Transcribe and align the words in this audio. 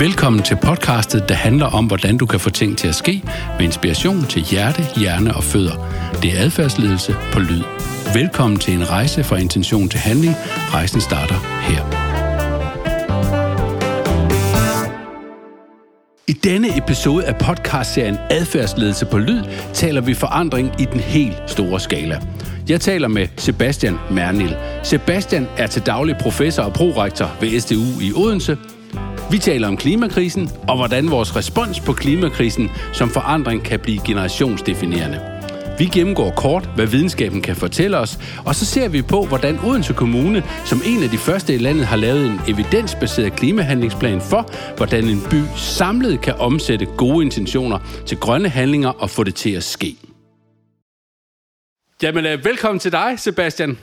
Velkommen 0.00 0.42
til 0.42 0.56
podcastet, 0.56 1.28
der 1.28 1.34
handler 1.34 1.66
om, 1.66 1.86
hvordan 1.86 2.18
du 2.18 2.26
kan 2.26 2.40
få 2.40 2.50
ting 2.50 2.78
til 2.78 2.88
at 2.88 2.94
ske 2.94 3.22
med 3.58 3.64
inspiration 3.64 4.24
til 4.24 4.42
hjerte, 4.42 4.82
hjerne 4.96 5.34
og 5.34 5.44
fødder. 5.44 5.76
Det 6.22 6.38
er 6.38 6.44
adfærdsledelse 6.44 7.16
på 7.32 7.38
lyd. 7.38 7.62
Velkommen 8.14 8.58
til 8.60 8.74
en 8.74 8.90
rejse 8.90 9.24
fra 9.24 9.36
intention 9.36 9.88
til 9.88 10.00
handling. 10.00 10.34
Rejsen 10.72 11.00
starter 11.00 11.34
her. 11.60 11.82
I 16.28 16.32
denne 16.32 16.78
episode 16.78 17.24
af 17.24 17.36
podcastserien 17.36 18.18
Adfærdsledelse 18.30 19.06
på 19.06 19.18
lyd 19.18 19.42
taler 19.74 20.00
vi 20.00 20.14
forandring 20.14 20.80
i 20.80 20.84
den 20.84 21.00
helt 21.00 21.36
store 21.46 21.80
skala. 21.80 22.20
Jeg 22.68 22.80
taler 22.80 23.08
med 23.08 23.28
Sebastian 23.36 23.96
Mernil. 24.10 24.56
Sebastian 24.82 25.46
er 25.56 25.66
til 25.66 25.82
daglig 25.86 26.16
professor 26.20 26.62
og 26.62 26.72
prorektor 26.72 27.30
ved 27.40 27.60
SDU 27.60 28.00
i 28.00 28.12
Odense. 28.16 28.56
Vi 29.30 29.38
taler 29.38 29.68
om 29.68 29.76
klimakrisen 29.76 30.50
og 30.68 30.76
hvordan 30.76 31.10
vores 31.10 31.36
respons 31.36 31.80
på 31.80 31.92
klimakrisen 31.92 32.70
som 32.92 33.10
forandring 33.10 33.64
kan 33.64 33.80
blive 33.80 34.00
generationsdefinerende. 34.06 35.20
Vi 35.78 35.84
gennemgår 35.84 36.30
kort, 36.30 36.70
hvad 36.74 36.86
videnskaben 36.86 37.42
kan 37.42 37.56
fortælle 37.56 37.98
os, 37.98 38.18
og 38.46 38.54
så 38.54 38.64
ser 38.64 38.88
vi 38.88 39.02
på, 39.02 39.24
hvordan 39.24 39.58
Odense 39.64 39.92
Kommune 39.92 40.42
som 40.64 40.80
en 40.84 41.02
af 41.02 41.08
de 41.08 41.18
første 41.18 41.54
i 41.54 41.58
landet 41.58 41.86
har 41.86 41.96
lavet 41.96 42.26
en 42.26 42.40
evidensbaseret 42.48 43.32
klimahandlingsplan 43.32 44.20
for, 44.20 44.50
hvordan 44.76 45.04
en 45.04 45.20
by 45.30 45.42
samlet 45.56 46.20
kan 46.20 46.34
omsætte 46.34 46.86
gode 46.86 47.24
intentioner 47.24 47.78
til 48.06 48.18
grønne 48.18 48.48
handlinger 48.48 48.88
og 48.88 49.10
få 49.10 49.24
det 49.24 49.34
til 49.34 49.50
at 49.50 49.64
ske. 49.64 49.96
Jamen, 52.02 52.26
øh, 52.26 52.44
velkommen 52.44 52.80
til 52.80 52.92
dig, 52.92 53.14
Sebastian. 53.16 53.78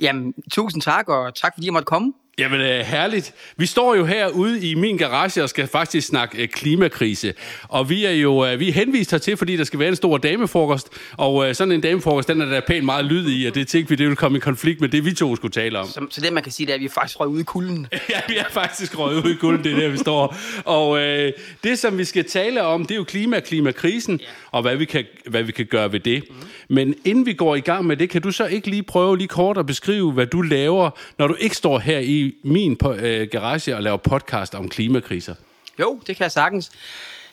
Jamen, 0.00 0.34
tusind 0.52 0.82
tak, 0.82 1.08
og 1.08 1.34
tak 1.34 1.54
fordi 1.54 1.66
jeg 1.66 1.72
måtte 1.72 1.86
komme. 1.86 2.12
Jamen, 2.40 2.60
øh, 2.60 2.80
herligt. 2.80 3.34
Vi 3.56 3.66
står 3.66 3.94
jo 3.94 4.04
herude 4.04 4.60
i 4.70 4.74
min 4.74 4.96
garage 4.96 5.42
og 5.42 5.48
skal 5.48 5.66
faktisk 5.66 6.06
snakke 6.06 6.42
øh, 6.42 6.48
klimakrise. 6.48 7.34
Og 7.68 7.90
vi 7.90 8.04
er 8.04 8.10
jo 8.10 8.46
øh, 8.46 8.60
vi 8.60 8.68
er 8.68 8.72
henvist 8.72 9.10
hertil, 9.10 9.36
fordi 9.36 9.56
der 9.56 9.64
skal 9.64 9.78
være 9.78 9.88
en 9.88 9.96
stor 9.96 10.18
damefrokost. 10.18 10.88
Og 11.16 11.56
sådan 11.56 11.72
en 11.72 11.80
damefrokost, 11.80 12.28
den 12.28 12.40
er 12.40 12.46
der 12.46 12.60
pænt 12.66 12.84
meget 12.84 13.04
lyd 13.04 13.30
i, 13.30 13.46
og 13.46 13.54
det 13.54 13.68
tænkte 13.68 13.90
vi, 13.90 13.96
det 13.96 14.06
ville 14.06 14.16
komme 14.16 14.38
i 14.38 14.40
konflikt 14.40 14.80
med 14.80 14.88
det, 14.88 15.04
vi 15.04 15.14
to 15.14 15.36
skulle 15.36 15.52
tale 15.52 15.78
om. 15.78 15.86
Så, 15.86 16.06
så 16.10 16.20
det, 16.20 16.32
man 16.32 16.42
kan 16.42 16.52
sige, 16.52 16.66
det 16.66 16.72
er, 16.72 16.74
at 16.74 16.80
vi 16.80 16.86
er 16.86 16.90
faktisk 16.90 17.20
røget 17.20 17.32
ude 17.32 17.40
i 17.40 17.44
kulden. 17.44 17.86
ja, 18.10 18.20
vi 18.28 18.36
er 18.36 18.48
faktisk 18.50 18.98
røget 18.98 19.24
ude 19.24 19.32
i 19.32 19.36
kulden, 19.36 19.64
det 19.64 19.72
er 19.72 19.76
der, 19.76 19.88
vi 19.88 19.98
står. 19.98 20.36
Og 20.64 21.00
øh, 21.00 21.32
det, 21.64 21.78
som 21.78 21.98
vi 21.98 22.04
skal 22.04 22.24
tale 22.24 22.62
om, 22.62 22.84
det 22.84 22.90
er 22.90 22.96
jo 22.96 23.04
klima 23.04 23.40
klimakrisen, 23.40 24.20
ja. 24.20 24.26
og 24.50 24.62
hvad 24.62 24.76
vi, 24.76 24.84
kan, 24.84 25.04
hvad 25.26 25.42
vi 25.42 25.52
kan 25.52 25.66
gøre 25.66 25.92
ved 25.92 26.00
det. 26.00 26.24
Mm-hmm. 26.30 26.48
Men 26.68 26.94
inden 27.04 27.26
vi 27.26 27.32
går 27.32 27.56
i 27.56 27.60
gang 27.60 27.86
med 27.86 27.96
det, 27.96 28.10
kan 28.10 28.22
du 28.22 28.30
så 28.30 28.46
ikke 28.46 28.70
lige 28.70 28.82
prøve 28.82 29.18
lige 29.18 29.28
kort 29.28 29.58
at 29.58 29.66
beskrive, 29.66 30.12
hvad 30.12 30.26
du 30.26 30.42
laver, 30.42 30.90
når 31.18 31.26
du 31.26 31.34
ikke 31.34 31.56
står 31.56 31.78
her 31.78 31.98
i 31.98 32.29
min 32.42 32.78
øh, 32.84 33.28
garage 33.28 33.76
og 33.76 33.82
laver 33.82 33.96
podcast 33.96 34.54
om 34.54 34.68
klimakriser? 34.68 35.34
Jo, 35.80 36.00
det 36.06 36.16
kan 36.16 36.22
jeg 36.22 36.32
sagtens. 36.32 36.70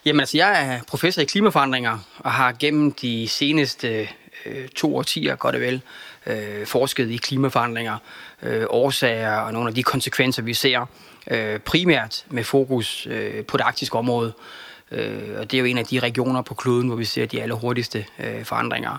Jamen 0.06 0.20
altså, 0.20 0.38
jeg 0.38 0.73
er 0.73 0.80
professor 0.88 1.22
i 1.22 1.26
klimaforandringer 1.26 1.98
og 2.20 2.31
har 2.31 2.56
gennem 2.59 2.92
de 2.92 3.28
seneste 3.28 4.09
øh, 4.45 4.67
to 4.67 4.95
årtier, 4.95 5.36
godt 5.36 5.56
og 5.56 5.62
vel, 5.62 5.81
øh, 6.26 6.66
forsket 6.66 7.12
i 7.12 7.17
klimaforandringer, 7.17 7.98
øh, 8.44 8.66
årsager 8.70 9.36
og 9.36 9.54
nogle 9.54 9.70
af 9.70 9.76
de 9.76 9.84
konsekvenser, 9.84 10.42
vi 10.42 10.54
ser, 10.54 10.86
øh, 11.32 11.59
primært 11.59 12.26
med 12.30 12.44
fokus 12.44 13.08
øh, 13.09 13.45
på 13.45 13.58
det 13.58 13.64
arktiske 13.64 13.98
område. 13.98 14.34
Øh, 14.38 14.67
Øh, 14.91 15.39
og 15.39 15.52
det 15.52 15.57
er 15.57 15.59
jo 15.59 15.66
en 15.66 15.77
af 15.77 15.85
de 15.85 15.99
regioner 15.99 16.41
på 16.41 16.53
kloden, 16.53 16.88
hvor 16.88 16.95
vi 16.95 17.05
ser 17.05 17.25
de 17.25 17.41
allerhurtigste 17.41 18.05
øh, 18.19 18.45
forandringer. 18.45 18.97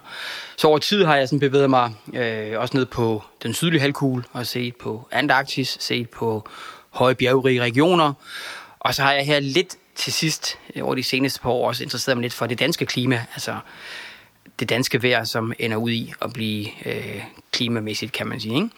Så 0.57 0.69
over 0.69 0.79
tid 0.79 1.05
har 1.05 1.17
jeg 1.17 1.29
sådan 1.29 1.41
bevæget 1.41 1.71
mig 1.71 1.95
øh, 2.15 2.61
også 2.61 2.77
ned 2.77 2.87
på 2.87 3.23
den 3.43 3.55
sydlige 3.55 3.81
halvkugle 3.81 4.25
og 4.33 4.47
set 4.47 4.77
på 4.77 5.09
Antarktis, 5.13 5.77
set 5.81 6.11
på 6.11 6.49
høje 6.91 7.15
bjergrige 7.15 7.63
regioner. 7.63 8.13
Og 8.79 8.95
så 8.95 9.03
har 9.03 9.13
jeg 9.13 9.27
her 9.27 9.41
lidt 9.41 9.77
til 9.95 10.13
sidst 10.13 10.59
øh, 10.75 10.85
over 10.85 10.95
de 10.95 11.03
seneste 11.03 11.41
par 11.41 11.51
år 11.51 11.69
også 11.69 11.83
interesseret 11.83 12.17
mig 12.17 12.23
lidt 12.23 12.35
for 12.35 12.47
det 12.47 12.59
danske 12.59 12.87
klima, 12.87 13.25
altså 13.35 13.57
det 14.61 14.69
danske 14.69 15.03
vejr, 15.03 15.25
som 15.25 15.53
ender 15.59 15.77
ud 15.77 15.91
i 15.91 16.13
at 16.23 16.33
blive 16.33 16.67
øh, 16.87 17.23
klimamæssigt, 17.53 18.13
kan 18.13 18.27
man 18.27 18.41
sige. 18.41 18.55
Ikke? 18.55 18.69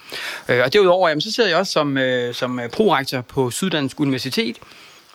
Øh, 0.49 0.65
og 0.65 0.73
derudover, 0.73 1.09
jamen, 1.09 1.21
så 1.21 1.33
sidder 1.33 1.49
jeg 1.49 1.59
også 1.59 1.73
som, 1.73 1.99
øh, 1.99 2.35
som 2.35 2.61
prorektor 2.73 3.21
på 3.21 3.51
Syddansk 3.51 4.01
Universitet, 4.01 4.59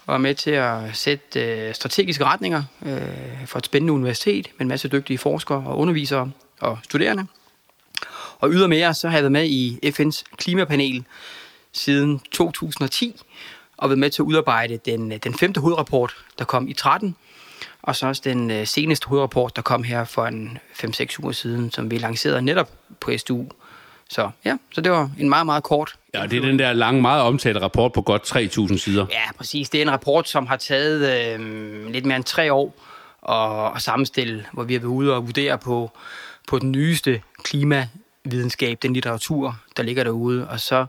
var 0.07 0.17
med 0.17 0.35
til 0.35 0.51
at 0.51 0.79
sætte 0.93 1.41
øh, 1.41 1.75
strategiske 1.75 2.25
retninger 2.25 2.63
øh, 2.85 3.47
for 3.47 3.59
et 3.59 3.65
spændende 3.65 3.93
universitet 3.93 4.49
med 4.57 4.61
en 4.61 4.67
masse 4.67 4.87
dygtige 4.87 5.17
forskere 5.17 5.63
og 5.67 5.77
undervisere 5.77 6.31
og 6.59 6.79
studerende. 6.83 7.27
Og 8.39 8.51
ydermere 8.51 8.93
så 8.93 9.09
har 9.09 9.17
jeg 9.17 9.23
været 9.23 9.31
med 9.31 9.45
i 9.45 9.79
FN's 9.85 10.23
klimapanel 10.37 11.05
siden 11.71 12.19
2010 12.31 13.21
og 13.77 13.89
været 13.89 13.99
med 13.99 14.09
til 14.09 14.21
at 14.21 14.25
udarbejde 14.25 14.77
den, 14.77 15.11
øh, 15.11 15.17
den 15.23 15.33
femte 15.33 15.61
hovedrapport, 15.61 16.15
der 16.39 16.45
kom 16.45 16.67
i 16.67 16.73
13, 16.73 17.15
og 17.81 17.95
så 17.95 18.07
også 18.07 18.21
den 18.25 18.51
øh, 18.51 18.67
seneste 18.67 19.07
hovedrapport, 19.07 19.55
der 19.55 19.61
kom 19.61 19.83
her 19.83 20.03
for 20.03 20.25
en 20.25 20.57
5-6 20.73 21.19
uger 21.19 21.31
siden, 21.31 21.71
som 21.71 21.91
vi 21.91 21.97
lancerede 21.97 22.41
netop 22.41 22.71
på 22.99 23.17
SDU 23.17 23.45
så 24.09 24.29
ja, 24.45 24.57
så 24.71 24.81
det 24.81 24.91
var 24.91 25.09
en 25.19 25.29
meget, 25.29 25.45
meget 25.45 25.63
kort. 25.63 25.95
Ja, 26.15 26.27
det 26.27 26.37
er 26.37 26.41
den 26.41 26.59
der 26.59 26.73
lange, 26.73 27.01
meget 27.01 27.21
omtalte 27.21 27.61
rapport 27.61 27.91
på 27.93 28.01
godt 28.01 28.35
3.000 28.35 28.77
sider. 28.77 29.05
Ja, 29.11 29.31
præcis. 29.37 29.69
Det 29.69 29.77
er 29.77 29.81
en 29.81 29.91
rapport, 29.91 30.29
som 30.29 30.47
har 30.47 30.57
taget 30.57 31.35
øh, 31.39 31.87
lidt 31.91 32.05
mere 32.05 32.15
end 32.15 32.23
tre 32.23 32.53
år 32.53 32.75
at, 33.29 33.75
at 33.75 33.81
sammenstille, 33.81 34.45
hvor 34.53 34.63
vi 34.63 34.73
har 34.73 34.79
været 34.79 34.89
ude 34.89 35.13
og 35.13 35.25
vurdere 35.25 35.57
på, 35.57 35.91
på 36.47 36.59
den 36.59 36.71
nyeste 36.71 37.21
klimavidenskab, 37.43 38.77
den 38.81 38.93
litteratur, 38.93 39.59
der 39.77 39.83
ligger 39.83 40.03
derude. 40.03 40.47
Og 40.47 40.59
så 40.59 40.85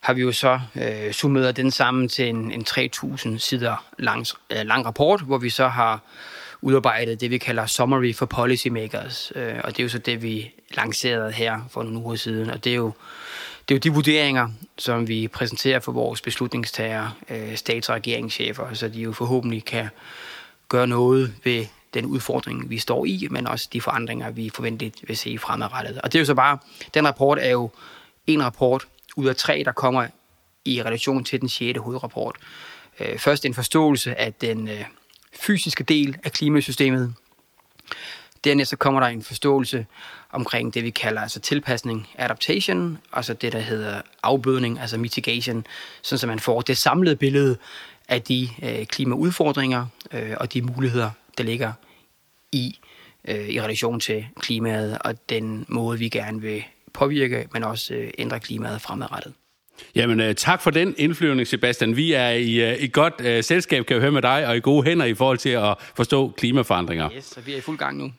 har 0.00 0.12
vi 0.12 0.22
jo 0.22 0.32
så 0.32 0.60
øh, 0.76 1.12
summeret 1.12 1.56
den 1.56 1.70
sammen 1.70 2.08
til 2.08 2.28
en, 2.28 2.52
en 2.52 2.64
3.000 2.68 3.38
sider 3.38 3.84
lang, 3.98 4.26
øh, 4.50 4.66
lang 4.66 4.86
rapport, 4.86 5.20
hvor 5.20 5.38
vi 5.38 5.50
så 5.50 5.68
har 5.68 6.00
udarbejdet 6.60 7.20
det, 7.20 7.30
vi 7.30 7.38
kalder 7.38 7.66
Summary 7.66 8.14
for 8.14 8.26
Policymakers. 8.26 9.32
Øh, 9.34 9.54
og 9.64 9.70
det 9.70 9.78
er 9.78 9.82
jo 9.82 9.88
så 9.88 9.98
det, 9.98 10.22
vi 10.22 10.52
lancerede 10.74 11.32
her 11.32 11.60
for 11.70 11.82
nogle 11.82 11.98
uger 11.98 12.16
siden. 12.16 12.50
Og 12.50 12.64
det 12.64 12.72
er 12.72 12.76
jo, 12.76 12.92
det 13.68 13.74
er 13.74 13.78
jo 13.78 13.90
de 13.90 13.94
vurderinger, 13.94 14.48
som 14.78 15.08
vi 15.08 15.28
præsenterer 15.28 15.80
for 15.80 15.92
vores 15.92 16.20
beslutningstagere, 16.20 17.12
øh, 17.30 17.56
stats- 17.56 17.88
og 17.88 17.94
regeringschefer, 17.94 18.74
så 18.74 18.88
de 18.88 19.00
jo 19.00 19.12
forhåbentlig 19.12 19.64
kan 19.64 19.88
gøre 20.68 20.86
noget 20.86 21.34
ved 21.44 21.66
den 21.94 22.04
udfordring, 22.04 22.70
vi 22.70 22.78
står 22.78 23.04
i, 23.04 23.28
men 23.30 23.46
også 23.46 23.68
de 23.72 23.80
forandringer, 23.80 24.30
vi 24.30 24.50
forventeligt 24.50 25.08
vil 25.08 25.16
se 25.16 25.38
fremadrettet. 25.38 25.98
Og 25.98 26.12
det 26.12 26.18
er 26.18 26.20
jo 26.20 26.26
så 26.26 26.34
bare, 26.34 26.58
den 26.94 27.06
rapport 27.06 27.38
er 27.38 27.50
jo 27.50 27.70
en 28.26 28.44
rapport 28.44 28.86
ud 29.16 29.26
af 29.26 29.36
tre, 29.36 29.62
der 29.64 29.72
kommer 29.72 30.06
i 30.64 30.82
relation 30.82 31.24
til 31.24 31.40
den 31.40 31.48
sjette 31.48 31.80
hovedrapport. 31.80 32.36
Øh, 33.00 33.18
først 33.18 33.44
en 33.44 33.54
forståelse 33.54 34.20
af 34.20 34.34
den 34.34 34.68
øh, 34.68 34.84
fysiske 35.40 35.84
del 35.84 36.16
af 36.24 36.32
klimasystemet. 36.32 37.14
Dernæst 38.46 38.70
så 38.70 38.76
kommer 38.76 39.00
der 39.00 39.06
en 39.06 39.22
forståelse 39.22 39.86
omkring 40.32 40.74
det, 40.74 40.84
vi 40.84 40.90
kalder 40.90 41.20
altså 41.20 41.40
tilpasning, 41.40 42.08
adaptation, 42.14 42.98
altså 43.12 43.34
det, 43.34 43.52
der 43.52 43.58
hedder 43.58 44.02
afbødning, 44.22 44.80
altså 44.80 44.98
mitigation, 44.98 45.66
sådan 46.02 46.18
så 46.18 46.26
man 46.26 46.38
får 46.38 46.60
det 46.60 46.76
samlede 46.76 47.16
billede 47.16 47.56
af 48.08 48.22
de 48.22 48.48
øh, 48.62 48.86
klimaudfordringer 48.86 49.86
øh, 50.12 50.34
og 50.40 50.52
de 50.52 50.62
muligheder, 50.62 51.10
der 51.38 51.44
ligger 51.44 51.72
i, 52.52 52.78
øh, 53.28 53.48
i 53.48 53.60
relation 53.60 54.00
til 54.00 54.26
klimaet 54.40 54.98
og 55.00 55.14
den 55.28 55.64
måde, 55.68 55.98
vi 55.98 56.08
gerne 56.08 56.40
vil 56.40 56.64
påvirke, 56.94 57.48
men 57.52 57.64
også 57.64 57.94
øh, 57.94 58.10
ændre 58.18 58.40
klimaet 58.40 58.80
fremadrettet. 58.80 59.32
Jamen, 59.94 60.20
uh, 60.20 60.34
tak 60.34 60.62
for 60.62 60.70
den 60.70 60.94
indflyvning, 60.98 61.46
Sebastian. 61.46 61.96
Vi 61.96 62.12
er 62.12 62.28
i, 62.28 62.72
uh, 62.72 62.82
i 62.82 62.88
godt 62.92 63.14
uh, 63.20 63.44
selskab, 63.44 63.86
kan 63.86 63.94
jeg 63.94 64.00
høre 64.00 64.12
med 64.12 64.22
dig, 64.22 64.46
og 64.46 64.56
i 64.56 64.60
gode 64.60 64.84
hænder 64.84 65.06
i 65.06 65.14
forhold 65.14 65.38
til 65.38 65.48
at 65.48 65.74
forstå 65.94 66.32
klimaforandringer. 66.36 67.10
Yes, 67.16 67.24
så 67.24 67.40
vi 67.40 67.52
er 67.52 67.56
i 67.56 67.60
fuld 67.60 67.78
gang 67.78 67.98
nu. 67.98 68.12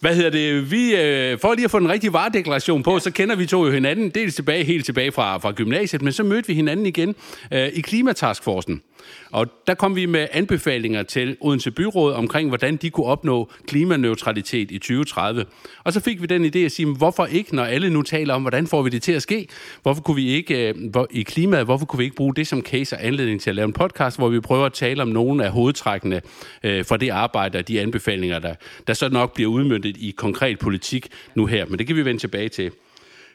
Hvad 0.00 0.14
hedder 0.14 0.30
det? 0.30 0.70
Vi, 0.70 0.96
øh, 0.96 1.38
for 1.38 1.54
lige 1.54 1.64
at 1.64 1.70
få 1.70 1.78
den 1.78 1.88
rigtige 1.88 2.12
varedeklaration 2.12 2.82
på, 2.82 2.92
ja. 2.92 2.98
så 2.98 3.10
kender 3.10 3.36
vi 3.36 3.46
to 3.46 3.66
jo 3.66 3.72
hinanden, 3.72 4.10
dels 4.10 4.34
tilbage, 4.34 4.64
helt 4.64 4.84
tilbage 4.84 5.12
fra, 5.12 5.38
fra 5.38 5.52
gymnasiet, 5.52 6.02
men 6.02 6.12
så 6.12 6.22
mødte 6.22 6.48
vi 6.48 6.54
hinanden 6.54 6.86
igen 6.86 7.14
øh, 7.52 7.68
i 7.68 7.80
Klimataskforsen. 7.80 8.82
Og 9.30 9.46
der 9.66 9.74
kom 9.74 9.96
vi 9.96 10.06
med 10.06 10.26
anbefalinger 10.32 11.02
til 11.02 11.36
Odense 11.40 11.70
Byråd 11.70 12.12
omkring, 12.12 12.48
hvordan 12.48 12.76
de 12.76 12.90
kunne 12.90 13.06
opnå 13.06 13.50
klimaneutralitet 13.66 14.70
i 14.70 14.78
2030. 14.78 15.44
Og 15.84 15.92
så 15.92 16.00
fik 16.00 16.22
vi 16.22 16.26
den 16.26 16.44
idé 16.44 16.58
at 16.58 16.72
sige, 16.72 16.96
hvorfor 16.96 17.26
ikke, 17.26 17.56
når 17.56 17.64
alle 17.64 17.90
nu 17.90 18.02
taler 18.02 18.34
om, 18.34 18.42
hvordan 18.42 18.66
får 18.66 18.82
vi 18.82 18.90
det 18.90 19.02
til 19.02 19.12
at 19.12 19.22
ske? 19.22 19.48
Hvorfor 19.82 20.02
kunne 20.02 20.16
vi 20.16 20.28
ikke, 20.28 20.68
øh, 20.68 21.04
i 21.10 21.22
klimaet, 21.22 21.64
hvorfor 21.64 21.86
kunne 21.86 21.98
vi 21.98 22.04
ikke 22.04 22.16
bruge 22.16 22.34
det 22.34 22.46
som 22.46 22.62
case 22.62 22.96
og 22.96 23.04
anledning 23.04 23.40
til 23.40 23.50
at 23.50 23.56
lave 23.56 23.66
en 23.66 23.72
podcast, 23.72 24.18
hvor 24.18 24.28
vi 24.28 24.40
prøver 24.40 24.66
at 24.66 24.72
tale 24.72 25.02
om 25.02 25.08
nogle 25.08 25.44
af 25.44 25.50
hovedtrækkene 25.50 26.20
øh, 26.62 26.84
for 26.84 26.96
det 26.96 27.08
arbejde 27.08 27.58
og 27.58 27.68
de 27.68 27.80
anbefalinger, 27.80 28.38
der, 28.38 28.54
der 28.86 28.94
så 28.94 29.08
nok 29.08 29.34
bliver 29.34 29.50
udmyndtet 29.50 29.96
i 29.96 30.14
konkret 30.16 30.58
politik 30.58 31.08
nu 31.34 31.46
her. 31.46 31.66
Men 31.66 31.78
det 31.78 31.86
kan 31.86 31.96
vi 31.96 32.04
vende 32.04 32.20
tilbage 32.20 32.48
til. 32.48 32.70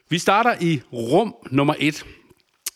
Vi 0.09 0.17
starter 0.17 0.55
i 0.61 0.81
rum 0.93 1.35
nummer 1.51 1.73
et. 1.79 2.05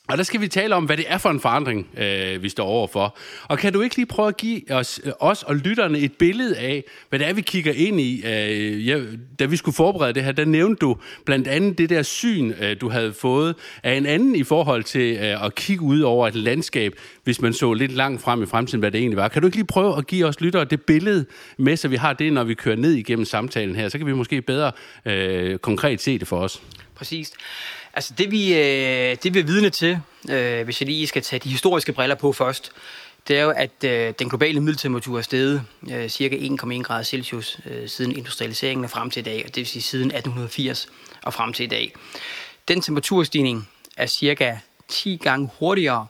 Og 0.10 0.18
der 0.18 0.24
skal 0.24 0.42
vi 0.42 0.48
tale 0.48 0.76
om, 0.76 0.86
hvad 0.86 0.98
det 0.98 1.06
er 1.08 1.18
for 1.18 1.30
en 1.30 1.40
forandring, 1.40 1.88
øh, 1.98 2.44
vi 2.44 2.50
står 2.50 2.66
overfor. 2.66 3.18
Og 3.44 3.58
kan 3.58 3.74
du 3.74 3.82
ikke 3.82 3.96
lige 3.96 4.06
prøve 4.06 4.28
at 4.28 4.38
give 4.38 4.72
os, 4.72 5.02
øh, 5.04 5.12
os 5.20 5.44
og 5.44 5.56
lytterne 5.56 6.00
et 6.00 6.14
billede 6.14 6.58
af, 6.58 6.84
hvad 7.10 7.20
det 7.20 7.28
er, 7.28 7.34
vi 7.34 7.42
kigger 7.42 7.74
ind 7.74 8.00
i? 8.00 8.24
Øh, 8.26 8.88
ja, 8.88 9.00
da 9.40 9.46
vi 9.46 9.56
skulle 9.56 9.76
forberede 9.76 10.14
det 10.14 10.24
her, 10.24 10.32
der 10.32 10.46
nævnte 10.46 10.80
du 10.80 10.98
blandt 11.26 11.48
andet 11.48 11.78
det 11.78 11.90
der 11.90 12.02
syn, 12.02 12.54
øh, 12.62 12.76
du 12.82 12.90
havde 12.90 13.14
fået 13.14 13.56
af 13.84 13.94
en 13.94 14.06
anden 14.06 14.36
i 14.36 14.44
forhold 14.44 14.84
til 14.84 15.18
øh, 15.18 15.46
at 15.46 15.56
kigge 15.56 15.84
ud 15.84 16.02
over 16.02 16.28
et 16.28 16.36
landskab, 16.36 16.94
hvis 17.24 17.42
man 17.42 17.54
så 17.54 17.74
lidt 17.74 17.92
langt 17.92 18.22
frem 18.22 18.44
i 18.44 18.46
fremtiden, 18.46 18.80
hvad 18.80 18.92
det 18.92 19.00
egentlig 19.00 19.18
var. 19.18 19.28
Kan 19.28 19.42
du 19.42 19.48
ikke 19.48 19.58
lige 19.58 19.68
prøve 19.68 19.98
at 19.98 20.08
give 20.08 20.26
os 20.26 20.42
lyttere 20.42 20.66
det 20.66 20.82
billede 20.82 21.26
med, 21.58 21.78
så 21.78 21.88
vi 21.88 21.96
har 21.96 22.14
det, 22.14 22.34
når 22.34 22.44
vi 22.44 22.54
kører 22.54 22.76
ned 22.76 22.92
igennem 22.92 23.26
samtalen 23.26 23.76
her? 23.76 23.90
Så 23.90 23.98
kan 23.98 24.08
vi 24.08 24.14
måske 24.14 24.42
bedre 24.42 24.72
øh, 25.06 25.58
konkret 25.58 26.02
se 26.02 26.20
det 26.20 26.28
for 26.28 26.38
os. 26.38 26.62
Præcis. 26.96 27.32
Altså 28.00 28.14
det 28.18 28.32
vi, 28.32 28.54
øh, 28.54 29.18
det 29.24 29.34
vi 29.34 29.40
er 29.40 29.44
vidne 29.44 29.70
til, 29.70 30.00
øh, 30.30 30.64
hvis 30.64 30.82
jeg 30.82 30.88
lige 30.88 31.08
skal 31.08 31.22
tage 31.22 31.40
de 31.40 31.50
historiske 31.50 31.94
briller 31.94 32.16
på 32.16 32.34
først, 32.34 32.72
det 33.28 33.38
er 33.38 33.44
jo, 33.44 33.50
at 33.50 33.84
øh, 33.84 34.14
den 34.20 34.30
globale 34.30 34.60
middeltemperatur 34.60 35.18
er 35.18 35.22
steget 35.22 35.64
øh, 35.92 36.10
cirka 36.10 36.36
1,1 36.36 36.82
grader 36.82 37.04
Celsius 37.04 37.60
øh, 37.66 37.90
siden 37.90 38.16
industrialiseringen 38.16 38.84
og 38.84 38.90
frem 38.90 39.10
til 39.10 39.20
i 39.20 39.24
dag, 39.24 39.44
og 39.46 39.56
det 39.56 39.58
vil 39.58 39.68
sige 39.68 39.82
siden 39.82 40.06
1880 40.06 40.88
og 41.24 41.34
frem 41.34 41.54
til 41.54 41.64
i 41.64 41.68
dag. 41.68 41.94
Den 42.68 42.82
temperaturstigning 42.82 43.70
er 43.98 44.06
cirka 44.06 44.58
10 44.88 45.20
gange 45.24 45.50
hurtigere 45.60 46.08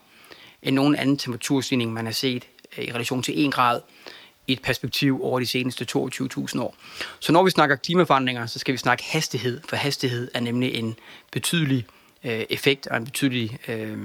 end 0.63 0.75
nogen 0.75 0.95
anden 0.95 1.17
temperaturstigning, 1.17 1.93
man 1.93 2.05
har 2.05 2.13
set 2.13 2.47
øh, 2.77 2.85
i 2.85 2.91
relation 2.91 3.23
til 3.23 3.45
1 3.45 3.53
grad 3.53 3.81
i 4.49 4.53
et 4.53 4.61
perspektiv 4.61 5.23
over 5.23 5.39
de 5.39 5.45
seneste 5.45 5.85
22.000 5.97 6.61
år. 6.61 6.75
Så 7.19 7.31
når 7.31 7.43
vi 7.43 7.49
snakker 7.49 7.75
klimaforandringer, 7.75 8.45
så 8.45 8.59
skal 8.59 8.71
vi 8.71 8.77
snakke 8.77 9.03
hastighed, 9.03 9.61
for 9.69 9.75
hastighed 9.75 10.31
er 10.33 10.39
nemlig 10.39 10.75
en 10.75 10.95
betydelig 11.31 11.85
øh, 12.23 12.45
effekt 12.49 12.87
og 12.87 12.97
en 12.97 13.05
betydelig, 13.05 13.59
øh, 13.67 13.97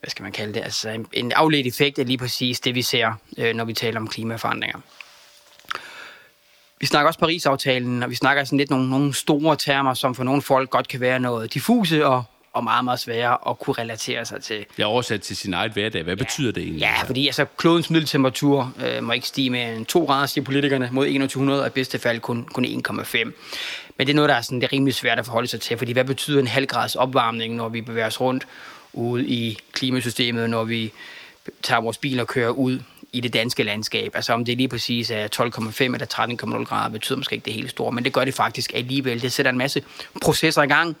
hvad 0.00 0.10
skal 0.10 0.22
man 0.22 0.32
kalde 0.32 0.54
det, 0.54 0.60
altså 0.60 0.88
en, 0.88 1.06
en 1.12 1.32
afledt 1.32 1.66
effekt 1.66 1.98
af 1.98 2.06
lige 2.06 2.18
præcis 2.18 2.60
det, 2.60 2.74
vi 2.74 2.82
ser, 2.82 3.12
øh, 3.38 3.54
når 3.54 3.64
vi 3.64 3.72
taler 3.72 4.00
om 4.00 4.08
klimaforandringer. 4.08 4.80
Vi 6.80 6.86
snakker 6.86 7.08
også 7.08 7.20
Paris-aftalen, 7.20 8.02
og 8.02 8.10
vi 8.10 8.14
snakker 8.14 8.44
sådan 8.44 8.58
lidt 8.58 8.70
nogle, 8.70 8.90
nogle 8.90 9.14
store 9.14 9.56
termer, 9.56 9.94
som 9.94 10.14
for 10.14 10.24
nogle 10.24 10.42
folk 10.42 10.70
godt 10.70 10.88
kan 10.88 11.00
være 11.00 11.20
noget 11.20 11.54
diffuse 11.54 12.06
og 12.06 12.24
og 12.58 12.64
meget, 12.64 12.84
meget 12.84 13.00
svære 13.00 13.38
at 13.50 13.58
kunne 13.58 13.74
relatere 13.78 14.24
sig 14.24 14.42
til. 14.42 14.66
Det 14.76 14.82
er 14.82 14.86
oversat 14.86 15.20
til 15.20 15.36
sin 15.36 15.54
egen 15.54 15.72
hverdag. 15.72 16.02
Hvad 16.02 16.16
ja. 16.16 16.24
betyder 16.24 16.52
det 16.52 16.62
egentlig? 16.62 16.80
Ja, 16.80 17.02
fordi 17.02 17.26
altså, 17.26 17.44
klodens 17.56 17.90
middeltemperatur 17.90 18.72
øh, 18.86 19.04
må 19.04 19.12
ikke 19.12 19.26
stige 19.26 19.50
med 19.50 19.76
en 19.76 19.84
2 19.84 20.04
grader, 20.04 20.26
siger 20.26 20.44
politikerne, 20.44 20.88
mod 20.92 21.04
2100, 21.06 21.60
og 21.60 21.66
i 21.66 21.70
bedste 21.70 21.98
fald 21.98 22.20
kun, 22.20 22.44
kun 22.44 22.64
1,5. 22.64 23.24
Men 23.96 24.06
det 24.06 24.12
er 24.12 24.14
noget, 24.14 24.28
der 24.28 24.34
er, 24.34 24.40
sådan, 24.40 24.60
det 24.60 24.66
er 24.66 24.72
rimelig 24.72 24.94
svært 24.94 25.18
at 25.18 25.26
forholde 25.26 25.48
sig 25.48 25.60
til, 25.60 25.78
fordi 25.78 25.92
hvad 25.92 26.04
betyder 26.04 26.40
en 26.40 26.46
halv 26.46 26.66
grads 26.66 26.94
opvarmning, 26.94 27.54
når 27.54 27.68
vi 27.68 27.80
bevæger 27.80 28.06
os 28.06 28.20
rundt 28.20 28.46
ude 28.92 29.26
i 29.26 29.58
klimasystemet, 29.72 30.50
når 30.50 30.64
vi 30.64 30.92
tager 31.62 31.80
vores 31.80 31.98
bil 31.98 32.20
og 32.20 32.26
kører 32.26 32.50
ud 32.50 32.80
i 33.12 33.20
det 33.20 33.32
danske 33.32 33.62
landskab. 33.62 34.12
Altså 34.14 34.32
om 34.32 34.44
det 34.44 34.56
lige 34.56 34.68
præcis 34.68 35.10
er 35.10 35.28
12,5 35.36 35.84
eller 35.84 36.58
13,0 36.58 36.64
grader, 36.64 36.90
betyder 36.90 37.16
måske 37.16 37.34
ikke 37.34 37.44
det 37.44 37.52
hele 37.52 37.68
store, 37.68 37.92
men 37.92 38.04
det 38.04 38.12
gør 38.12 38.24
det 38.24 38.34
faktisk 38.34 38.72
alligevel. 38.74 39.22
Det 39.22 39.32
sætter 39.32 39.52
en 39.52 39.58
masse 39.58 39.82
processer 40.22 40.62
i 40.62 40.66
gang. 40.66 40.96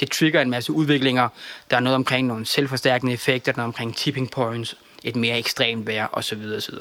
Det 0.00 0.10
trigger 0.10 0.40
en 0.40 0.50
masse 0.50 0.72
udviklinger. 0.72 1.28
Der 1.70 1.76
er 1.76 1.80
noget 1.80 1.94
omkring 1.94 2.26
nogle 2.26 2.46
selvforstærkende 2.46 3.12
effekter, 3.12 3.52
der 3.52 3.58
er 3.58 3.62
noget 3.62 3.68
omkring 3.68 3.96
tipping 3.96 4.30
points, 4.30 4.76
et 5.04 5.16
mere 5.16 5.38
ekstremt 5.38 5.86
vejr 5.86 6.08
osv. 6.12 6.42
osv. 6.56 6.74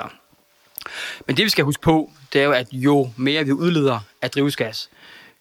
Men 1.28 1.38
det 1.38 1.46
vi 1.46 1.50
skal 1.50 1.66
huske 1.66 1.82
på, 1.82 2.12
det 2.34 2.42
er 2.42 2.46
jo, 2.46 2.52
at 2.52 2.68
jo 2.72 3.10
mere 3.16 3.46
vi 3.46 3.52
udleder 3.52 4.00
af 4.22 4.32
drivhusgas, 4.32 4.90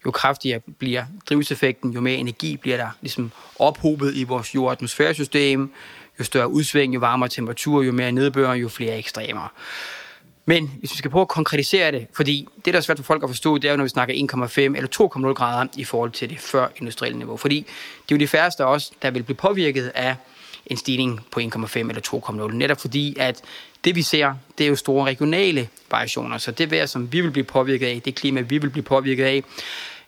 jo 0.07 0.11
kraftigere 0.11 0.61
bliver 0.79 1.05
drivhuseffekten, 1.29 1.91
jo 1.91 2.01
mere 2.01 2.17
energi 2.17 2.57
bliver 2.57 2.77
der 2.77 2.89
ligesom 3.01 3.33
ophobet 3.59 4.15
i 4.15 4.25
vores 4.25 4.55
jordatmosfæresystem, 4.55 5.73
jo 6.19 6.25
større 6.25 6.49
udsving, 6.49 6.95
jo 6.95 7.01
varmere 7.01 7.29
temperatur, 7.29 7.83
jo 7.83 7.93
mere 7.93 8.13
nedbør, 8.13 8.53
jo 8.53 8.69
flere 8.69 8.99
ekstremer. 8.99 9.53
Men 10.47 10.71
hvis 10.79 10.93
vi 10.93 10.97
skal 10.97 11.11
prøve 11.11 11.23
at 11.23 11.29
konkretisere 11.29 11.93
det, 11.93 12.07
fordi 12.13 12.49
det, 12.65 12.75
der 12.75 12.79
er 12.79 12.83
svært 12.83 12.99
for 12.99 13.05
folk 13.05 13.23
at 13.23 13.29
forstå, 13.29 13.59
det 13.59 13.69
er 13.69 13.73
jo, 13.73 13.77
når 13.77 13.85
vi 13.85 13.89
snakker 13.89 14.15
1,5 14.15 14.61
eller 14.61 15.29
2,0 15.29 15.33
grader 15.33 15.67
i 15.77 15.85
forhold 15.85 16.11
til 16.11 16.31
det 16.31 16.39
før 16.39 16.69
industrielle 16.77 17.19
niveau. 17.19 17.37
Fordi 17.37 17.57
det 18.09 18.15
er 18.15 18.17
jo 18.17 18.21
de 18.21 18.29
færreste 18.29 18.63
af 18.65 18.67
os, 18.67 18.93
der 19.03 19.11
vil 19.11 19.23
blive 19.23 19.37
påvirket 19.37 19.93
af 19.95 20.17
en 20.67 20.77
stigning 20.77 21.27
på 21.31 21.41
1,5 21.41 21.79
eller 21.79 22.49
2,0. 22.49 22.53
Netop 22.53 22.81
fordi, 22.81 23.17
at 23.19 23.43
det 23.85 23.95
vi 23.95 24.03
ser, 24.03 24.35
det 24.59 24.65
er 24.65 24.69
jo 24.69 24.77
store 24.77 25.07
regionale 25.07 25.69
variationer. 25.91 26.39
Så 26.39 26.51
det 26.51 26.71
vejr, 26.71 26.87
som 26.87 27.13
vi 27.13 27.21
vil 27.21 27.31
blive 27.31 27.45
påvirket 27.45 27.87
af, 27.87 28.03
det 28.05 28.15
klima, 28.15 28.41
vi 28.41 28.59
vil 28.59 28.71
blive 28.71 28.85
påvirket 28.85 29.25
af, 29.25 29.45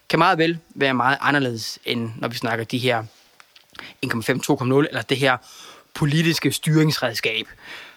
kan 0.09 0.19
meget 0.19 0.39
vel 0.39 0.59
være 0.75 0.95
meget 0.95 1.19
anderledes, 1.21 1.79
end 1.85 2.11
når 2.17 2.29
vi 2.29 2.37
snakker 2.37 2.65
de 2.65 2.79
her 2.79 3.05
1,5, 4.07 4.13
2,0, 4.13 4.89
eller 4.89 5.03
det 5.03 5.17
her 5.17 5.37
politiske 5.97 6.53
styringsredskab. 6.53 7.47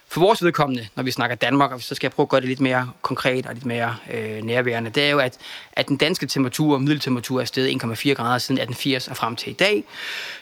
For 0.08 0.20
vores 0.20 0.44
vedkommende, 0.44 0.88
når 0.96 1.04
vi 1.04 1.12
snakker 1.12 1.36
Danmark, 1.36 1.72
og 1.72 1.82
så 1.82 1.96
skal 1.96 2.08
jeg 2.08 2.12
prøve 2.12 2.24
at 2.24 2.30
gøre 2.30 2.42
det 2.42 2.50
lidt 2.50 2.60
mere 2.60 2.92
konkret 3.02 3.46
og 3.46 3.54
lidt 3.54 3.66
mere 3.66 3.96
øh, 4.14 4.42
nærværende, 4.42 4.90
det 4.90 5.04
er 5.04 5.10
jo, 5.10 5.20
at, 5.20 5.38
at 5.74 5.88
den 5.88 5.98
danske 5.98 6.26
temperatur, 6.26 6.78
middeltemperatur, 6.78 7.42
er 7.42 7.46
steget 7.46 7.84
1,4 7.84 8.14
grader 8.14 8.38
siden 8.38 8.58
1880 8.58 9.08
og 9.08 9.18
frem 9.18 9.36
til 9.36 9.50
i 9.50 9.54
dag. 9.54 9.84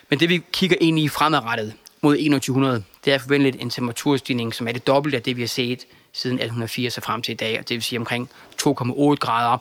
Men 0.10 0.20
det 0.20 0.30
vi 0.30 0.44
kigger 0.52 0.76
ind 0.82 1.00
i 1.00 1.08
fremadrettet 1.08 1.74
mod 2.02 2.16
2100, 2.16 2.84
det 3.06 3.14
er 3.14 3.18
forventeligt 3.18 3.62
en 3.62 3.70
temperaturstigning, 3.70 4.54
som 4.54 4.68
er 4.68 4.72
det 4.72 4.88
dobbelte 4.88 5.18
af 5.18 5.24
det, 5.24 5.36
vi 5.36 5.42
har 5.42 5.48
set 5.48 5.80
siden 6.14 6.36
1880 6.36 6.98
og 6.98 7.04
frem 7.04 7.22
til 7.22 7.32
i 7.32 7.36
dag, 7.36 7.60
og 7.60 7.70
det 7.70 7.76
vil 7.76 7.84
sige 7.84 8.00
omkring 8.00 8.30
2,8 8.62 9.16
grader. 9.16 9.58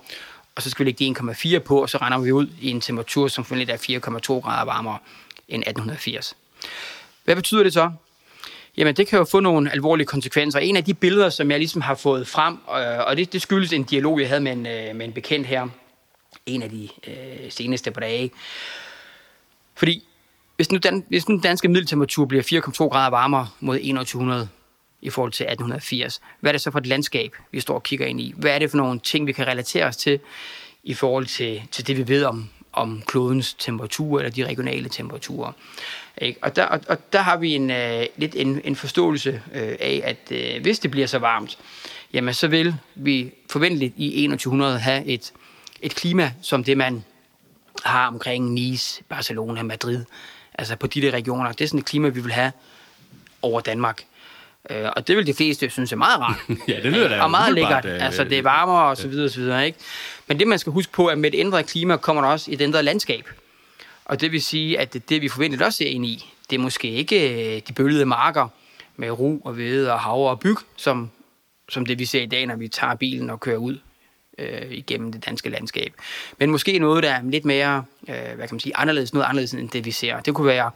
Og 0.55 0.63
så 0.63 0.71
skal 0.71 0.87
vi 0.87 0.91
lægge 0.91 1.15
de 1.15 1.57
1,4 1.57 1.59
på, 1.59 1.83
og 1.83 1.91
så 1.91 1.99
render 1.99 2.19
vi 2.19 2.33
ud 2.33 2.49
i 2.61 2.71
en 2.71 2.81
temperatur, 2.81 3.29
som 3.29 3.45
forventeligt 3.45 3.91
er 3.91 3.99
4,2 3.99 4.41
grader 4.41 4.65
varmere 4.65 4.99
end 5.49 5.63
1880. 5.63 6.37
Hvad 7.27 7.37
betyder 7.37 7.63
det 7.63 7.73
så? 7.73 7.91
Jamen, 8.77 8.97
det 8.97 9.07
kan 9.07 9.19
jo 9.19 9.25
få 9.25 9.41
nogle 9.41 9.73
alvorlige 9.73 10.07
konsekvenser. 10.07 10.59
En 10.59 10.77
af 10.77 10.85
de 10.85 10.95
billeder, 10.95 11.31
som 11.31 11.51
jeg 11.51 11.59
ligesom 11.59 11.81
har 11.81 11.95
fået 11.95 12.29
frem, 12.29 12.55
øh, 12.55 13.07
og 13.07 13.17
det, 13.17 13.33
det 13.33 13.43
skyldes 13.43 13.73
en 13.73 13.85
dialog, 13.85 14.21
jeg 14.21 14.29
havde 14.29 14.41
med 14.41 14.53
en, 14.53 14.67
øh, 14.67 14.97
med 14.97 15.07
en 15.07 15.13
bekendt 15.13 15.47
her, 15.47 15.69
en 16.47 16.63
af 16.63 16.71
de 16.71 16.89
øh, 17.07 17.51
seneste 17.51 17.91
på 17.91 18.01
dage. 18.01 18.31
Fordi 19.75 20.05
hvis 20.57 20.73
nu, 20.73 20.79
den, 20.79 21.05
hvis 21.09 21.29
nu 21.29 21.35
den 21.35 21.43
danske 21.43 21.69
middeltemperatur 21.69 22.25
bliver 22.25 22.43
4,2 22.43 22.89
grader 22.89 23.11
varmere 23.11 23.49
mod 23.61 23.77
2100 23.77 24.49
i 25.03 25.11
forhold 25.11 25.33
til 25.33 25.45
1880, 25.45 26.21
hvad 26.41 26.51
er 26.51 26.53
det 26.53 26.61
så 26.61 26.71
for 26.71 26.79
et 26.79 26.87
landskab, 26.87 27.37
vi 27.53 27.61
står 27.61 27.75
og 27.75 27.83
kigger 27.83 28.07
ind 28.07 28.21
i? 28.21 28.35
Hvad 28.37 28.51
er 28.51 28.59
det 28.59 28.71
for 28.71 28.77
nogle 28.77 29.01
ting, 29.01 29.27
vi 29.27 29.33
kan 29.33 29.47
relatere 29.47 29.85
os 29.85 29.97
til 29.97 30.21
i 30.85 30.95
forhold 30.95 31.27
til, 31.27 31.63
til 31.71 31.87
det, 31.87 31.97
vi 31.97 32.09
ved 32.09 32.25
om, 32.25 32.49
om 32.73 33.03
klodens 33.07 33.55
temperatur 33.55 34.19
eller 34.19 34.31
de 34.31 34.47
regionale 34.47 34.89
temperaturer? 34.89 35.53
Ikke? 36.21 36.39
Og, 36.43 36.57
der, 36.57 36.65
og, 36.65 36.81
og 36.89 37.13
der 37.13 37.19
har 37.19 37.37
vi 37.37 37.55
en, 37.55 37.71
øh, 37.71 38.07
lidt 38.17 38.35
en, 38.35 38.61
en 38.65 38.77
forståelse 38.77 39.43
øh, 39.55 39.77
af, 39.81 40.01
at 40.05 40.17
øh, 40.31 40.63
hvis 40.63 40.79
det 40.79 40.91
bliver 40.91 41.07
så 41.07 41.19
varmt, 41.19 41.59
jamen 42.13 42.35
så 42.35 42.49
vil 42.49 42.75
vi 42.95 43.33
forventeligt 43.51 43.95
i 43.97 44.27
2100 44.27 44.79
have 44.79 45.05
et, 45.05 45.33
et 45.83 45.95
klima, 45.95 46.33
som 46.43 46.65
det 46.65 46.77
man 46.77 47.05
har 47.85 48.09
omkring 48.09 48.53
Nice, 48.53 49.03
Barcelona, 49.09 49.63
Madrid, 49.63 50.05
altså 50.55 50.77
på 50.77 50.87
de 50.87 51.01
der 51.03 51.11
regioner. 51.11 51.53
Det 51.53 51.65
er 51.65 51.69
sådan 51.69 51.81
et 51.81 51.87
klima, 51.87 52.09
vi 52.09 52.21
vil 52.21 52.33
have 52.33 52.53
over 53.43 53.61
Danmark. 53.61 54.03
Øh, 54.71 54.91
og 54.97 55.09
det 55.09 55.17
vil 55.17 55.27
de 55.27 55.35
fleste 55.35 55.71
synes 55.71 55.93
er 55.93 55.97
meget 55.97 56.21
rart. 56.21 56.37
ja, 56.69 56.81
det 56.83 56.93
lyder 56.93 57.09
da 57.09 57.23
Og 57.23 57.31
meget 57.31 57.55
lækkert. 57.55 57.85
Øh, 57.85 58.05
altså, 58.05 58.25
det 58.25 58.39
er 58.39 58.43
varmere 58.43 58.85
og 58.85 58.97
så 58.97 59.09
videre 59.09 59.25
og 59.25 59.31
så 59.31 59.41
videre, 59.41 59.67
ikke? 59.67 59.79
Men 60.27 60.39
det, 60.39 60.49
man 60.49 60.59
skal 60.59 60.73
huske 60.73 60.93
på, 60.93 61.09
er, 61.09 61.13
at 61.13 61.19
med 61.19 61.35
et 61.35 61.41
ændret 61.41 61.67
klima 61.67 61.97
kommer 61.97 62.23
der 62.23 62.29
også 62.29 62.51
et 62.53 62.61
ændret 62.61 62.85
landskab. 62.85 63.29
Og 64.07 64.21
det 64.21 64.33
vil 64.33 64.43
sige, 64.43 64.79
at 64.79 64.93
det, 64.93 65.09
det 65.09 65.23
vi 65.23 65.29
forventet 65.29 65.63
også 65.63 65.77
ser 65.77 65.89
ind 65.89 66.07
i, 66.07 66.33
det 66.51 66.57
er 66.57 66.61
måske 66.61 66.91
ikke 66.91 67.57
øh, 67.57 67.63
de 67.69 67.73
bølgede 67.73 68.07
marker 68.07 68.49
med 68.97 69.11
ro 69.11 69.41
og 69.45 69.53
hvede 69.53 69.93
og 69.93 70.01
havre 70.01 70.31
og 70.31 70.41
byg, 70.41 70.57
som, 70.77 71.11
som 71.69 71.87
det 71.87 71.99
vi 71.99 72.05
ser 72.05 72.23
i 72.23 72.27
dag, 72.27 72.47
når 72.47 72.57
vi 72.57 72.69
tager 72.69 72.95
bilen 72.95 73.31
og 73.31 73.41
kører 73.41 73.57
ud 73.57 73.79
øh, 74.39 74.71
igennem 74.71 75.13
det 75.13 75.27
danske 75.27 75.51
landskab. 75.51 75.93
Men 76.39 76.51
måske 76.51 76.79
noget, 76.79 77.03
der 77.03 77.11
er 77.11 77.23
lidt 77.23 77.45
mere, 77.45 77.85
øh, 78.09 78.15
hvad 78.15 78.49
kan 78.49 78.49
man 78.51 78.61
sige, 78.61 78.77
anderledes, 78.77 79.15
noget 79.15 79.27
anderledes 79.27 79.53
end 79.53 79.71
det, 79.71 79.85
vi 79.85 79.91
ser. 79.91 80.21
Det 80.21 80.35
kunne 80.35 80.47
være, 80.47 80.71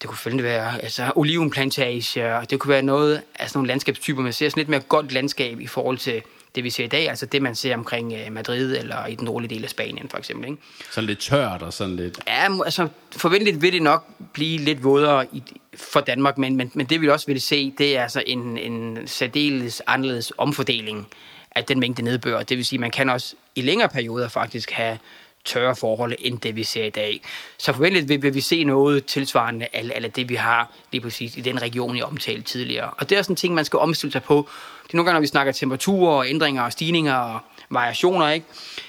det 0.00 0.08
kunne 0.08 0.16
selvfølgelig 0.16 0.44
være 0.44 0.82
altså, 0.82 1.12
olivenplantager, 1.16 2.34
og 2.34 2.50
det 2.50 2.58
kunne 2.60 2.70
være 2.70 2.82
noget 2.82 3.22
af 3.34 3.48
sådan 3.48 3.58
nogle 3.58 3.68
landskabstyper, 3.68 4.22
man 4.22 4.32
ser 4.32 4.48
sådan 4.48 4.60
lidt 4.60 4.68
mere 4.68 4.80
godt 4.80 5.12
landskab 5.12 5.60
i 5.60 5.66
forhold 5.66 5.98
til 5.98 6.22
det, 6.54 6.64
vi 6.64 6.70
ser 6.70 6.84
i 6.84 6.88
dag, 6.88 7.08
altså 7.08 7.26
det, 7.26 7.42
man 7.42 7.54
ser 7.54 7.74
omkring 7.74 8.12
øh, 8.12 8.32
Madrid 8.32 8.76
eller 8.76 9.06
i 9.06 9.14
den 9.14 9.24
nordlige 9.24 9.54
del 9.54 9.64
af 9.64 9.70
Spanien, 9.70 10.08
for 10.08 10.18
eksempel. 10.18 10.50
Ikke? 10.50 10.62
Sådan 10.90 11.06
lidt 11.06 11.18
tørt 11.18 11.62
og 11.62 11.72
sådan 11.72 11.96
lidt... 11.96 12.18
Ja, 12.26 12.64
altså 12.64 12.88
forventeligt 13.16 13.62
vil 13.62 13.72
det 13.72 13.82
nok 13.82 14.06
blive 14.32 14.58
lidt 14.58 14.84
vådere 14.84 15.26
i, 15.32 15.42
for 15.74 16.00
Danmark, 16.00 16.38
men, 16.38 16.56
men, 16.56 16.70
men 16.74 16.86
det 16.86 17.00
vi 17.00 17.08
også 17.08 17.26
vil 17.26 17.40
se, 17.40 17.74
det 17.78 17.96
er 17.96 18.02
altså 18.02 18.22
en, 18.26 18.58
en 18.58 19.06
særdeles 19.06 19.82
anderledes 19.86 20.32
omfordeling 20.38 21.06
af 21.54 21.64
den 21.64 21.80
mængde 21.80 22.02
nedbør. 22.02 22.42
Det 22.42 22.56
vil 22.56 22.64
sige, 22.64 22.78
man 22.78 22.90
kan 22.90 23.08
også 23.08 23.34
i 23.54 23.60
længere 23.60 23.88
perioder 23.88 24.28
faktisk 24.28 24.70
have 24.70 24.98
tørre 25.48 25.76
forhold, 25.76 26.14
end 26.18 26.38
det 26.38 26.56
vi 26.56 26.64
ser 26.64 26.84
i 26.84 26.90
dag. 26.90 27.20
Så 27.58 27.72
forventeligt 27.72 28.08
vil, 28.08 28.22
vil 28.22 28.34
vi 28.34 28.40
se 28.40 28.64
noget 28.64 29.04
tilsvarende 29.04 29.66
af, 29.72 29.90
af 30.04 30.12
det, 30.12 30.28
vi 30.28 30.34
har 30.34 30.70
lige 30.92 31.00
præcis 31.00 31.36
i 31.36 31.40
den 31.40 31.62
region, 31.62 31.96
jeg 31.96 32.04
omtalte 32.04 32.42
tidligere. 32.42 32.90
Og 32.90 33.10
det 33.10 33.18
er 33.18 33.22
sådan 33.22 33.32
en 33.32 33.36
ting, 33.36 33.54
man 33.54 33.64
skal 33.64 33.78
omstille 33.78 34.12
sig 34.12 34.22
på. 34.22 34.48
Det 34.82 34.92
er 34.92 34.96
nogle 34.96 35.06
gange, 35.06 35.14
når 35.14 35.20
vi 35.20 35.26
snakker 35.26 35.52
temperaturer 35.52 36.16
og 36.16 36.28
ændringer 36.28 36.62
og 36.62 36.72
stigninger 36.72 37.14
og 37.14 37.40
variationer, 37.70 38.30
ikke? 38.30 38.46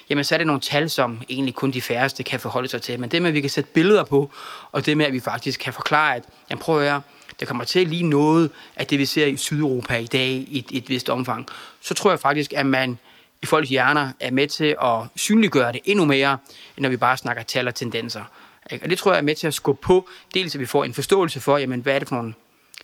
jamen 0.10 0.24
så 0.24 0.36
er 0.36 0.38
det 0.38 0.48
nogle 0.48 0.62
tal, 0.62 0.90
som 0.90 1.22
egentlig 1.30 1.56
kun 1.56 1.72
de 1.72 1.82
færreste 1.82 2.24
kan 2.24 2.40
forholde 2.40 2.68
sig 2.68 2.82
til. 2.82 3.00
Men 3.00 3.12
det 3.12 3.22
med, 3.22 3.30
at 3.30 3.34
vi 3.34 3.42
kan 3.42 3.50
sætte 3.50 3.70
billeder 3.74 4.04
på, 4.04 4.32
og 4.72 4.86
det 4.86 4.98
med, 4.98 5.06
at 5.06 5.14
vi 5.14 5.20
faktisk 5.20 5.60
kan 5.60 5.74
forklare, 5.74 6.16
at 6.16 6.24
jamen, 6.50 6.62
prøv 6.62 6.82
at 6.82 6.90
høre, 6.90 7.02
der 7.40 7.46
kommer 7.46 7.64
til 7.64 7.88
lige 7.88 8.04
noget 8.04 8.52
af 8.76 8.88
det, 8.88 9.00
vi 9.00 9.06
ser 9.06 9.26
i 9.26 9.38
Sydeuropa 9.38 9.98
i 9.98 10.06
dag 10.06 10.28
i 10.28 10.60
et, 10.60 10.78
et 10.78 10.90
vist 10.90 11.10
omfang, 11.10 11.48
så 11.82 11.94
tror 11.94 12.10
jeg 12.10 12.20
faktisk, 12.20 12.54
at 12.54 12.66
man 12.66 13.00
i 13.42 13.46
folks 13.46 13.70
hjerner 13.70 14.12
er 14.20 14.32
med 14.32 14.48
til 14.48 14.76
at 14.84 15.00
synliggøre 15.16 15.74
det 15.74 15.82
endnu 15.86 16.06
mere, 16.06 16.38
end 16.78 16.84
når 16.84 16.90
vi 16.90 16.98
bare 16.98 17.18
snakker 17.18 17.44
tal 17.44 17.68
og 17.68 17.76
tendenser. 17.76 18.24
Og 18.72 18.90
det 18.90 18.98
tror 18.98 19.12
jeg 19.12 19.18
er 19.18 19.24
med 19.24 19.36
til 19.36 19.48
at 19.48 19.54
skubbe 19.54 19.82
på, 19.82 20.10
dels 20.34 20.56
at 20.56 20.62
vi 20.62 20.66
får 20.66 20.84
en 20.84 20.94
forståelse 20.94 21.40
for, 21.40 21.58
jamen, 21.58 21.82
hvad 21.82 21.96
er 21.96 22.00
det 22.00 22.08
for 22.08 22.16
nogle 22.16 22.34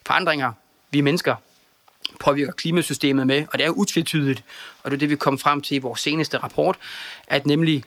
forandringer, 0.05 0.51
vi 0.91 1.01
mennesker 1.01 1.35
påvirker 2.19 2.51
klimasystemet 2.51 3.27
med, 3.27 3.45
og 3.53 3.59
det 3.59 3.65
er 3.65 3.69
utvetydigt, 3.69 4.43
og 4.83 4.91
det 4.91 4.97
er 4.97 4.99
det, 4.99 5.09
vi 5.09 5.15
kom 5.15 5.39
frem 5.39 5.61
til 5.61 5.75
i 5.75 5.79
vores 5.79 6.01
seneste 6.01 6.37
rapport, 6.37 6.77
at 7.27 7.45
nemlig 7.45 7.83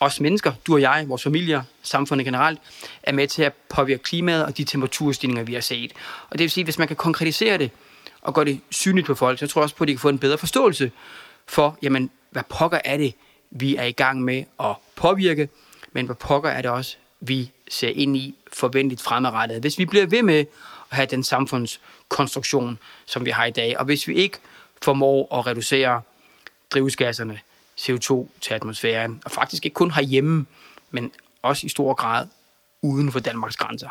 os 0.00 0.20
mennesker, 0.20 0.52
du 0.66 0.74
og 0.74 0.80
jeg, 0.80 1.04
vores 1.08 1.22
familier, 1.22 1.62
samfundet 1.82 2.24
generelt, 2.24 2.60
er 3.02 3.12
med 3.12 3.28
til 3.28 3.42
at 3.42 3.52
påvirke 3.68 4.02
klimaet 4.02 4.44
og 4.44 4.56
de 4.56 4.64
temperaturstigninger, 4.64 5.42
vi 5.44 5.54
har 5.54 5.60
set. 5.60 5.92
Og 6.30 6.38
det 6.38 6.40
vil 6.40 6.50
sige, 6.50 6.62
at 6.62 6.66
hvis 6.66 6.78
man 6.78 6.88
kan 6.88 6.96
konkretisere 6.96 7.58
det 7.58 7.70
og 8.22 8.34
gøre 8.34 8.44
det 8.44 8.60
synligt 8.70 9.06
på 9.06 9.14
folk, 9.14 9.38
så 9.38 9.46
tror 9.46 9.60
jeg 9.60 9.64
også 9.64 9.76
på, 9.76 9.84
at 9.84 9.88
de 9.88 9.92
kan 9.92 10.00
få 10.00 10.08
en 10.08 10.18
bedre 10.18 10.38
forståelse 10.38 10.90
for, 11.46 11.78
jamen, 11.82 12.10
hvad 12.30 12.42
pokker 12.48 12.78
er 12.84 12.96
det, 12.96 13.14
vi 13.50 13.76
er 13.76 13.84
i 13.84 13.92
gang 13.92 14.22
med 14.22 14.44
at 14.60 14.74
påvirke, 14.96 15.48
men 15.92 16.06
hvad 16.06 16.16
pokker 16.16 16.50
er 16.50 16.62
det 16.62 16.70
også, 16.70 16.96
vi 17.20 17.52
ser 17.70 17.88
ind 17.88 18.16
i 18.16 18.34
forventeligt 18.52 19.02
fremadrettet. 19.02 19.60
Hvis 19.60 19.78
vi 19.78 19.84
bliver 19.84 20.06
ved 20.06 20.22
med 20.22 20.38
at 20.90 20.96
have 20.96 21.06
den 21.06 21.24
samfundskonstruktion, 21.24 22.78
som 23.06 23.24
vi 23.24 23.30
har 23.30 23.44
i 23.44 23.50
dag, 23.50 23.78
og 23.78 23.84
hvis 23.84 24.08
vi 24.08 24.14
ikke 24.14 24.38
formår 24.82 25.38
at 25.38 25.46
reducere 25.46 26.02
drivhusgasserne, 26.70 27.40
CO2 27.80 28.28
til 28.40 28.54
atmosfæren, 28.54 29.22
og 29.24 29.30
faktisk 29.30 29.64
ikke 29.64 29.74
kun 29.74 29.90
herhjemme, 29.90 30.46
men 30.90 31.12
også 31.42 31.66
i 31.66 31.68
stor 31.68 31.94
grad 31.94 32.26
uden 32.82 33.12
for 33.12 33.20
Danmarks 33.20 33.56
grænser. 33.56 33.88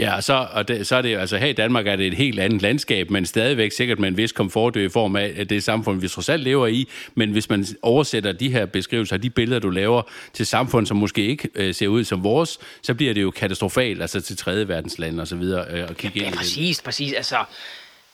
Ja, 0.00 0.16
og 0.16 0.24
så, 0.24 0.48
og 0.52 0.68
det, 0.68 0.86
så 0.86 0.96
er 0.96 1.02
det 1.02 1.18
altså 1.18 1.36
her 1.36 1.46
i 1.46 1.52
Danmark 1.52 1.86
er 1.86 1.96
det 1.96 2.06
et 2.06 2.14
helt 2.14 2.40
andet 2.40 2.62
landskab, 2.62 3.10
men 3.10 3.26
stadigvæk 3.26 3.72
sikkert 3.72 3.98
med 3.98 4.08
en 4.08 4.16
vis 4.16 4.32
komfort 4.32 4.76
i 4.76 4.88
form 4.88 5.16
af 5.16 5.46
det 5.48 5.64
samfund, 5.64 6.00
vi 6.00 6.08
trods 6.08 6.28
alt 6.28 6.42
lever 6.42 6.66
i. 6.66 6.88
Men 7.14 7.30
hvis 7.30 7.48
man 7.48 7.66
oversætter 7.82 8.32
de 8.32 8.50
her 8.50 8.66
beskrivelser, 8.66 9.16
de 9.16 9.30
billeder, 9.30 9.60
du 9.60 9.70
laver 9.70 10.02
til 10.32 10.46
samfund, 10.46 10.86
som 10.86 10.96
måske 10.96 11.26
ikke 11.26 11.48
øh, 11.54 11.74
ser 11.74 11.88
ud 11.88 12.04
som 12.04 12.24
vores, 12.24 12.58
så 12.82 12.94
bliver 12.94 13.14
det 13.14 13.22
jo 13.22 13.30
katastrofalt, 13.30 14.02
altså 14.02 14.20
til 14.20 14.36
tredje 14.36 14.68
verdens 14.68 14.98
lande 14.98 15.20
og 15.20 15.28
så 15.28 15.36
videre, 15.36 15.66
øh, 15.70 15.82
at 15.82 15.96
kigge 15.96 16.20
ja, 16.20 16.26
ind 16.26 16.34
præcis, 16.34 16.76
det. 16.76 16.84
præcis. 16.84 17.12
Altså, 17.12 17.36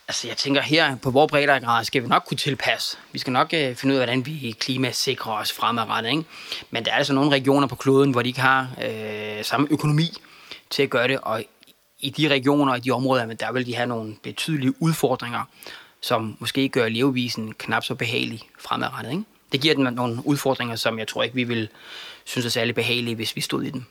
altså, 0.08 0.28
jeg 0.28 0.36
tænker 0.36 0.62
her, 0.62 0.96
på 0.96 1.10
vores 1.10 1.30
grad 1.30 1.84
skal 1.84 2.02
vi 2.02 2.08
nok 2.08 2.22
kunne 2.28 2.38
tilpasse. 2.38 2.96
Vi 3.12 3.18
skal 3.18 3.32
nok 3.32 3.54
øh, 3.54 3.74
finde 3.74 3.94
ud 3.94 3.98
af, 3.98 4.06
hvordan 4.06 4.26
vi 4.26 4.54
klimasikrer 4.60 5.32
os 5.32 5.52
fremadrettet. 5.52 6.10
Ikke? 6.10 6.24
Men 6.70 6.84
der 6.84 6.90
er 6.90 6.96
altså 6.96 7.12
nogle 7.12 7.30
regioner 7.30 7.66
på 7.66 7.74
kloden, 7.74 8.10
hvor 8.10 8.22
de 8.22 8.28
ikke 8.28 8.40
har 8.40 8.68
øh, 8.84 9.44
samme 9.44 9.66
økonomi 9.70 10.10
til 10.70 10.82
at 10.82 10.90
gøre 10.90 11.08
det, 11.08 11.18
og 11.22 11.44
i 12.00 12.10
de 12.10 12.28
regioner 12.28 12.72
og 12.72 12.84
de 12.84 12.90
områder, 12.90 13.34
der 13.34 13.52
vil 13.52 13.66
de 13.66 13.74
have 13.74 13.86
nogle 13.86 14.16
betydelige 14.22 14.74
udfordringer, 14.82 15.42
som 16.00 16.36
måske 16.38 16.68
gør 16.68 16.88
levevisen 16.88 17.54
knap 17.54 17.84
så 17.84 17.94
behagelig 17.94 18.40
fremadrettet. 18.58 19.10
Ikke? 19.10 19.24
Det 19.52 19.60
giver 19.60 19.74
dem 19.74 19.94
nogle 19.94 20.26
udfordringer, 20.26 20.76
som 20.76 20.98
jeg 20.98 21.08
tror 21.08 21.22
ikke, 21.22 21.34
vi 21.34 21.44
vil 21.44 21.68
synes 22.24 22.46
er 22.46 22.50
særlig 22.50 22.74
behagelige, 22.74 23.14
hvis 23.14 23.36
vi 23.36 23.40
stod 23.40 23.62
i 23.62 23.70
dem. 23.70 23.84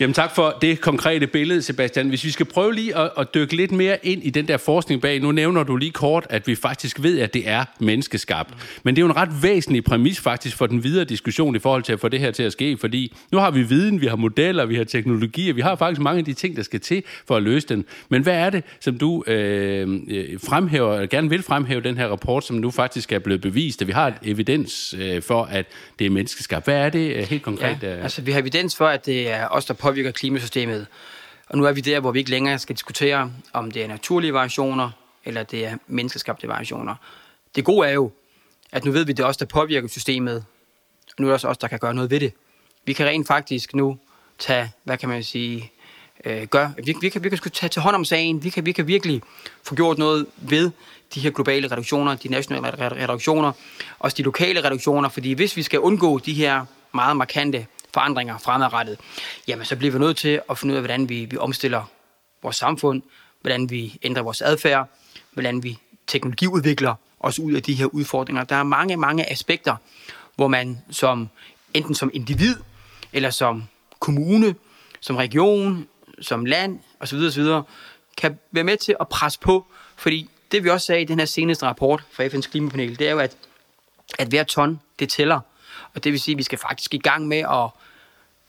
Jamen 0.00 0.14
tak 0.14 0.34
for 0.34 0.58
det 0.62 0.80
konkrete 0.80 1.26
billede, 1.26 1.62
Sebastian. 1.62 2.08
Hvis 2.08 2.24
vi 2.24 2.30
skal 2.30 2.46
prøve 2.46 2.74
lige 2.74 2.96
at, 2.96 3.10
at 3.18 3.34
dykke 3.34 3.56
lidt 3.56 3.72
mere 3.72 3.98
ind 4.02 4.22
i 4.22 4.30
den 4.30 4.48
der 4.48 4.56
forskning 4.56 5.02
bag, 5.02 5.20
nu 5.20 5.32
nævner 5.32 5.62
du 5.62 5.76
lige 5.76 5.90
kort, 5.90 6.26
at 6.30 6.46
vi 6.46 6.54
faktisk 6.54 7.02
ved, 7.02 7.18
at 7.18 7.34
det 7.34 7.48
er 7.48 7.64
menneskeskabt. 7.80 8.54
Men 8.82 8.96
det 8.96 9.02
er 9.02 9.06
jo 9.06 9.10
en 9.10 9.16
ret 9.16 9.42
væsentlig 9.42 9.84
præmis 9.84 10.20
faktisk 10.20 10.56
for 10.56 10.66
den 10.66 10.84
videre 10.84 11.04
diskussion 11.04 11.56
i 11.56 11.58
forhold 11.58 11.82
til 11.82 11.92
at 11.92 12.00
få 12.00 12.08
det 12.08 12.20
her 12.20 12.30
til 12.30 12.42
at 12.42 12.52
ske, 12.52 12.76
fordi 12.76 13.16
nu 13.32 13.38
har 13.38 13.50
vi 13.50 13.62
viden, 13.62 14.00
vi 14.00 14.06
har 14.06 14.16
modeller, 14.16 14.66
vi 14.66 14.74
har 14.74 14.84
teknologier, 14.84 15.52
vi 15.54 15.60
har 15.60 15.76
faktisk 15.76 16.00
mange 16.00 16.18
af 16.18 16.24
de 16.24 16.32
ting, 16.32 16.56
der 16.56 16.62
skal 16.62 16.80
til 16.80 17.02
for 17.26 17.36
at 17.36 17.42
løse 17.42 17.68
den. 17.68 17.84
Men 18.08 18.22
hvad 18.22 18.34
er 18.34 18.50
det, 18.50 18.64
som 18.80 18.98
du 18.98 19.24
øh, 19.26 19.88
fremhæver, 20.44 21.06
gerne 21.06 21.30
vil 21.30 21.42
fremhæve 21.42 21.80
den 21.80 21.96
her 21.96 22.08
rapport, 22.08 22.44
som 22.44 22.56
nu 22.56 22.70
faktisk 22.70 23.12
er 23.12 23.18
blevet 23.18 23.40
bevist, 23.40 23.82
at 23.82 23.88
vi 23.88 23.92
har 23.92 24.12
evidens 24.22 24.94
øh, 24.98 25.22
for, 25.22 25.42
at 25.42 25.66
det 25.98 26.06
er 26.06 26.10
menneskeskabt. 26.10 26.64
Hvad 26.64 26.76
er 26.76 26.88
det 26.88 27.16
øh, 27.16 27.22
helt 27.22 27.42
konkret? 27.42 27.78
Ja, 27.82 27.88
altså 27.88 28.22
vi 28.22 28.32
har 28.32 28.40
evidens 28.40 28.76
for, 28.76 28.86
at 28.86 29.06
det 29.06 29.30
er 29.30 29.48
os, 29.48 29.64
der 29.64 29.74
påvirker 29.90 30.10
klimasystemet. 30.10 30.86
Og 31.48 31.58
nu 31.58 31.64
er 31.64 31.72
vi 31.72 31.80
der, 31.80 32.00
hvor 32.00 32.12
vi 32.12 32.18
ikke 32.18 32.30
længere 32.30 32.58
skal 32.58 32.76
diskutere, 32.76 33.32
om 33.52 33.70
det 33.70 33.82
er 33.82 33.88
naturlige 33.88 34.32
variationer, 34.32 34.90
eller 35.24 35.42
det 35.42 35.66
er 35.66 35.76
menneskeskabte 35.86 36.48
variationer. 36.48 36.94
Det 37.54 37.64
gode 37.64 37.88
er 37.88 37.92
jo, 37.92 38.10
at 38.72 38.84
nu 38.84 38.92
ved 38.92 39.04
vi, 39.04 39.10
at 39.10 39.16
det 39.16 39.22
er 39.22 39.26
os, 39.26 39.36
der 39.36 39.46
påvirker 39.46 39.88
systemet, 39.88 40.44
og 41.06 41.14
nu 41.18 41.26
er 41.26 41.30
det 41.30 41.34
også 41.34 41.48
os, 41.48 41.58
der 41.58 41.68
kan 41.68 41.78
gøre 41.78 41.94
noget 41.94 42.10
ved 42.10 42.20
det. 42.20 42.32
Vi 42.84 42.92
kan 42.92 43.06
rent 43.06 43.26
faktisk 43.26 43.74
nu 43.74 43.98
tage, 44.38 44.72
hvad 44.84 44.98
kan 44.98 45.08
man 45.08 45.24
sige, 45.24 45.72
øh, 46.24 46.46
gør. 46.46 46.70
Vi, 46.84 46.94
vi, 47.00 47.08
kan, 47.08 47.24
vi 47.24 47.28
kan 47.28 47.38
tage 47.38 47.70
til 47.70 47.82
hånd 47.82 47.96
om 47.96 48.04
sagen. 48.04 48.44
Vi 48.44 48.50
kan, 48.50 48.66
vi 48.66 48.72
kan 48.72 48.86
virkelig 48.86 49.22
få 49.62 49.74
gjort 49.74 49.98
noget 49.98 50.26
ved 50.36 50.70
de 51.14 51.20
her 51.20 51.30
globale 51.30 51.68
reduktioner, 51.68 52.14
de 52.14 52.28
nationale 52.28 52.66
reduktioner, 52.80 53.52
også 53.98 54.16
de 54.16 54.22
lokale 54.22 54.64
reduktioner, 54.64 55.08
fordi 55.08 55.32
hvis 55.32 55.56
vi 55.56 55.62
skal 55.62 55.80
undgå 55.80 56.18
de 56.18 56.32
her 56.32 56.64
meget 56.92 57.16
markante 57.16 57.66
forandringer 57.94 58.38
fremadrettet, 58.38 58.98
jamen 59.48 59.64
så 59.64 59.76
bliver 59.76 59.92
vi 59.92 59.98
nødt 59.98 60.16
til 60.16 60.40
at 60.50 60.58
finde 60.58 60.72
ud 60.72 60.76
af, 60.76 60.82
hvordan 60.82 61.08
vi, 61.08 61.24
vi 61.24 61.36
omstiller 61.36 61.90
vores 62.42 62.56
samfund, 62.56 63.02
hvordan 63.40 63.70
vi 63.70 63.98
ændrer 64.02 64.22
vores 64.22 64.42
adfærd, 64.42 64.88
hvordan 65.32 65.62
vi 65.62 65.78
teknologiudvikler 66.06 66.94
os 67.20 67.38
ud 67.38 67.52
af 67.52 67.62
de 67.62 67.74
her 67.74 67.86
udfordringer. 67.86 68.44
Der 68.44 68.56
er 68.56 68.62
mange, 68.62 68.96
mange 68.96 69.32
aspekter, 69.32 69.76
hvor 70.36 70.48
man 70.48 70.78
som 70.90 71.28
enten 71.74 71.94
som 71.94 72.10
individ, 72.14 72.56
eller 73.12 73.30
som 73.30 73.64
kommune, 74.00 74.54
som 75.00 75.16
region, 75.16 75.88
som 76.20 76.44
land 76.44 76.80
osv. 77.00 77.18
osv. 77.18 77.44
kan 78.16 78.38
være 78.52 78.64
med 78.64 78.76
til 78.76 78.96
at 79.00 79.08
presse 79.08 79.40
på, 79.40 79.66
fordi 79.96 80.30
det 80.52 80.64
vi 80.64 80.68
også 80.68 80.86
sagde 80.86 81.02
i 81.02 81.04
den 81.04 81.18
her 81.18 81.26
seneste 81.26 81.66
rapport 81.66 82.04
fra 82.12 82.26
FN's 82.26 82.50
klimapanel, 82.50 82.98
det 82.98 83.08
er 83.08 83.12
jo, 83.12 83.18
at, 83.18 83.36
at 84.18 84.28
hver 84.28 84.44
ton, 84.44 84.80
det 84.98 85.08
tæller. 85.08 85.40
Og 85.94 86.04
det 86.04 86.12
vil 86.12 86.20
sige, 86.20 86.34
at 86.34 86.38
vi 86.38 86.42
skal 86.42 86.58
faktisk 86.58 86.94
i 86.94 86.98
gang 86.98 87.28
med 87.28 87.38
at 87.38 87.68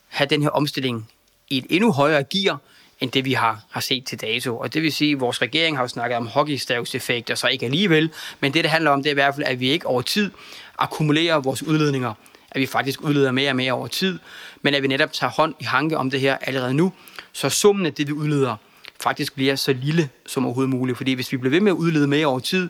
have 0.08 0.28
den 0.30 0.42
her 0.42 0.50
omstilling 0.50 1.10
i 1.50 1.58
et 1.58 1.66
endnu 1.70 1.92
højere 1.92 2.24
gear, 2.24 2.60
end 3.00 3.12
det 3.12 3.26
vi 3.26 3.34
har, 3.34 3.62
har 3.70 3.82
set 3.82 4.06
til 4.06 4.22
dato. 4.22 4.58
Og 4.58 4.74
det 4.74 4.82
vil 4.82 4.94
sige, 4.94 5.12
at 5.12 5.20
vores 5.20 5.42
regering 5.42 5.78
har 5.78 5.84
jo 5.84 5.88
snakket 5.88 6.18
om 6.18 6.28
hockeystavseffekt, 6.28 7.30
og 7.30 7.38
så 7.38 7.48
ikke 7.48 7.66
alligevel. 7.66 8.12
Men 8.40 8.54
det, 8.54 8.64
det 8.64 8.72
handler 8.72 8.92
om, 8.92 9.04
det 9.04 9.10
er 9.10 9.12
i 9.12 9.14
hvert 9.14 9.36
fald, 9.36 9.46
at 9.48 9.60
vi 9.60 9.70
ikke 9.70 9.88
over 9.88 10.02
tid 10.02 10.32
akkumulerer 10.78 11.40
vores 11.40 11.64
udledninger. 11.64 12.14
At 12.52 12.62
vi 12.62 12.66
faktisk 12.66 13.02
udleder 13.02 13.32
mere 13.32 13.50
og 13.50 13.56
mere 13.56 13.74
over 13.74 13.88
tid. 13.88 14.20
Men 14.62 14.74
at 14.74 14.84
vi 14.84 14.88
netop 14.88 15.14
tager 15.14 15.32
hånd 15.32 15.56
i 15.60 15.64
hanke 15.64 15.98
om 15.98 16.10
det 16.10 16.20
her 16.20 16.38
allerede 16.42 16.74
nu. 16.74 16.94
Så 17.34 17.50
summen 17.50 17.86
af 17.86 17.94
det, 17.94 18.08
vi 18.08 18.12
udleder, 18.12 18.56
faktisk 19.04 19.36
bliver 19.36 19.56
så 19.56 19.74
lille 19.74 20.10
som 20.26 20.46
overhovedet 20.46 20.70
muligt. 20.70 20.98
Fordi 20.98 21.14
hvis 21.14 21.32
vi 21.32 21.38
bliver 21.38 21.52
ved 21.52 21.60
med 21.60 21.72
at 21.72 21.76
udlede 21.76 22.08
mere 22.08 22.26
over 22.26 22.40
tid, 22.40 22.70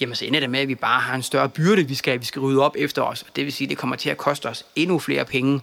jamen 0.00 0.14
så 0.14 0.24
ender 0.24 0.40
det 0.40 0.50
med, 0.50 0.60
at 0.60 0.68
vi 0.68 0.74
bare 0.74 1.00
har 1.00 1.14
en 1.14 1.22
større 1.22 1.48
byrde, 1.48 1.88
vi 1.88 1.94
skal, 1.94 2.20
vi 2.20 2.24
skal 2.24 2.40
rydde 2.40 2.62
op 2.62 2.76
efter 2.78 3.02
os. 3.02 3.22
Og 3.22 3.28
det 3.36 3.44
vil 3.44 3.52
sige, 3.52 3.66
at 3.66 3.70
det 3.70 3.78
kommer 3.78 3.96
til 3.96 4.10
at 4.10 4.16
koste 4.16 4.46
os 4.46 4.64
endnu 4.76 4.98
flere 4.98 5.24
penge, 5.24 5.60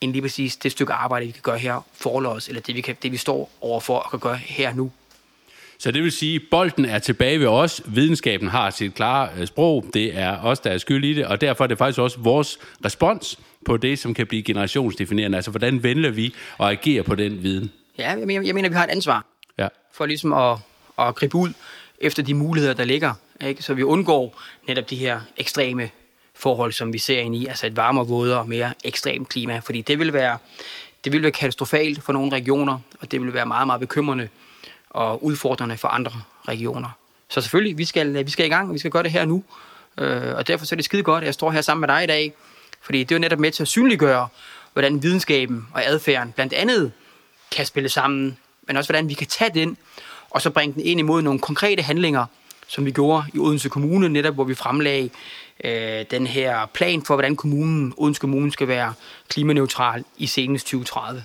end 0.00 0.12
lige 0.12 0.22
præcis 0.22 0.56
det 0.56 0.72
stykke 0.72 0.92
arbejde, 0.92 1.26
vi 1.26 1.32
kan 1.32 1.42
gøre 1.42 1.58
her 1.58 1.86
for 1.94 2.26
os, 2.26 2.48
eller 2.48 2.60
det 2.60 2.74
vi, 2.74 2.80
kan, 2.80 2.96
det, 3.02 3.12
vi 3.12 3.16
står 3.16 3.50
overfor 3.60 3.98
og 3.98 4.10
kan 4.10 4.18
gøre 4.18 4.36
her 4.36 4.74
nu. 4.74 4.92
Så 5.78 5.90
det 5.90 6.02
vil 6.02 6.12
sige, 6.12 6.34
at 6.36 6.42
bolden 6.50 6.84
er 6.84 6.98
tilbage 6.98 7.40
ved 7.40 7.46
os. 7.46 7.82
Videnskaben 7.86 8.48
har 8.48 8.70
sit 8.70 8.94
klare 8.94 9.28
øh, 9.38 9.46
sprog. 9.46 9.84
Det 9.94 10.18
er 10.18 10.38
os, 10.38 10.60
der 10.60 10.70
er 10.70 10.78
skyld 10.78 11.04
i 11.04 11.14
det, 11.14 11.26
og 11.26 11.40
derfor 11.40 11.64
er 11.64 11.68
det 11.68 11.78
faktisk 11.78 11.98
også 11.98 12.18
vores 12.20 12.58
respons 12.84 13.38
på 13.64 13.76
det, 13.76 13.98
som 13.98 14.14
kan 14.14 14.26
blive 14.26 14.42
generationsdefinerende. 14.42 15.36
Altså, 15.36 15.50
hvordan 15.50 15.82
vender 15.82 16.10
vi 16.10 16.34
og 16.58 16.70
agerer 16.70 17.02
på 17.02 17.14
den 17.14 17.42
viden? 17.42 17.72
Ja, 17.98 18.10
jeg 18.10 18.26
mener, 18.26 18.46
jeg 18.46 18.54
mener 18.54 18.68
vi 18.68 18.74
har 18.74 18.84
et 18.84 18.90
ansvar 18.90 19.26
ja. 19.58 19.68
for 19.92 20.06
ligesom 20.06 20.32
at, 20.32 20.58
at 20.98 21.14
gribe 21.14 21.36
ud 21.36 21.52
efter 21.98 22.22
de 22.22 22.34
muligheder, 22.34 22.74
der 22.74 22.84
ligger, 22.84 23.14
ikke? 23.40 23.62
så 23.62 23.74
vi 23.74 23.82
undgår 23.82 24.42
netop 24.68 24.90
de 24.90 24.96
her 24.96 25.20
ekstreme 25.36 25.90
forhold, 26.34 26.72
som 26.72 26.92
vi 26.92 26.98
ser 26.98 27.20
ind 27.20 27.36
i, 27.36 27.46
altså 27.46 27.66
et 27.66 27.76
varmere, 27.76 28.06
vådere 28.06 28.38
og 28.38 28.48
mere 28.48 28.74
ekstremt 28.84 29.28
klima, 29.28 29.58
fordi 29.58 29.82
det 29.82 29.98
vil 29.98 30.12
være, 30.12 30.38
det 31.04 31.12
vil 31.12 31.22
være 31.22 31.32
katastrofalt 31.32 32.02
for 32.02 32.12
nogle 32.12 32.32
regioner, 32.32 32.78
og 33.00 33.10
det 33.10 33.20
vil 33.20 33.34
være 33.34 33.46
meget, 33.46 33.66
meget 33.66 33.80
bekymrende 33.80 34.28
og 34.90 35.24
udfordrende 35.24 35.76
for 35.76 35.88
andre 35.88 36.12
regioner. 36.48 36.88
Så 37.28 37.40
selvfølgelig, 37.40 37.78
vi 37.78 37.84
skal, 37.84 38.26
vi 38.26 38.30
skal 38.30 38.46
i 38.46 38.48
gang, 38.48 38.68
og 38.68 38.74
vi 38.74 38.78
skal 38.78 38.90
gøre 38.90 39.02
det 39.02 39.10
her 39.10 39.24
nu, 39.24 39.44
øh, 39.98 40.34
og 40.36 40.48
derfor 40.48 40.66
så 40.66 40.74
er 40.74 40.76
det 40.76 40.84
skide 40.84 41.02
godt, 41.02 41.24
at 41.24 41.26
jeg 41.26 41.34
står 41.34 41.50
her 41.50 41.60
sammen 41.60 41.80
med 41.80 41.88
dig 41.88 42.04
i 42.04 42.06
dag, 42.06 42.32
fordi 42.80 42.98
det 42.98 43.12
er 43.12 43.16
jo 43.16 43.20
netop 43.20 43.38
med 43.38 43.50
til 43.50 43.62
at 43.62 43.68
synliggøre, 43.68 44.28
hvordan 44.72 45.02
videnskaben 45.02 45.68
og 45.74 45.86
adfærden 45.86 46.32
blandt 46.32 46.52
andet 46.52 46.92
kan 47.50 47.66
spille 47.66 47.88
sammen, 47.88 48.38
men 48.66 48.76
også 48.76 48.88
hvordan 48.88 49.08
vi 49.08 49.14
kan 49.14 49.26
tage 49.26 49.50
den, 49.54 49.76
og 50.30 50.42
så 50.42 50.50
bringe 50.50 50.74
den 50.74 50.82
ind 50.82 51.00
imod 51.00 51.22
nogle 51.22 51.40
konkrete 51.40 51.82
handlinger, 51.82 52.26
som 52.68 52.86
vi 52.86 52.90
gjorde 52.90 53.24
i 53.34 53.38
Odense 53.38 53.68
Kommune, 53.68 54.08
netop 54.08 54.34
hvor 54.34 54.44
vi 54.44 54.54
fremlagde 54.54 55.10
øh, 55.64 56.04
den 56.10 56.26
her 56.26 56.66
plan 56.74 57.02
for, 57.02 57.14
hvordan 57.14 57.36
kommunen, 57.36 57.94
Odense 57.96 58.20
Kommune 58.20 58.52
skal 58.52 58.68
være 58.68 58.94
klimaneutral 59.28 60.04
i 60.18 60.26
senest 60.26 60.66
2030. 60.66 61.24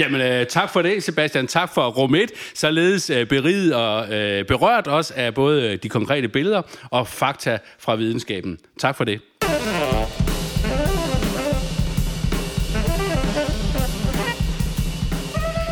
Jamen, 0.00 0.20
øh, 0.20 0.46
tak 0.46 0.70
for 0.70 0.82
det, 0.82 1.02
Sebastian. 1.02 1.46
Tak 1.46 1.74
for 1.74 1.88
rum 1.88 2.14
1, 2.14 2.30
således 2.54 3.10
øh, 3.10 3.26
beriget 3.26 3.74
og 3.74 4.14
øh, 4.14 4.44
berørt 4.44 4.88
os 4.88 5.10
af 5.10 5.34
både 5.34 5.76
de 5.76 5.88
konkrete 5.88 6.28
billeder 6.28 6.62
og 6.90 7.08
fakta 7.08 7.58
fra 7.78 7.94
videnskaben. 7.94 8.58
Tak 8.78 8.96
for 8.96 9.04
det. 9.04 9.20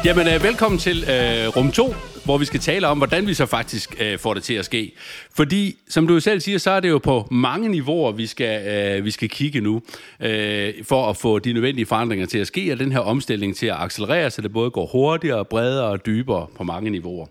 Jamen, 0.05 0.27
øh, 0.27 0.43
velkommen 0.43 0.79
til 0.79 0.97
øh, 0.97 1.57
rum 1.57 1.73
2, 1.73 1.95
hvor 2.25 2.39
vi 2.39 2.45
skal 2.45 2.61
tale 2.61 2.89
om, 2.89 2.99
hvordan 2.99 3.27
vi 3.27 3.35
så 3.35 3.47
faktisk 3.47 3.97
øh, 4.01 4.19
får 4.19 4.35
det 4.35 4.43
til 4.43 4.55
at 4.55 4.65
ske. 4.65 4.93
Fordi, 5.35 5.77
som 5.89 6.07
du 6.07 6.21
selv 6.21 6.41
siger, 6.41 6.59
så 6.59 6.71
er 6.71 6.81
det 6.81 6.89
jo 6.89 6.99
på 6.99 7.29
mange 7.31 7.69
niveauer, 7.69 8.13
vi 8.13 8.27
skal, 8.27 8.67
øh, 8.99 9.05
vi 9.05 9.11
skal 9.11 9.29
kigge 9.29 9.61
nu, 9.61 9.83
øh, 10.21 10.75
for 10.85 11.11
at 11.11 11.17
få 11.17 11.39
de 11.39 11.53
nødvendige 11.53 11.87
forandringer 11.87 12.27
til 12.27 12.39
at 12.39 12.47
ske, 12.47 12.73
og 12.73 12.79
den 12.79 12.93
her 12.93 12.99
omstilling 12.99 13.57
til 13.57 13.67
at 13.67 13.77
accelerere, 13.79 14.31
så 14.31 14.43
det 14.43 14.53
både 14.53 14.71
går 14.71 14.87
hurtigere, 14.87 15.45
bredere 15.45 15.87
og 15.87 16.07
dybere 16.07 16.47
på 16.57 16.65
mange 16.65 16.91
niveauer. 16.91 17.27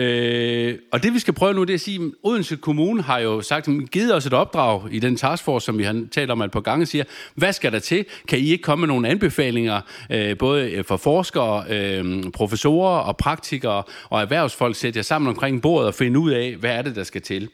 Øh, 0.00 0.78
og 0.92 1.02
det 1.02 1.14
vi 1.14 1.18
skal 1.18 1.34
prøve 1.34 1.54
nu, 1.54 1.64
det 1.64 1.70
er 1.70 1.74
at 1.74 1.80
sige, 1.80 2.04
at 2.04 2.10
Odense 2.22 2.56
Kommune 2.56 3.02
har 3.02 3.18
jo 3.18 3.40
sagt, 3.40 3.68
givet 3.90 4.14
os 4.14 4.26
et 4.26 4.32
opdrag 4.32 4.82
i 4.90 4.98
den 4.98 5.16
taskforce, 5.16 5.66
som 5.66 5.78
vi 5.78 5.84
har 5.84 6.04
talt 6.12 6.30
om 6.30 6.42
et 6.42 6.50
par 6.50 6.60
gange, 6.60 6.86
siger, 6.86 7.04
hvad 7.34 7.52
skal 7.52 7.72
der 7.72 7.78
til? 7.78 8.04
Kan 8.28 8.38
I 8.38 8.50
ikke 8.50 8.62
komme 8.62 8.80
med 8.80 8.88
nogle 8.88 9.08
anbefalinger, 9.08 9.80
øh, 10.10 10.38
både 10.38 10.70
øh, 10.70 10.84
for 10.84 10.96
forskere, 10.96 11.64
øh, 11.70 12.22
professorer 12.32 12.98
og 12.98 13.16
praktikere 13.16 13.82
og 14.10 14.22
erhvervsfolk, 14.22 14.76
sætte 14.76 14.96
jer 14.96 15.02
sammen 15.02 15.28
omkring 15.28 15.62
bordet 15.62 15.88
og 15.88 15.94
finde 15.94 16.18
ud 16.18 16.30
af, 16.30 16.56
hvad 16.56 16.70
er 16.70 16.82
det, 16.82 16.96
der 16.96 17.04
skal 17.04 17.22
til? 17.22 17.48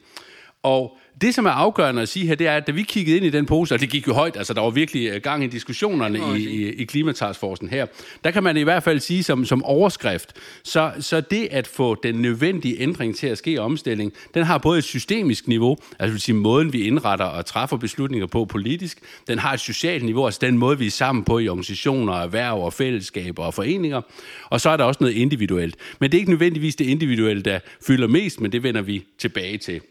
Og 0.63 0.97
det, 1.21 1.35
som 1.35 1.45
er 1.45 1.51
afgørende 1.51 2.01
at 2.01 2.09
sige 2.09 2.27
her, 2.27 2.35
det 2.35 2.47
er, 2.47 2.55
at 2.55 2.67
da 2.67 2.71
vi 2.71 2.83
kiggede 2.83 3.17
ind 3.17 3.25
i 3.25 3.29
den 3.29 3.45
pose, 3.45 3.73
og 3.73 3.79
det 3.79 3.89
gik 3.89 4.07
jo 4.07 4.13
højt, 4.13 4.37
altså 4.37 4.53
der 4.53 4.61
var 4.61 4.69
virkelig 4.69 5.09
øh, 5.09 5.21
gang 5.21 5.43
i 5.43 5.47
diskussionerne 5.47 6.19
i, 6.37 6.47
i, 6.47 6.69
i 6.69 6.83
klimataskforsen 6.83 7.69
her, 7.69 7.85
der 8.23 8.31
kan 8.31 8.43
man 8.43 8.57
i 8.57 8.63
hvert 8.63 8.83
fald 8.83 8.99
sige 8.99 9.23
som, 9.23 9.45
som 9.45 9.63
overskrift, 9.63 10.33
så, 10.63 10.91
så 10.99 11.21
det 11.21 11.47
at 11.51 11.67
få 11.67 11.95
den 11.95 12.15
nødvendige 12.15 12.81
ændring 12.81 13.15
til 13.15 13.27
at 13.27 13.37
ske 13.37 13.61
omstilling, 13.61 14.13
den 14.33 14.43
har 14.43 14.57
både 14.57 14.77
et 14.77 14.83
systemisk 14.83 15.47
niveau, 15.47 15.77
altså 15.99 16.11
vil 16.11 16.21
sige 16.21 16.35
måden, 16.35 16.73
vi 16.73 16.83
indretter 16.83 17.25
og 17.25 17.45
træffer 17.45 17.77
beslutninger 17.77 18.27
på 18.27 18.45
politisk, 18.45 18.99
den 19.27 19.39
har 19.39 19.53
et 19.53 19.59
socialt 19.59 20.03
niveau, 20.03 20.25
altså 20.25 20.39
den 20.41 20.57
måde, 20.57 20.79
vi 20.79 20.85
er 20.87 20.91
sammen 20.91 21.23
på 21.23 21.39
i 21.39 21.47
organisationer, 21.47 22.13
erhverv 22.13 22.63
og 22.63 22.73
fællesskaber 22.73 23.43
og 23.43 23.53
foreninger, 23.53 24.01
og 24.49 24.61
så 24.61 24.69
er 24.69 24.77
der 24.77 24.83
også 24.83 24.97
noget 25.01 25.13
individuelt. 25.13 25.75
Men 25.99 26.11
det 26.11 26.17
er 26.17 26.19
ikke 26.19 26.31
nødvendigvis 26.31 26.75
det 26.75 26.85
individuelle, 26.85 27.41
der 27.41 27.59
fylder 27.87 28.07
mest, 28.07 28.41
men 28.41 28.51
det 28.51 28.63
vender 28.63 28.81
vi 28.81 29.05
tilbage 29.17 29.57
til. 29.57 29.81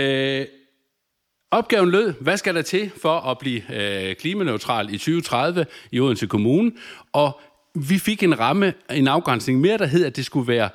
Øh, 0.00 0.46
opgaven 1.50 1.90
lød, 1.90 2.12
hvad 2.20 2.36
skal 2.36 2.54
der 2.54 2.62
til 2.62 2.90
for 3.02 3.20
at 3.20 3.38
blive 3.38 3.62
øh, 3.74 4.16
klimaneutral 4.16 4.94
i 4.94 4.98
2030 4.98 5.66
i 5.92 6.00
Odense 6.00 6.26
Kommune? 6.26 6.72
Og 7.12 7.40
vi 7.74 7.98
fik 7.98 8.22
en 8.22 8.38
ramme, 8.38 8.74
en 8.90 9.08
afgrænsning 9.08 9.60
mere, 9.60 9.78
der 9.78 9.86
hed, 9.86 10.04
at 10.04 10.16
det 10.16 10.24
skulle 10.24 10.48
være 10.48 10.68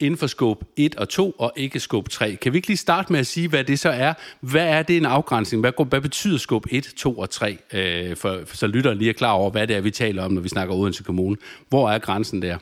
inden 0.00 0.18
for 0.18 0.26
scope 0.26 0.66
1 0.76 0.94
og 0.94 1.08
2, 1.08 1.30
og 1.30 1.52
ikke 1.56 1.80
scope 1.80 2.10
3. 2.10 2.36
Kan 2.36 2.52
vi 2.52 2.58
ikke 2.58 2.68
lige 2.68 2.76
starte 2.76 3.12
med 3.12 3.20
at 3.20 3.26
sige, 3.26 3.48
hvad 3.48 3.64
det 3.64 3.78
så 3.78 3.88
er? 3.88 4.14
Hvad 4.40 4.68
er 4.68 4.82
det 4.82 4.96
en 4.96 5.06
afgrænsning? 5.06 5.60
Hvad, 5.60 5.86
hvad 5.88 6.00
betyder 6.00 6.38
scope 6.38 6.72
1, 6.72 6.84
2 6.96 7.18
og 7.18 7.30
3? 7.30 7.58
Øh, 7.72 8.16
for, 8.16 8.40
for 8.46 8.56
så 8.56 8.66
lytteren 8.66 8.98
lige 8.98 9.08
er 9.08 9.12
klar 9.12 9.32
over, 9.32 9.50
hvad 9.50 9.66
det 9.66 9.76
er, 9.76 9.80
vi 9.80 9.90
taler 9.90 10.24
om, 10.24 10.32
når 10.32 10.40
vi 10.40 10.48
snakker 10.48 10.74
Odense 10.74 11.02
Kommune. 11.02 11.36
Hvor 11.68 11.90
er 11.90 11.98
grænsen 11.98 12.42
der? 12.42 12.58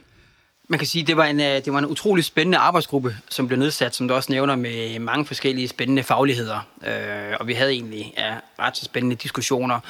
Man 0.68 0.78
kan 0.78 0.86
sige, 0.86 1.02
at 1.02 1.08
det 1.08 1.16
var, 1.16 1.24
en, 1.24 1.40
øh, 1.40 1.64
det 1.64 1.72
var 1.72 1.78
en 1.78 1.86
utrolig 1.86 2.24
spændende 2.24 2.58
arbejdsgruppe, 2.58 3.16
som 3.30 3.46
blev 3.46 3.58
nedsat, 3.58 3.94
som 3.94 4.08
du 4.08 4.14
også 4.14 4.32
nævner, 4.32 4.56
med 4.56 4.98
mange 4.98 5.26
forskellige 5.26 5.68
spændende 5.68 6.02
fagligheder. 6.02 6.60
Øh, 6.86 7.36
og 7.40 7.46
vi 7.46 7.52
havde 7.52 7.70
egentlig 7.70 8.14
ja, 8.16 8.36
ret 8.58 8.76
så 8.76 8.84
spændende 8.84 9.16
diskussioner. 9.16 9.80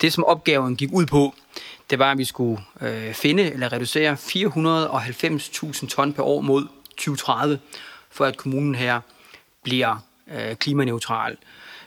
Det, 0.00 0.12
som 0.12 0.24
opgaven 0.24 0.76
gik 0.76 0.92
ud 0.92 1.06
på, 1.06 1.34
det 1.90 1.98
var, 1.98 2.12
at 2.12 2.18
vi 2.18 2.24
skulle 2.24 2.62
øh, 2.80 3.14
finde 3.14 3.52
eller 3.52 3.72
reducere 3.72 4.12
490.000 4.12 5.88
ton 5.88 6.12
per 6.12 6.22
år 6.22 6.40
mod 6.40 6.66
2030, 6.90 7.58
for 8.10 8.24
at 8.24 8.36
kommunen 8.36 8.74
her 8.74 9.00
bliver 9.62 9.96
øh, 10.32 10.56
klimaneutral. 10.56 11.36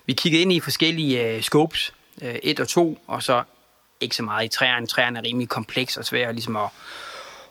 Vi 0.05 0.13
kiggede 0.13 0.41
ind 0.41 0.53
i 0.53 0.59
forskellige 0.59 1.27
øh, 1.27 1.41
scopes, 1.41 1.93
øh, 2.21 2.35
1 2.43 2.59
og 2.59 2.67
2, 2.67 2.99
og 3.07 3.23
så 3.23 3.43
ikke 4.01 4.15
så 4.15 4.23
meget 4.23 4.45
i 4.45 4.47
træerne. 4.47 4.87
Træerne 4.87 5.19
er 5.19 5.23
rimelig 5.23 5.49
kompleks 5.49 5.97
og 5.97 6.05
svære 6.05 6.33
ligesom 6.33 6.55
at 6.55 6.69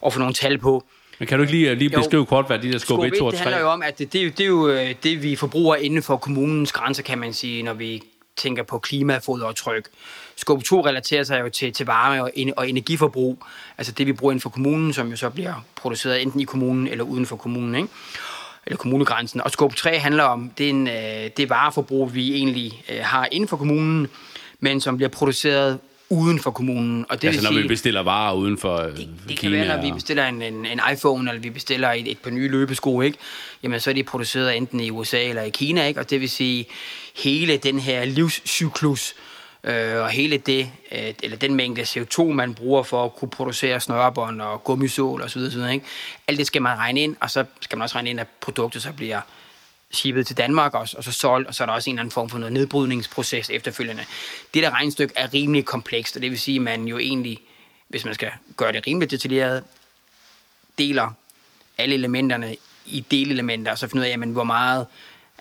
at 0.07 0.13
få 0.13 0.19
nogle 0.19 0.35
tal 0.35 0.59
på. 0.59 0.85
Men 1.19 1.27
kan 1.27 1.39
du 1.39 1.43
ikke 1.43 1.55
lige, 1.55 1.75
lige 1.75 1.91
beskrive 1.91 2.21
jo, 2.21 2.25
kort, 2.25 2.47
hvad 2.47 2.59
de 2.59 2.73
der 2.73 2.79
skub 2.79 3.05
1, 3.05 3.13
2 3.19 3.27
og 3.27 3.33
3? 3.33 3.37
Det 3.37 3.41
handler 3.41 3.61
jo 3.61 3.69
om, 3.69 3.83
at 3.83 3.99
det, 3.99 4.13
det, 4.13 4.39
det 4.39 4.45
er 4.45 4.49
jo 4.49 4.69
øh, 4.69 4.95
det, 5.03 5.23
vi 5.23 5.37
forbruger 5.37 5.77
inden 5.77 6.03
for 6.03 6.17
kommunens 6.17 6.73
grænser, 6.73 7.03
kan 7.03 7.19
man 7.19 7.33
sige, 7.33 7.63
når 7.63 7.75
vi 7.75 8.03
tænker 8.37 8.63
på 8.63 8.79
klimafoderaftryk. 8.79 9.89
Skub 10.37 10.65
2 10.65 10.87
relaterer 10.87 11.25
sig 11.25 11.41
jo 11.41 11.49
til, 11.49 11.73
til 11.73 11.87
varme 11.87 12.23
og, 12.23 12.31
og 12.57 12.69
energiforbrug, 12.69 13.45
altså 13.79 13.93
det, 13.93 14.07
vi 14.07 14.13
bruger 14.13 14.33
inden 14.33 14.41
for 14.41 14.51
kommunen, 14.51 14.93
som 14.93 15.11
jo 15.11 15.17
så 15.17 15.31
bliver 15.31 15.65
produceret 15.77 16.23
enten 16.23 16.41
i 16.41 16.45
kommunen 16.45 16.89
eller 16.89 17.05
uden 17.05 17.27
for 17.27 17.37
kommunen, 17.37 17.75
ikke? 17.75 17.89
eller 18.67 18.77
kommunegrænsen. 18.77 19.41
Og 19.41 19.51
skub 19.51 19.75
3 19.75 19.99
handler 19.99 20.25
om 20.25 20.51
det, 20.59 20.69
en, 20.69 20.89
øh, 20.89 21.31
det 21.37 21.51
vareforbrug, 21.51 22.15
vi 22.15 22.35
egentlig 22.35 22.85
øh, 22.93 23.01
har 23.03 23.29
inden 23.33 23.49
for 23.49 23.57
kommunen, 23.57 24.09
men 24.61 24.81
som 24.81 24.97
bliver 24.97 25.09
produceret 25.09 25.79
uden 26.13 26.39
for 26.39 26.51
kommunen. 26.51 27.07
Og 27.09 27.23
det 27.23 27.29
altså 27.29 27.43
når 27.43 27.51
sige, 27.51 27.63
vi 27.63 27.69
bestiller 27.69 28.01
varer 28.01 28.35
uden 28.35 28.59
for 28.59 28.77
Det, 28.77 28.97
det 29.29 29.39
Kina, 29.39 29.57
kan 29.57 29.69
være, 29.69 29.77
når 29.77 29.85
vi 29.85 29.93
bestiller 29.93 30.27
en, 30.27 30.43
en, 30.43 30.67
en 30.67 30.81
iPhone, 30.93 31.31
eller 31.31 31.43
vi 31.43 31.51
bestiller 31.51 31.91
et, 31.91 32.11
et 32.11 32.19
par 32.19 32.31
nye 32.31 32.49
løbesko, 32.49 33.01
ikke? 33.01 33.19
Jamen, 33.63 33.81
så 33.81 33.91
er 33.91 33.95
de 33.95 34.03
produceret 34.03 34.57
enten 34.57 34.81
i 34.81 34.91
USA 34.91 35.29
eller 35.29 35.43
i 35.43 35.51
Kina, 35.51 35.87
ikke? 35.87 36.01
Og 36.01 36.11
det 36.11 36.21
vil 36.21 36.31
sige, 36.31 36.67
hele 37.17 37.57
den 37.57 37.79
her 37.79 38.05
livscyklus, 38.05 39.15
øh, 39.65 39.97
og 39.97 40.11
hele 40.11 40.37
det, 40.37 40.71
øh, 40.93 41.15
eller 41.23 41.37
den 41.37 41.55
mængde 41.55 41.83
CO2, 41.83 42.23
man 42.23 42.55
bruger 42.55 42.83
for 42.83 43.05
at 43.05 43.17
kunne 43.17 43.31
producere 43.31 43.81
snørebånd 43.81 44.41
og 44.41 44.65
gummisål 44.65 45.23
osv., 45.23 45.41
osv. 45.41 45.73
Ikke? 45.73 45.87
alt 46.29 46.39
det 46.39 46.47
skal 46.47 46.63
man 46.63 46.79
regne 46.79 47.01
ind, 47.01 47.17
og 47.21 47.31
så 47.31 47.45
skal 47.61 47.79
man 47.79 47.83
også 47.83 47.95
regne 47.95 48.11
ind, 48.11 48.21
at 48.21 48.27
produktet 48.41 48.83
så 48.83 48.93
bliver 48.93 49.21
shippet 49.93 50.27
til 50.27 50.37
Danmark 50.37 50.75
også, 50.75 50.97
og 50.97 51.05
så 51.05 51.13
solgt, 51.13 51.49
og 51.49 51.55
så 51.55 51.65
er 51.65 51.67
der 51.67 51.73
også 51.73 51.91
en 51.91 51.95
eller 51.95 52.03
anden 52.03 52.13
form 52.13 52.29
for 52.29 52.39
noget 52.39 52.53
nedbrydningsproces 52.53 53.51
efterfølgende. 53.51 54.05
Det 54.55 54.63
der 54.63 54.71
regnstykke 54.71 55.15
er 55.17 55.35
rimelig 55.35 55.65
komplekst, 55.65 56.17
og 56.17 56.23
det 56.23 56.31
vil 56.31 56.41
sige, 56.41 56.57
at 56.57 56.63
man 56.63 56.85
jo 56.85 56.99
egentlig, 56.99 57.39
hvis 57.89 58.05
man 58.05 58.15
skal 58.15 58.31
gøre 58.57 58.73
det 58.73 58.87
rimelig 58.87 59.11
detaljeret, 59.11 59.65
deler 60.79 61.11
alle 61.79 61.95
elementerne 61.95 62.57
i 62.87 63.01
delelementer, 63.11 63.73
og 63.73 63.79
så 63.79 63.89
finder 63.89 64.03
ud 64.03 64.07
af, 64.07 64.11
jamen, 64.11 64.33
hvor 64.33 64.45
meget 64.45 64.87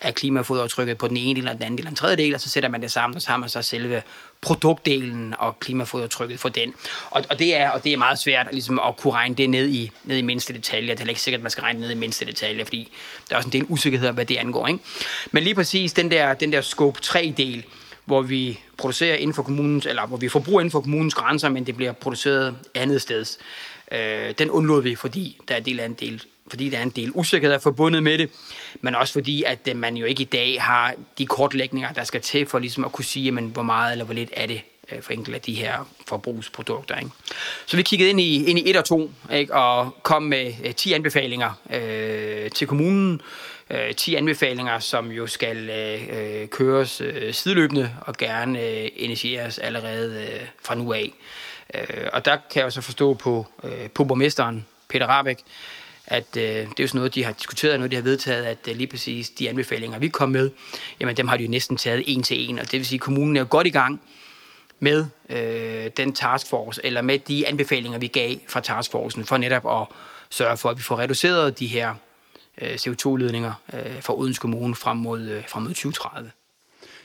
af 0.02 0.16
klimafodaftrykket 0.16 0.98
på 0.98 1.08
den 1.08 1.18
ene 1.18 1.36
del, 1.36 1.38
eller 1.38 1.54
den 1.54 1.64
anden 1.64 1.78
del, 1.78 1.82
eller 1.82 1.90
den 1.90 1.96
tredje 1.96 2.16
del, 2.16 2.36
og 2.36 2.42
så 2.42 2.50
sætter 2.50 2.70
man 2.70 2.82
det 2.82 2.92
sammen, 2.92 3.16
og 3.16 3.22
så 3.22 3.30
har 3.30 3.38
man 3.38 3.50
så 3.50 3.62
selve 3.62 4.02
produktdelen 4.42 5.36
og 5.38 5.60
klimafodaftrykket 5.60 6.40
for 6.40 6.50
den. 6.50 6.74
Og, 7.10 7.24
og, 7.30 7.40
det 7.40 7.56
er, 7.56 7.70
og 7.70 7.84
det 7.84 7.94
er 7.94 7.98
meget 7.98 8.20
svært 8.20 8.48
ligesom, 8.52 8.80
at 8.88 8.98
kunne 8.98 9.14
regne 9.14 9.36
det 9.36 9.50
ned 9.50 9.70
i, 9.70 9.92
ned 10.04 10.18
i 10.18 10.22
mindste 10.22 10.54
detaljer. 10.54 10.96
Det 10.96 11.04
er 11.04 11.10
ikke 11.10 11.22
sikkert, 11.22 11.40
at 11.40 11.44
man 11.44 11.52
skal 11.52 11.62
regne 11.62 11.80
ned 11.80 11.92
i 11.92 11.96
mindste 11.96 12.26
detaljer, 12.26 12.66
fordi 12.66 12.92
der 13.30 13.36
er 13.36 13.38
også 13.38 13.48
en 13.48 13.54
del 13.54 13.66
usikkerhed 13.70 14.08
om, 14.08 14.16
hvad 14.16 14.26
det 14.26 14.38
angår. 14.38 14.68
Ikke? 14.68 14.80
Men 15.32 15.44
lige 15.44 15.56
præcis 15.56 15.94
den 15.94 16.12
der, 16.12 16.34
den 16.34 16.52
der 16.52 16.62
scope 16.62 17.00
3-del, 17.04 17.64
hvor 18.06 18.22
vi 18.22 18.60
producerer 18.78 19.16
inden 19.16 19.34
for 19.34 19.44
kommunens, 19.44 19.86
eller 19.86 20.08
hvor 20.08 20.18
vi 20.18 20.30
forbruger 20.30 20.62
inden 20.62 20.72
for 20.72 20.82
kommunens 20.82 21.14
grænser, 21.14 21.50
men 21.50 21.66
det 21.66 21.76
bliver 21.76 21.92
produceret 21.92 22.56
andet 22.76 23.02
sted. 23.02 23.26
Øh, 23.92 24.34
den 24.40 24.50
undlod 24.50 24.84
vi, 24.84 24.96
fordi 24.96 25.38
der 25.48 25.54
er 25.54 25.58
en 25.60 25.66
del 25.66 25.80
af 25.80 25.86
en 25.86 25.94
del 25.94 26.24
fordi 26.52 26.70
der 26.70 26.78
er 26.78 26.84
en 26.84 26.90
del 26.90 27.12
usikkerhed 27.14 27.60
forbundet 27.60 28.04
med 28.04 28.18
det, 28.18 28.30
men 28.82 28.96
også 28.96 29.14
fordi, 29.14 29.44
at 29.44 29.60
øh, 29.70 29.76
man 29.76 29.98
jo 29.98 30.06
ikke 30.06 30.22
i 30.22 30.26
dag 30.26 30.62
har 30.62 30.94
de 31.18 31.26
kortlægninger, 31.26 31.94
der 31.94 32.04
skal 32.04 32.22
til 32.22 32.46
for 32.46 32.60
ligesom 32.60 32.86
at 32.86 32.92
kunne 32.92 33.06
sige, 33.06 33.26
jamen, 33.26 33.46
hvor 33.46 33.64
meget 33.64 33.92
eller 33.92 34.06
hvor 34.06 34.14
lidt 34.14 34.30
er 34.34 34.46
det 34.46 34.62
øh, 34.92 35.02
for 35.02 35.14
enkelte 35.14 35.36
af 35.36 35.42
de 35.42 35.54
her 35.54 35.90
forbrugsprodukter. 36.08 36.98
Ikke? 36.98 37.12
Så 37.66 37.78
vi 37.78 37.84
kiggede 37.84 38.10
ind 38.10 38.20
i, 38.20 38.46
ind 38.46 38.60
i 38.60 38.70
1 38.70 38.78
og 38.78 38.86
2 38.86 39.12
ikke? 39.34 39.56
og 39.56 39.96
kom 40.04 40.24
med 40.24 40.54
øh, 40.66 40.76
10 40.76 40.94
anbefalinger 40.94 41.52
øh, 41.74 42.52
til 42.52 42.68
kommunen. 42.68 43.22
Øh, 43.70 43.96
10 43.96 44.16
anbefalinger, 44.16 44.80
som 44.80 45.12
jo 45.12 45.28
skal 45.28 45.70
øh, 45.70 46.48
køres 46.48 47.02
øh, 47.02 47.34
sideløbende 47.34 47.92
og 48.02 48.18
gerne 48.18 48.62
øh, 48.62 48.90
initieres 48.96 49.60
allerede 49.60 50.28
øh, 50.34 50.48
fra 50.64 50.76
nu 50.76 50.94
af. 50.94 51.14
Øh, 51.74 52.08
og 52.14 52.26
der 52.26 52.36
kan 52.52 52.60
jeg 52.60 52.66
jo 52.66 52.70
så 52.70 52.82
forstå 52.82 53.14
på, 53.14 53.46
øh, 53.64 53.90
på 53.90 54.04
borgmesteren, 54.04 54.66
Peter 54.90 55.08
Rabeck, 55.08 55.40
at 56.12 56.38
øh, 56.38 56.43
det 56.43 56.60
er 56.62 56.84
jo 56.84 56.88
sådan 56.88 57.00
noget, 57.00 57.15
de 57.15 57.24
har 57.24 57.32
diskuteret, 57.32 57.80
noget 57.80 57.91
de 57.91 57.95
har 57.95 58.04
vedtaget, 58.04 58.43
at 58.43 58.58
øh, 58.69 58.76
lige 58.76 58.88
præcis 58.88 59.30
de 59.30 59.50
anbefalinger, 59.50 60.00
vi 60.00 60.08
kom 60.08 60.30
med, 60.30 60.50
jamen 61.00 61.17
dem 61.17 61.28
har 61.28 61.38
de 61.38 61.43
jo 61.43 61.50
næsten 61.50 61.78
taget 61.78 62.04
en 62.08 62.24
til 62.24 62.50
en, 62.50 62.60
og 62.60 62.65
det 62.65 62.74
vil 62.74 62.86
sige, 62.86 62.97
at 62.97 63.02
kommunen 63.02 63.38
er 63.38 63.43
godt 63.43 63.67
i 63.67 63.69
gang 63.69 64.02
med 64.80 65.06
øh, 65.30 65.91
den 65.97 66.13
taskforce, 66.13 66.82
eller 66.86 67.02
med 67.02 67.19
de 67.19 67.47
anbefalinger, 67.47 68.00
vi 68.00 68.08
gav 68.08 68.36
fra 68.47 68.60
taskforcen, 68.60 69.26
for 69.26 69.38
netop 69.38 69.82
at 69.82 69.88
sørge 70.30 70.58
for, 70.58 70.69
at 70.69 70.78
vi 70.78 70.82
får 70.82 71.00
reduceret 71.00 71.60
de 71.60 71.67
her 71.67 71.95
øh, 72.62 72.74
CO2-ledninger 72.74 73.54
øh, 73.74 74.02
fra 74.02 74.17
Odense 74.17 74.41
Kommune 74.41 74.76
frem 74.76 74.97
mod, 74.97 75.21
øh, 75.21 75.43
frem 75.47 75.63
mod 75.63 75.69
2030. 75.69 76.32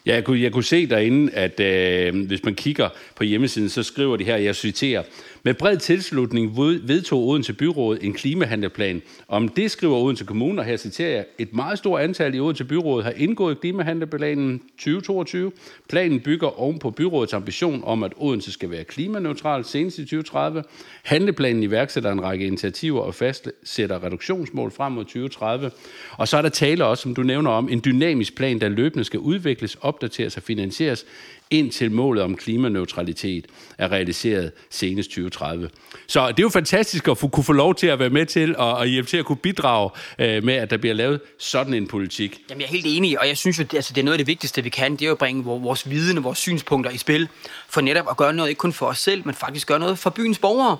Ja, 0.06 0.14
jeg 0.14 0.24
kunne, 0.24 0.40
jeg 0.40 0.52
kunne 0.52 0.64
se 0.64 0.86
derinde, 0.86 1.32
at 1.32 1.60
øh, 1.60 2.26
hvis 2.26 2.44
man 2.44 2.54
kigger 2.54 2.88
på 3.16 3.24
hjemmesiden, 3.24 3.68
så 3.68 3.82
skriver 3.82 4.16
de 4.16 4.24
her, 4.24 4.36
jeg 4.36 4.56
citerer, 4.56 5.02
med 5.42 5.54
bred 5.54 5.76
tilslutning 5.76 6.56
vedtog 6.82 7.28
Odense 7.28 7.52
Byråd 7.52 7.98
en 8.00 8.12
klimahandleplan. 8.12 9.02
Om 9.28 9.48
det 9.48 9.70
skriver 9.70 9.96
Odense 9.96 10.24
Kommune, 10.24 10.60
og 10.60 10.64
her 10.64 10.76
citerer 10.76 11.10
jeg, 11.10 11.24
et 11.38 11.54
meget 11.54 11.78
stort 11.78 12.00
antal 12.00 12.34
i 12.34 12.40
Odense 12.40 12.64
Byråd 12.64 13.02
har 13.02 13.12
indgået 13.16 13.60
klimahandleplanen 13.60 14.60
2022. 14.78 15.52
Planen 15.88 16.20
bygger 16.20 16.60
oven 16.60 16.78
på 16.78 16.90
byrådets 16.90 17.32
ambition 17.32 17.82
om, 17.84 18.02
at 18.02 18.12
Odense 18.16 18.52
skal 18.52 18.70
være 18.70 18.84
klimaneutral 18.84 19.64
senest 19.64 19.98
i 19.98 20.02
2030. 20.02 20.62
Handleplanen 21.02 21.62
iværksætter 21.62 22.12
en 22.12 22.22
række 22.22 22.46
initiativer 22.46 23.00
og 23.00 23.14
fastsætter 23.14 24.04
reduktionsmål 24.04 24.70
frem 24.70 24.92
mod 24.92 25.04
2030. 25.04 25.70
Og 26.12 26.28
så 26.28 26.36
er 26.36 26.42
der 26.42 26.48
tale 26.48 26.84
også, 26.84 27.02
som 27.02 27.14
du 27.14 27.22
nævner 27.22 27.50
om, 27.50 27.68
en 27.68 27.82
dynamisk 27.84 28.36
plan, 28.36 28.60
der 28.60 28.68
løbende 28.68 29.04
skal 29.04 29.20
udvikles, 29.20 29.76
op 29.80 29.95
opdateres 29.96 30.36
og 30.36 30.42
finansieres 30.42 31.04
indtil 31.50 31.90
målet 31.90 32.22
om 32.22 32.36
klimaneutralitet 32.36 33.46
er 33.78 33.92
realiseret 33.92 34.52
senest 34.70 35.10
2030. 35.10 35.70
Så 36.06 36.28
det 36.28 36.38
er 36.38 36.42
jo 36.42 36.48
fantastisk 36.48 37.08
at 37.08 37.18
få, 37.18 37.28
kunne 37.28 37.44
få 37.44 37.52
lov 37.52 37.74
til 37.74 37.86
at 37.86 37.98
være 37.98 38.10
med 38.10 38.26
til 38.26 38.56
og, 38.56 38.76
og 38.76 38.86
hjælpe 38.86 39.08
til 39.08 39.16
at 39.16 39.24
kunne 39.24 39.36
bidrage 39.36 39.90
øh, 40.18 40.44
med, 40.44 40.54
at 40.54 40.70
der 40.70 40.76
bliver 40.76 40.94
lavet 40.94 41.20
sådan 41.38 41.74
en 41.74 41.88
politik. 41.88 42.40
Jamen, 42.50 42.60
jeg 42.60 42.66
er 42.66 42.70
helt 42.70 42.86
enig, 42.88 43.20
og 43.20 43.28
jeg 43.28 43.36
synes 43.36 43.58
jo, 43.58 43.64
det, 43.64 43.74
altså, 43.74 43.92
det 43.94 44.00
er 44.00 44.04
noget 44.04 44.14
af 44.14 44.18
det 44.18 44.26
vigtigste, 44.26 44.62
vi 44.62 44.68
kan, 44.68 44.92
det 44.92 45.02
er 45.02 45.06
jo 45.06 45.12
at 45.12 45.18
bringe 45.18 45.44
vores 45.44 45.90
viden 45.90 46.18
og 46.18 46.24
vores 46.24 46.38
synspunkter 46.38 46.90
i 46.90 46.96
spil, 46.96 47.28
for 47.68 47.80
netop 47.80 48.06
at 48.10 48.16
gøre 48.16 48.32
noget, 48.32 48.48
ikke 48.48 48.58
kun 48.58 48.72
for 48.72 48.86
os 48.86 48.98
selv, 48.98 49.22
men 49.24 49.34
faktisk 49.34 49.66
gøre 49.66 49.78
noget 49.78 49.98
for 49.98 50.10
byens 50.10 50.38
borgere. 50.38 50.78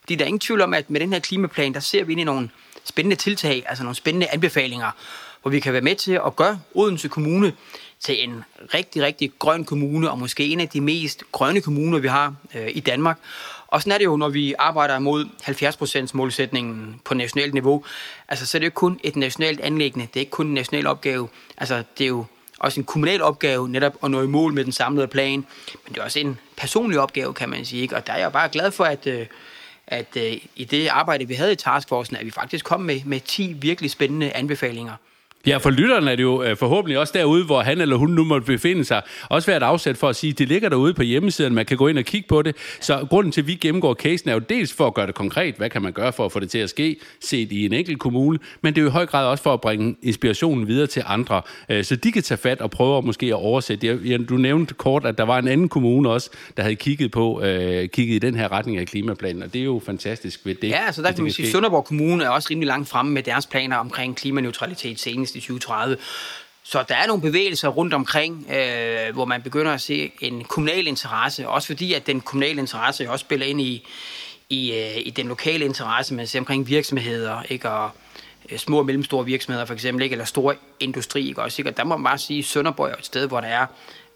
Fordi 0.00 0.14
der 0.14 0.24
er 0.24 0.26
ingen 0.26 0.40
tvivl 0.40 0.60
om, 0.60 0.74
at 0.74 0.90
med 0.90 1.00
den 1.00 1.12
her 1.12 1.20
klimaplan, 1.20 1.74
der 1.74 1.80
ser 1.80 2.04
vi 2.04 2.12
ind 2.12 2.20
i 2.20 2.24
nogle 2.24 2.50
spændende 2.84 3.16
tiltag, 3.16 3.64
altså 3.66 3.84
nogle 3.84 3.96
spændende 3.96 4.26
anbefalinger, 4.32 4.90
hvor 5.42 5.50
vi 5.50 5.60
kan 5.60 5.72
være 5.72 5.82
med 5.82 5.96
til 5.96 6.12
at 6.26 6.36
gøre 6.36 6.60
Odense 6.74 7.08
Kommune 7.08 7.52
til 8.00 8.24
en 8.24 8.44
rigtig, 8.74 9.02
rigtig 9.02 9.32
grøn 9.38 9.64
kommune, 9.64 10.10
og 10.10 10.18
måske 10.18 10.46
en 10.46 10.60
af 10.60 10.68
de 10.68 10.80
mest 10.80 11.24
grønne 11.32 11.60
kommuner, 11.60 11.98
vi 11.98 12.08
har 12.08 12.34
øh, 12.54 12.68
i 12.70 12.80
Danmark. 12.80 13.18
Og 13.66 13.80
sådan 13.80 13.92
er 13.92 13.98
det 13.98 14.04
jo, 14.04 14.16
når 14.16 14.28
vi 14.28 14.54
arbejder 14.58 14.98
mod 14.98 15.24
70% 16.04 16.10
målsætningen 16.14 17.00
på 17.04 17.14
nationalt 17.14 17.54
niveau. 17.54 17.84
Altså, 18.28 18.46
så 18.46 18.58
er 18.58 18.60
det 18.60 18.66
jo 18.66 18.72
kun 18.74 19.00
et 19.02 19.16
nationalt 19.16 19.60
anlæggende. 19.60 20.06
Det 20.06 20.16
er 20.16 20.20
ikke 20.20 20.30
kun 20.30 20.46
en 20.46 20.54
national 20.54 20.86
opgave. 20.86 21.28
Altså, 21.58 21.82
det 21.98 22.04
er 22.04 22.08
jo 22.08 22.24
også 22.58 22.80
en 22.80 22.84
kommunal 22.84 23.22
opgave 23.22 23.68
netop 23.68 23.96
at 24.02 24.10
nå 24.10 24.22
i 24.22 24.26
mål 24.26 24.52
med 24.52 24.64
den 24.64 24.72
samlede 24.72 25.06
plan. 25.06 25.46
Men 25.84 25.94
det 25.94 25.98
er 25.98 26.04
også 26.04 26.18
en 26.18 26.38
personlig 26.56 27.00
opgave, 27.00 27.34
kan 27.34 27.48
man 27.48 27.64
sige. 27.64 27.82
Ikke? 27.82 27.96
Og 27.96 28.06
der 28.06 28.12
er 28.12 28.18
jeg 28.18 28.32
bare 28.32 28.48
glad 28.48 28.70
for, 28.70 28.84
at, 28.84 29.06
øh, 29.06 29.26
at 29.86 30.16
øh, 30.16 30.36
i 30.56 30.64
det 30.64 30.88
arbejde, 30.88 31.28
vi 31.28 31.34
havde 31.34 31.52
i 31.52 31.56
Taskforcen, 31.56 32.16
at 32.16 32.26
vi 32.26 32.30
faktisk 32.30 32.64
kom 32.64 32.80
med, 32.80 33.00
med 33.04 33.20
10 33.20 33.52
virkelig 33.52 33.90
spændende 33.90 34.32
anbefalinger. 34.32 34.92
Ja, 35.48 35.56
for 35.56 35.70
lytterne 35.70 36.10
er 36.10 36.16
det 36.16 36.22
jo 36.22 36.42
øh, 36.42 36.56
forhåbentlig 36.56 36.98
også 36.98 37.12
derude, 37.16 37.44
hvor 37.44 37.60
han 37.60 37.80
eller 37.80 37.96
hun 37.96 38.10
nu 38.10 38.24
måtte 38.24 38.46
befinde 38.46 38.84
sig. 38.84 39.02
Også 39.28 39.46
være 39.46 39.56
et 39.56 39.62
afsæt 39.62 39.96
for 39.96 40.08
at 40.08 40.16
sige, 40.16 40.30
at 40.30 40.38
det 40.38 40.48
ligger 40.48 40.68
derude 40.68 40.94
på 40.94 41.02
hjemmesiden, 41.02 41.54
man 41.54 41.66
kan 41.66 41.76
gå 41.76 41.88
ind 41.88 41.98
og 41.98 42.04
kigge 42.04 42.28
på 42.28 42.42
det. 42.42 42.56
Så 42.80 43.06
grunden 43.10 43.32
til, 43.32 43.40
at 43.40 43.46
vi 43.46 43.54
gennemgår 43.54 43.94
casen, 43.94 44.30
er 44.30 44.34
jo 44.34 44.38
dels 44.38 44.72
for 44.72 44.86
at 44.86 44.94
gøre 44.94 45.06
det 45.06 45.14
konkret. 45.14 45.54
Hvad 45.54 45.70
kan 45.70 45.82
man 45.82 45.92
gøre 45.92 46.12
for 46.12 46.24
at 46.24 46.32
få 46.32 46.40
det 46.40 46.50
til 46.50 46.58
at 46.58 46.70
ske, 46.70 46.96
set 47.20 47.52
i 47.52 47.66
en 47.66 47.72
enkelt 47.72 47.98
kommune? 47.98 48.38
Men 48.62 48.74
det 48.74 48.80
er 48.80 48.82
jo 48.82 48.88
i 48.88 48.92
høj 48.92 49.06
grad 49.06 49.26
også 49.26 49.42
for 49.42 49.52
at 49.52 49.60
bringe 49.60 49.96
inspirationen 50.02 50.68
videre 50.68 50.86
til 50.86 51.02
andre, 51.06 51.42
øh, 51.68 51.84
så 51.84 51.96
de 51.96 52.12
kan 52.12 52.22
tage 52.22 52.38
fat 52.38 52.60
og 52.60 52.70
prøve 52.70 52.98
at 52.98 53.04
måske 53.04 53.26
at 53.26 53.32
oversætte. 53.32 54.18
Du 54.18 54.36
nævnte 54.36 54.74
kort, 54.74 55.06
at 55.06 55.18
der 55.18 55.24
var 55.24 55.38
en 55.38 55.48
anden 55.48 55.68
kommune 55.68 56.10
også, 56.10 56.30
der 56.56 56.62
havde 56.62 56.76
kigget 56.76 57.10
på 57.10 57.42
øh, 57.42 57.88
kigget 57.88 58.14
i 58.14 58.18
den 58.18 58.34
her 58.34 58.52
retning 58.52 58.78
af 58.78 58.86
klimaplanen, 58.86 59.42
og 59.42 59.52
det 59.52 59.60
er 59.60 59.64
jo 59.64 59.82
fantastisk 59.86 60.40
ved 60.44 60.54
det. 60.54 60.68
Ja, 60.68 60.86
altså 60.86 61.02
der 61.02 61.12
kan 61.12 61.22
man 61.22 61.32
sige, 61.32 61.46
at 61.46 61.52
Sønderborg 61.52 61.84
Kommune 61.84 62.24
er 62.24 62.28
også 62.28 62.48
rimelig 62.50 62.66
langt 62.66 62.88
fremme 62.88 63.12
med 63.12 63.22
deres 63.22 63.46
planer 63.46 63.76
omkring 63.76 64.16
klimaneutralitet 64.16 65.00
senest 65.00 65.36
til 65.40 65.48
2030. 65.48 65.96
Så 66.62 66.84
der 66.88 66.94
er 66.94 67.06
nogle 67.06 67.22
bevægelser 67.22 67.68
rundt 67.68 67.94
omkring, 67.94 68.46
øh, 68.52 69.14
hvor 69.14 69.24
man 69.24 69.42
begynder 69.42 69.72
at 69.72 69.80
se 69.80 70.12
en 70.20 70.44
kommunal 70.44 70.86
interesse, 70.86 71.48
også 71.48 71.66
fordi 71.66 71.94
at 71.94 72.06
den 72.06 72.20
kommunale 72.20 72.60
interesse 72.60 73.10
også 73.10 73.22
spiller 73.22 73.46
ind 73.46 73.60
i, 73.60 73.86
i, 74.48 74.72
øh, 74.72 75.06
i 75.06 75.10
den 75.10 75.28
lokale 75.28 75.64
interesse, 75.64 76.14
man 76.14 76.26
ser 76.26 76.38
omkring 76.38 76.68
virksomheder, 76.68 77.42
ikke? 77.48 77.70
og 77.70 77.90
øh, 78.50 78.58
små 78.58 78.78
og 78.78 78.86
mellemstore 78.86 79.24
virksomheder 79.24 79.64
for 79.66 79.74
eksempel, 79.74 80.02
ikke? 80.02 80.12
eller 80.12 80.24
store 80.24 80.54
industri. 80.80 81.28
Ikke? 81.28 81.42
Også, 81.42 81.62
ikke? 81.62 81.70
Og 81.70 81.76
der 81.76 81.84
må 81.84 81.96
man 81.96 82.04
bare 82.04 82.18
sige, 82.18 82.38
at 82.38 82.44
Sønderborg 82.44 82.90
er 82.90 82.96
et 82.96 83.06
sted, 83.06 83.26
hvor 83.26 83.40
der 83.40 83.48
er 83.48 83.66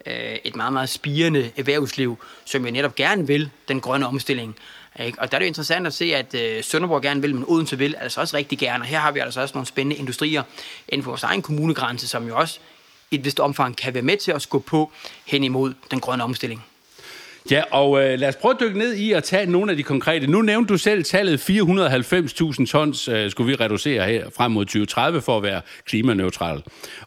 øh, 0.05 0.37
et 0.43 0.55
meget, 0.55 0.73
meget 0.73 0.89
spirende 0.89 1.51
erhvervsliv, 1.57 2.17
som 2.45 2.65
jo 2.65 2.71
netop 2.71 2.95
gerne 2.95 3.27
vil 3.27 3.49
den 3.67 3.81
grønne 3.81 4.07
omstilling. 4.07 4.55
Ikke? 4.99 5.21
Og 5.21 5.31
der 5.31 5.37
er 5.37 5.39
det 5.39 5.45
jo 5.45 5.47
interessant 5.47 5.87
at 5.87 5.93
se, 5.93 6.15
at 6.15 6.33
øh, 6.33 6.63
Sønderborg 6.63 7.01
gerne 7.01 7.21
vil, 7.21 7.35
men 7.35 7.45
Odense 7.47 7.77
vil 7.77 7.95
altså 7.99 8.21
også 8.21 8.37
rigtig 8.37 8.59
gerne. 8.59 8.83
Og 8.83 8.87
her 8.87 8.99
har 8.99 9.11
vi 9.11 9.19
altså 9.19 9.41
også 9.41 9.53
nogle 9.53 9.67
spændende 9.67 9.95
industrier 9.95 10.43
inden 10.89 11.03
for 11.03 11.11
vores 11.11 11.23
egen 11.23 11.41
kommunegrænse, 11.41 12.07
som 12.07 12.27
jo 12.27 12.37
også 12.37 12.59
i 13.11 13.15
et 13.15 13.25
vist 13.25 13.39
omfang 13.39 13.77
kan 13.77 13.93
være 13.93 14.03
med 14.03 14.17
til 14.17 14.31
at 14.31 14.41
skubbe 14.41 14.69
på 14.69 14.91
hen 15.25 15.43
imod 15.43 15.73
den 15.91 15.99
grønne 15.99 16.23
omstilling. 16.23 16.65
Ja, 17.51 17.63
og 17.71 18.03
øh, 18.03 18.19
lad 18.19 18.29
os 18.29 18.35
prøve 18.35 18.53
at 18.53 18.59
dykke 18.59 18.77
ned 18.79 18.93
i 18.93 19.11
at 19.11 19.23
tage 19.23 19.51
nogle 19.51 19.71
af 19.71 19.77
de 19.77 19.83
konkrete. 19.83 20.27
Nu 20.27 20.41
nævnte 20.41 20.73
du 20.73 20.77
selv 20.77 21.03
tallet 21.03 21.49
490.000 21.49 22.65
tons 22.65 23.07
øh, 23.07 23.31
skulle 23.31 23.47
vi 23.47 23.55
reducere 23.55 24.05
her 24.05 24.25
frem 24.35 24.51
mod 24.51 24.65
2030 24.65 25.21
for 25.21 25.37
at 25.37 25.43
være 25.43 25.61
klimaneutral. 25.85 26.63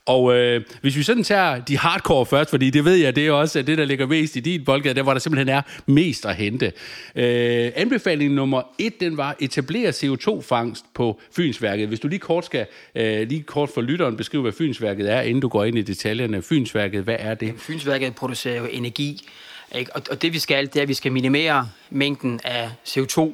Og 0.06 0.36
øh, 0.36 0.62
hvis 0.80 0.96
vi 0.96 1.02
sådan 1.02 1.24
tager 1.24 1.58
de 1.58 1.78
hardcore 1.78 2.26
først, 2.26 2.50
fordi 2.50 2.70
det 2.70 2.84
ved 2.84 2.94
jeg, 2.94 3.16
det 3.16 3.26
er 3.26 3.32
også 3.32 3.62
det, 3.62 3.78
der 3.78 3.84
ligger 3.84 4.06
mest 4.06 4.36
i 4.36 4.40
din 4.40 4.64
boldgade, 4.64 4.94
der 4.94 5.02
hvor 5.02 5.12
der 5.12 5.20
simpelthen 5.20 5.48
er 5.48 5.62
mest 5.86 6.26
at 6.26 6.34
hente. 6.34 6.72
Øh, 7.14 7.72
anbefaling 7.76 8.34
nummer 8.34 8.62
et, 8.78 9.00
den 9.00 9.16
var 9.16 9.36
etablere 9.40 9.88
CO2-fangst 9.88 10.84
på 10.94 11.20
Fynsværket. 11.36 11.88
Hvis 11.88 12.00
du 12.00 12.08
lige 12.08 12.18
kort 12.18 12.44
skal, 12.44 12.66
øh, 12.94 13.28
lige 13.28 13.42
kort 13.42 13.68
for 13.74 13.80
lytteren 13.80 14.16
beskrive, 14.16 14.42
hvad 14.42 14.52
Fynsværket 14.52 15.12
er, 15.12 15.20
inden 15.20 15.40
du 15.40 15.48
går 15.48 15.64
ind 15.64 15.78
i 15.78 15.82
detaljerne. 15.82 16.42
Fynsværket, 16.42 17.02
hvad 17.02 17.16
er 17.18 17.34
det? 17.34 17.54
Fynsværket 17.58 18.14
producerer 18.14 18.56
jo 18.56 18.66
energi 18.70 19.28
ikke? 19.72 19.96
Og, 19.96 20.02
og 20.10 20.22
det 20.22 20.32
vi 20.32 20.38
skal, 20.38 20.66
det 20.66 20.76
er, 20.76 20.82
at 20.82 20.88
vi 20.88 20.94
skal 20.94 21.12
minimere 21.12 21.68
mængden 21.90 22.40
af 22.44 22.70
CO2, 22.86 23.30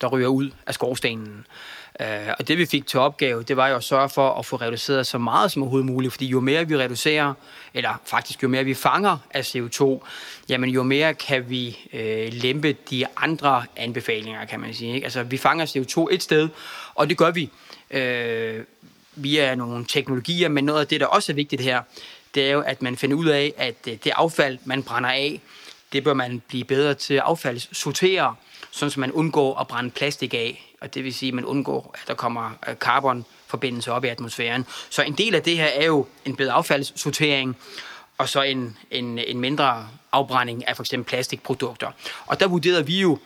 der 0.00 0.06
ryger 0.06 0.28
ud 0.28 0.50
af 0.66 0.74
skorstenen. 0.74 1.46
Øh, 2.00 2.06
og 2.38 2.48
det 2.48 2.58
vi 2.58 2.66
fik 2.66 2.86
til 2.86 3.00
opgave, 3.00 3.42
det 3.42 3.56
var 3.56 3.68
jo 3.68 3.76
at 3.76 3.84
sørge 3.84 4.08
for 4.08 4.38
at 4.38 4.46
få 4.46 4.56
reduceret 4.56 5.06
så 5.06 5.18
meget 5.18 5.52
som 5.52 5.62
overhovedet 5.62 5.86
muligt, 5.86 6.12
fordi 6.12 6.26
jo 6.26 6.40
mere 6.40 6.68
vi 6.68 6.76
reducerer, 6.76 7.34
eller 7.74 8.00
faktisk 8.04 8.42
jo 8.42 8.48
mere 8.48 8.64
vi 8.64 8.74
fanger 8.74 9.18
af 9.30 9.56
CO2, 9.56 10.06
jamen 10.48 10.70
jo 10.70 10.82
mere 10.82 11.14
kan 11.14 11.50
vi 11.50 11.78
øh, 11.92 12.32
lempe 12.32 12.76
de 12.90 13.04
andre 13.16 13.64
anbefalinger, 13.76 14.44
kan 14.44 14.60
man 14.60 14.74
sige. 14.74 14.94
Ikke? 14.94 15.04
Altså 15.04 15.22
vi 15.22 15.36
fanger 15.36 15.66
CO2 15.66 16.14
et 16.14 16.22
sted, 16.22 16.48
og 16.94 17.08
det 17.08 17.18
gør 17.18 17.30
vi 17.30 17.50
øh, 17.90 18.64
via 19.16 19.54
nogle 19.54 19.84
teknologier, 19.84 20.48
men 20.48 20.64
noget 20.64 20.80
af 20.80 20.86
det, 20.86 21.00
der 21.00 21.06
også 21.06 21.32
er 21.32 21.34
vigtigt 21.34 21.62
her, 21.62 21.82
det 22.34 22.48
er 22.48 22.52
jo, 22.52 22.60
at 22.60 22.82
man 22.82 22.96
finder 22.96 23.16
ud 23.16 23.26
af, 23.26 23.52
at 23.56 23.76
øh, 23.88 23.94
det 24.04 24.12
affald, 24.16 24.58
man 24.64 24.82
brænder 24.82 25.10
af, 25.10 25.40
det 25.92 26.04
bør 26.04 26.14
man 26.14 26.42
blive 26.48 26.64
bedre 26.64 26.94
til 26.94 27.14
at 27.14 27.22
affaldssortere, 27.24 28.34
sådan 28.70 28.90
så 28.90 29.00
man 29.00 29.12
undgår 29.12 29.58
at 29.58 29.68
brænde 29.68 29.90
plastik 29.90 30.34
af, 30.34 30.74
og 30.80 30.94
det 30.94 31.04
vil 31.04 31.14
sige, 31.14 31.28
at 31.28 31.34
man 31.34 31.44
undgår, 31.44 31.94
at 32.02 32.08
der 32.08 32.14
kommer 32.14 32.50
øh, 32.68 32.74
carbonforbindelse 32.74 33.92
op 33.92 34.04
i 34.04 34.08
atmosfæren. 34.08 34.66
Så 34.90 35.02
en 35.02 35.12
del 35.12 35.34
af 35.34 35.42
det 35.42 35.56
her 35.56 35.66
er 35.66 35.86
jo 35.86 36.06
en 36.24 36.36
bedre 36.36 36.52
affaldssortering, 36.52 37.56
og 38.18 38.28
så 38.28 38.42
en, 38.42 38.76
en, 38.90 39.18
en 39.18 39.40
mindre 39.40 39.88
afbrænding 40.12 40.68
af 40.68 40.76
for 40.76 40.82
eksempel 40.82 41.08
plastikprodukter. 41.08 41.90
Og 42.26 42.40
der 42.40 42.46
vurderede 42.46 42.86
vi 42.86 43.00
jo 43.00 43.18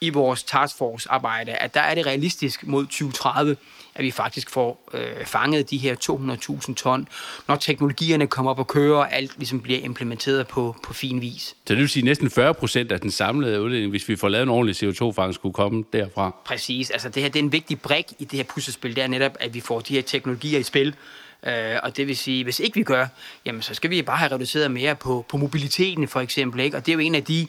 i 0.00 0.10
vores 0.10 0.42
taskforce 0.42 1.10
arbejde, 1.10 1.52
at 1.52 1.74
der 1.74 1.80
er 1.80 1.94
det 1.94 2.06
realistisk 2.06 2.66
mod 2.66 2.84
2030, 2.84 3.56
at 3.94 4.04
vi 4.04 4.10
faktisk 4.10 4.50
får 4.50 4.90
øh, 4.94 5.26
fanget 5.26 5.70
de 5.70 5.78
her 5.78 5.94
200.000 6.66 6.74
ton, 6.74 7.08
når 7.48 7.56
teknologierne 7.56 8.26
kommer 8.26 8.50
op 8.50 8.58
og 8.58 8.66
kører, 8.66 8.96
og 8.96 9.12
alt 9.12 9.32
ligesom 9.36 9.60
bliver 9.60 9.78
implementeret 9.78 10.46
på, 10.48 10.76
på 10.84 10.92
fin 10.92 11.20
vis. 11.20 11.42
Så 11.42 11.54
det 11.68 11.76
vil 11.76 11.88
sige, 11.88 12.00
at 12.00 12.04
næsten 12.04 12.30
40 12.30 12.54
procent 12.54 12.92
af 12.92 13.00
den 13.00 13.10
samlede 13.10 13.62
udledning, 13.62 13.90
hvis 13.90 14.08
vi 14.08 14.16
får 14.16 14.28
lavet 14.28 14.42
en 14.42 14.48
ordentlig 14.48 14.76
CO2-fangst, 14.76 15.34
skulle 15.34 15.52
komme 15.52 15.84
derfra? 15.92 16.34
Præcis. 16.44 16.90
Altså 16.90 17.08
det 17.08 17.22
her 17.22 17.30
det 17.30 17.38
er 17.38 17.44
en 17.44 17.52
vigtig 17.52 17.80
brik 17.80 18.06
i 18.18 18.24
det 18.24 18.36
her 18.36 18.44
puslespil, 18.44 18.96
det 18.96 19.04
er 19.04 19.08
netop, 19.08 19.36
at 19.40 19.54
vi 19.54 19.60
får 19.60 19.80
de 19.80 19.94
her 19.94 20.02
teknologier 20.02 20.58
i 20.58 20.62
spil, 20.62 20.94
Uh, 21.46 21.52
og 21.82 21.96
det 21.96 22.06
vil 22.06 22.16
sige, 22.16 22.44
hvis 22.44 22.60
ikke 22.60 22.74
vi 22.74 22.82
gør, 22.82 23.06
jamen 23.44 23.62
så 23.62 23.74
skal 23.74 23.90
vi 23.90 24.02
bare 24.02 24.16
have 24.16 24.32
reduceret 24.32 24.70
mere 24.70 24.96
på, 24.96 25.24
på 25.28 25.36
mobiliteten 25.36 26.08
for 26.08 26.20
eksempel. 26.20 26.60
Ikke? 26.60 26.76
Og 26.76 26.86
det 26.86 26.92
er 26.92 26.94
jo 26.94 26.98
en 26.98 27.14
af 27.14 27.24
de 27.24 27.46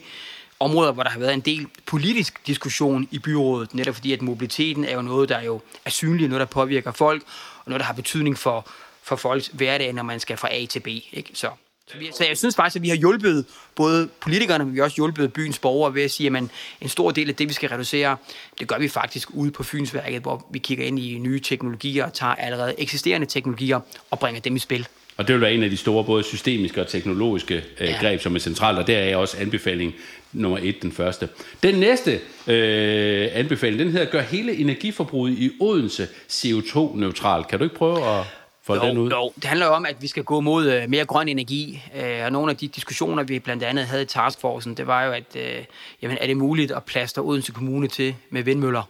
områder, 0.62 0.92
hvor 0.92 1.02
der 1.02 1.10
har 1.10 1.18
været 1.18 1.34
en 1.34 1.40
del 1.40 1.66
politisk 1.86 2.46
diskussion 2.46 3.08
i 3.10 3.18
byrådet, 3.18 3.74
netop 3.74 3.94
fordi, 3.94 4.12
at 4.12 4.22
mobiliteten 4.22 4.84
er 4.84 4.94
jo 4.94 5.02
noget, 5.02 5.28
der 5.28 5.40
jo 5.40 5.60
er 5.84 5.90
synligt, 5.90 6.30
noget, 6.30 6.40
der 6.40 6.46
påvirker 6.46 6.92
folk, 6.92 7.22
og 7.64 7.70
noget, 7.70 7.80
der 7.80 7.86
har 7.86 7.94
betydning 7.94 8.38
for, 8.38 8.66
for 9.02 9.16
folks 9.16 9.46
hverdag, 9.46 9.92
når 9.92 10.02
man 10.02 10.20
skal 10.20 10.36
fra 10.36 10.48
A 10.54 10.66
til 10.66 10.80
B. 10.80 10.86
Ikke? 10.88 11.30
Så, 11.34 11.48
så, 11.86 11.98
vi, 11.98 12.10
så 12.16 12.24
jeg 12.24 12.38
synes 12.38 12.56
faktisk, 12.56 12.76
at 12.76 12.82
vi 12.82 12.88
har 12.88 12.96
hjulpet 12.96 13.46
både 13.74 14.08
politikerne, 14.20 14.64
men 14.64 14.74
vi 14.74 14.78
har 14.78 14.84
også 14.84 14.96
hjulpet 14.96 15.32
byens 15.32 15.58
borgere 15.58 15.94
ved 15.94 16.02
at 16.02 16.10
sige, 16.10 16.26
at 16.26 16.32
man, 16.32 16.50
en 16.80 16.88
stor 16.88 17.10
del 17.10 17.28
af 17.28 17.34
det, 17.34 17.48
vi 17.48 17.52
skal 17.52 17.68
reducere, 17.68 18.16
det 18.58 18.68
gør 18.68 18.78
vi 18.78 18.88
faktisk 18.88 19.30
ude 19.30 19.50
på 19.50 19.62
Fynsværket, 19.62 20.22
hvor 20.22 20.46
vi 20.50 20.58
kigger 20.58 20.84
ind 20.84 20.98
i 20.98 21.18
nye 21.18 21.40
teknologier, 21.40 22.04
og 22.04 22.12
tager 22.12 22.34
allerede 22.34 22.74
eksisterende 22.78 23.26
teknologier 23.26 23.80
og 24.10 24.18
bringer 24.18 24.40
dem 24.40 24.56
i 24.56 24.58
spil. 24.58 24.88
Og 25.16 25.28
det 25.28 25.34
vil 25.34 25.40
være 25.40 25.54
en 25.54 25.62
af 25.62 25.70
de 25.70 25.76
store 25.76 26.04
både 26.04 26.22
systemiske 26.22 26.80
og 26.80 26.88
teknologiske 26.88 27.64
øh, 27.80 27.88
ja. 27.88 27.96
greb, 28.00 28.20
som 28.20 28.34
er 28.34 28.38
centralt, 28.38 28.78
og 28.78 28.86
der 28.86 28.98
er 28.98 29.16
også 29.16 29.36
anbefaling 29.40 29.94
nummer 30.32 30.58
et, 30.62 30.82
den 30.82 30.92
første. 30.92 31.28
Den 31.62 31.74
næste 31.74 32.20
øh, 32.46 33.28
anbefaling, 33.32 33.78
den 33.78 33.90
hedder, 33.90 34.06
gør 34.06 34.20
hele 34.20 34.56
energiforbruget 34.56 35.32
i 35.32 35.50
Odense 35.60 36.08
CO2-neutral. 36.30 37.44
Kan 37.44 37.58
du 37.58 37.64
ikke 37.64 37.76
prøve 37.76 37.96
at... 37.96 38.24
jo, 38.68 38.74
den 38.74 38.98
ud? 38.98 39.10
Jo, 39.10 39.32
det 39.36 39.44
handler 39.44 39.66
jo 39.66 39.72
om, 39.72 39.86
at 39.86 39.96
vi 40.00 40.06
skal 40.06 40.24
gå 40.24 40.40
mod 40.40 40.70
øh, 40.70 40.90
mere 40.90 41.04
grøn 41.04 41.28
energi. 41.28 41.82
Øh, 41.96 42.24
og 42.24 42.32
nogle 42.32 42.50
af 42.50 42.56
de 42.56 42.68
diskussioner, 42.68 43.22
vi 43.22 43.38
blandt 43.38 43.62
andet 43.62 43.86
havde 43.86 44.02
i 44.02 44.06
Taskforcen, 44.06 44.74
det 44.76 44.86
var 44.86 45.04
jo, 45.04 45.12
at 45.12 45.36
øh, 45.36 45.64
jamen, 46.02 46.18
er 46.20 46.26
det 46.26 46.36
muligt 46.36 46.72
at 46.72 46.84
plaster 46.84 47.22
Odense 47.22 47.52
Kommune 47.52 47.88
til 47.88 48.14
med 48.30 48.42
vindmøller? 48.42 48.82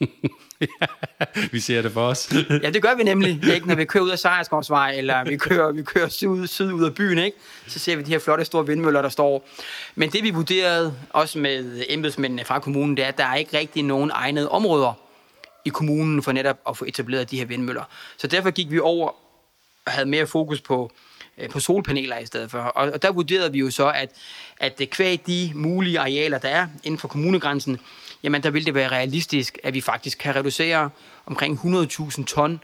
vi 1.52 1.60
ser 1.60 1.82
det 1.82 1.92
for 1.92 2.02
os. 2.02 2.32
ja, 2.62 2.70
det 2.70 2.82
gør 2.82 2.94
vi 2.94 3.02
nemlig, 3.02 3.54
ikke? 3.54 3.68
når 3.68 3.74
vi 3.74 3.84
kører 3.84 4.04
ud 4.04 4.10
af 4.10 4.18
Sejerskovsvej, 4.18 4.94
eller 4.94 5.24
vi 5.24 5.36
kører, 5.36 5.72
vi 5.72 5.82
kører 5.82 6.08
syd, 6.08 6.46
syd 6.46 6.72
ud 6.72 6.84
af 6.84 6.94
byen, 6.94 7.18
ikke? 7.18 7.36
så 7.66 7.78
ser 7.78 7.96
vi 7.96 8.02
de 8.02 8.10
her 8.10 8.18
flotte 8.18 8.44
store 8.44 8.66
vindmøller, 8.66 9.02
der 9.02 9.08
står. 9.08 9.48
Men 9.94 10.10
det 10.10 10.22
vi 10.22 10.30
vurderede, 10.30 10.94
også 11.10 11.38
med 11.38 11.84
embedsmændene 11.88 12.44
fra 12.44 12.58
kommunen, 12.58 12.96
det 12.96 13.04
er, 13.04 13.08
at 13.08 13.18
der 13.18 13.24
er 13.24 13.34
ikke 13.34 13.58
rigtig 13.58 13.82
nogen 13.82 14.10
egnede 14.14 14.48
områder 14.48 14.92
i 15.64 15.68
kommunen 15.68 16.22
for 16.22 16.32
netop 16.32 16.56
at 16.68 16.76
få 16.76 16.84
etableret 16.84 17.30
de 17.30 17.38
her 17.38 17.44
vindmøller. 17.44 17.84
Så 18.16 18.26
derfor 18.26 18.50
gik 18.50 18.70
vi 18.70 18.78
over 18.78 19.08
og 19.84 19.92
havde 19.92 20.08
mere 20.08 20.26
fokus 20.26 20.60
på, 20.60 20.90
øh, 21.38 21.48
på 21.48 21.60
solpaneler 21.60 22.18
i 22.18 22.26
stedet 22.26 22.50
for. 22.50 22.58
Og, 22.58 22.92
og 22.92 23.02
der 23.02 23.12
vurderede 23.12 23.52
vi 23.52 23.58
jo 23.58 23.70
så, 23.70 23.90
at, 23.90 24.10
at 24.60 24.82
kvæg 24.90 25.20
de 25.26 25.52
mulige 25.54 26.00
arealer, 26.00 26.38
der 26.38 26.48
er 26.48 26.66
inden 26.84 26.98
for 26.98 27.08
kommunegrænsen, 27.08 27.80
jamen 28.22 28.42
der 28.42 28.50
vil 28.50 28.66
det 28.66 28.74
være 28.74 28.88
realistisk, 28.88 29.58
at 29.62 29.74
vi 29.74 29.80
faktisk 29.80 30.18
kan 30.18 30.36
reducere 30.36 30.90
omkring 31.26 31.58
100.000 31.58 32.24
ton 32.24 32.60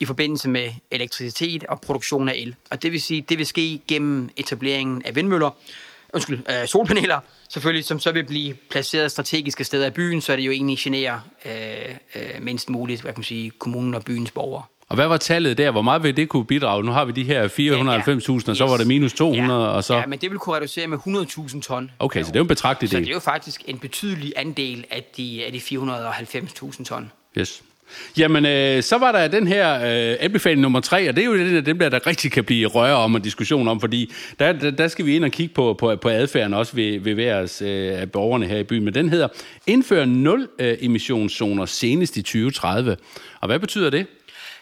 i 0.00 0.04
forbindelse 0.04 0.48
med 0.48 0.70
elektricitet 0.90 1.64
og 1.64 1.80
produktion 1.80 2.28
af 2.28 2.34
el. 2.36 2.54
Og 2.70 2.82
det 2.82 2.92
vil 2.92 3.02
sige, 3.02 3.20
det 3.28 3.38
vil 3.38 3.46
ske 3.46 3.80
gennem 3.88 4.30
etableringen 4.36 5.02
af 5.04 5.16
vindmøller, 5.16 5.50
undskyld, 6.14 6.42
øh, 6.50 6.68
solpaneler, 6.68 7.20
selvfølgelig, 7.48 7.84
som 7.84 7.98
så 7.98 8.12
vil 8.12 8.24
blive 8.24 8.54
placeret 8.54 9.10
strategiske 9.10 9.64
steder 9.64 9.86
i 9.86 9.90
byen, 9.90 10.20
så 10.20 10.36
det 10.36 10.42
jo 10.42 10.50
egentlig 10.50 10.78
generer 10.78 11.20
øh, 11.44 11.94
øh, 12.14 12.42
mindst 12.42 12.70
muligt, 12.70 13.02
hvad 13.02 13.12
kan 13.12 13.18
man 13.18 13.24
sige, 13.24 13.50
kommunen 13.50 13.94
og 13.94 14.04
byens 14.04 14.30
borgere. 14.30 14.62
Og 14.90 14.96
hvad 14.96 15.06
var 15.06 15.16
tallet 15.16 15.58
der? 15.58 15.70
Hvor 15.70 15.82
meget 15.82 16.02
vil 16.02 16.16
det 16.16 16.28
kunne 16.28 16.44
bidrage? 16.44 16.84
Nu 16.84 16.92
har 16.92 17.04
vi 17.04 17.12
de 17.12 17.24
her 17.24 17.48
490.000, 17.48 17.56
ja, 17.56 18.50
og 18.50 18.56
så 18.56 18.66
var 18.66 18.76
det 18.76 18.86
minus 18.86 19.12
200, 19.12 19.64
ja, 19.64 19.68
og 19.68 19.84
så... 19.84 19.94
Ja, 19.94 20.06
men 20.06 20.18
det 20.18 20.30
vil 20.30 20.38
kunne 20.38 20.56
reducere 20.56 20.86
med 20.86 20.98
100.000 20.98 21.60
ton. 21.60 21.90
Okay, 21.98 22.22
så 22.22 22.26
det 22.26 22.36
er 22.36 22.40
jo 22.40 22.44
en 22.44 22.48
betragtelig 22.48 22.90
del. 22.90 22.96
Så 22.96 23.00
det 23.00 23.08
er 23.08 23.14
jo 23.14 23.20
faktisk 23.20 23.62
en 23.66 23.78
betydelig 23.78 24.32
andel 24.36 24.84
af 24.90 25.04
de, 25.16 25.42
af 25.46 25.52
de 25.52 25.58
490.000 25.58 26.84
ton. 26.84 27.12
Yes. 27.38 27.62
Jamen, 28.18 28.46
øh, 28.46 28.82
så 28.82 28.98
var 28.98 29.12
der 29.12 29.28
den 29.28 29.46
her 29.46 29.74
øh, 29.74 30.16
anbefaling 30.20 30.60
nummer 30.60 30.80
tre, 30.80 31.08
og 31.08 31.16
det 31.16 31.22
er 31.22 31.26
jo 31.26 31.36
det, 31.36 31.66
dem 31.66 31.78
der, 31.78 31.88
der 31.88 32.06
rigtig 32.06 32.32
kan 32.32 32.44
blive 32.44 32.66
røre 32.66 32.96
om 32.96 33.14
og 33.14 33.24
diskussion 33.24 33.68
om, 33.68 33.80
fordi 33.80 34.12
der, 34.38 34.52
der, 34.52 34.70
der 34.70 34.88
skal 34.88 35.06
vi 35.06 35.16
ind 35.16 35.24
og 35.24 35.30
kigge 35.30 35.54
på, 35.54 35.74
på, 35.78 35.96
på 35.96 36.08
adfærden 36.08 36.54
også 36.54 36.76
ved, 36.76 37.00
ved 37.00 37.14
hver 37.14 37.40
øh, 37.62 38.00
af 38.00 38.10
borgerne 38.12 38.46
her 38.46 38.58
i 38.58 38.64
byen. 38.64 38.84
Men 38.84 38.94
den 38.94 39.08
hedder, 39.08 39.28
indfør 39.66 40.04
nul 40.04 40.48
øh, 40.58 40.76
emissionszoner 40.80 41.66
senest 41.66 42.16
i 42.16 42.22
2030. 42.22 42.96
Og 43.40 43.46
hvad 43.46 43.58
betyder 43.58 43.90
det? 43.90 44.06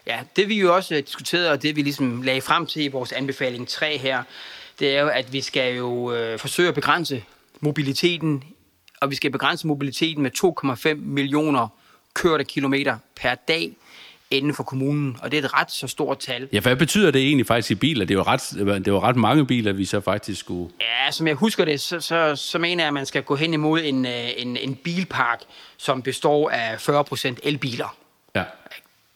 Ja, 0.09 0.21
det 0.37 0.49
vi 0.49 0.61
jo 0.61 0.75
også 0.75 0.95
øh, 0.95 1.03
diskuterede, 1.03 1.51
og 1.51 1.63
det 1.63 1.77
vi 1.77 1.83
ligesom 1.83 2.23
lagde 2.23 2.41
frem 2.41 2.67
til 2.67 2.85
i 2.85 2.89
vores 2.89 3.13
anbefaling 3.13 3.69
3 3.69 3.99
her, 3.99 4.23
det 4.79 4.97
er 4.97 5.01
jo, 5.01 5.09
at 5.09 5.33
vi 5.33 5.41
skal 5.41 5.77
jo 5.77 6.13
øh, 6.13 6.39
forsøge 6.39 6.69
at 6.69 6.75
begrænse 6.75 7.25
mobiliteten, 7.61 8.45
og 9.01 9.11
vi 9.11 9.15
skal 9.15 9.31
begrænse 9.31 9.67
mobiliteten 9.67 10.23
med 10.23 10.31
2,5 10.91 10.95
millioner 10.95 11.69
kørte 12.15 12.45
kilometer 12.45 12.99
per 13.17 13.35
dag 13.35 13.73
inden 14.31 14.55
for 14.55 14.63
kommunen, 14.63 15.17
og 15.23 15.31
det 15.31 15.39
er 15.39 15.43
et 15.43 15.55
ret 15.55 15.71
så 15.71 15.87
stort 15.87 16.19
tal. 16.19 16.49
Ja, 16.53 16.61
hvad 16.61 16.77
betyder 16.77 17.11
det 17.11 17.23
egentlig 17.23 17.47
faktisk 17.47 17.71
i 17.71 17.75
biler? 17.75 18.05
Det 18.05 18.15
er 18.15 18.19
jo 18.19 18.23
ret, 18.23 18.85
det 18.85 18.93
var 18.93 19.01
ret 19.01 19.17
mange 19.17 19.47
biler, 19.47 19.73
vi 19.73 19.85
så 19.85 20.01
faktisk 20.01 20.41
skulle... 20.41 20.71
Ja, 20.81 21.11
som 21.11 21.27
jeg 21.27 21.35
husker 21.35 21.65
det, 21.65 21.81
så, 21.81 22.01
så, 22.01 22.37
så 22.37 22.59
mener 22.59 22.83
jeg, 22.83 22.89
at 22.89 22.95
man 22.95 23.07
skal 23.07 23.23
gå 23.23 23.37
hen 23.37 23.55
imod 23.55 23.81
en, 23.85 24.07
øh, 24.07 24.29
en, 24.37 24.57
en 24.57 24.75
bilpark, 24.75 25.41
som 25.77 26.03
består 26.03 26.51
af 26.51 26.89
40% 26.89 27.35
elbiler. 27.43 27.97
Ja. 28.35 28.45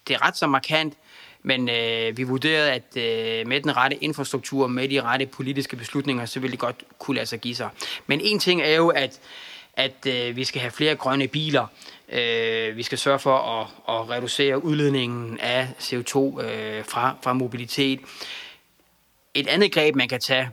Det 0.09 0.15
er 0.15 0.27
ret 0.27 0.37
så 0.37 0.47
markant, 0.47 0.95
men 1.43 1.69
øh, 1.69 2.17
vi 2.17 2.23
vurderede, 2.23 2.71
at 2.71 2.97
øh, 2.97 3.49
med 3.49 3.61
den 3.61 3.77
rette 3.77 4.05
infrastruktur, 4.05 4.67
med 4.67 4.89
de 4.89 5.03
rette 5.03 5.27
politiske 5.27 5.77
beslutninger, 5.77 6.27
så 6.27 6.41
ville 6.41 6.53
det 6.53 6.61
godt 6.61 6.85
kunne 6.99 7.15
lade 7.15 7.27
sig 7.27 7.41
give 7.41 7.55
sig. 7.55 7.69
Men 8.07 8.21
en 8.21 8.39
ting 8.39 8.63
er 8.63 8.75
jo, 8.75 8.89
at, 8.89 9.21
at 9.75 10.07
øh, 10.07 10.37
vi 10.37 10.45
skal 10.45 10.61
have 10.61 10.71
flere 10.71 10.95
grønne 10.95 11.29
biler, 11.29 11.67
Øh, 12.13 12.77
vi 12.77 12.83
skal 12.83 12.99
sørge 12.99 13.19
for 13.19 13.37
at, 13.39 13.67
at 13.89 14.11
reducere 14.11 14.65
udledningen 14.65 15.39
af 15.39 15.69
CO2 15.81 16.43
øh, 16.43 16.85
fra, 16.85 17.17
fra 17.23 17.33
mobilitet. 17.33 18.01
Et 19.35 19.47
andet 19.47 19.73
greb, 19.73 19.95
man 19.95 20.09
kan 20.09 20.21
tage, 20.21 20.51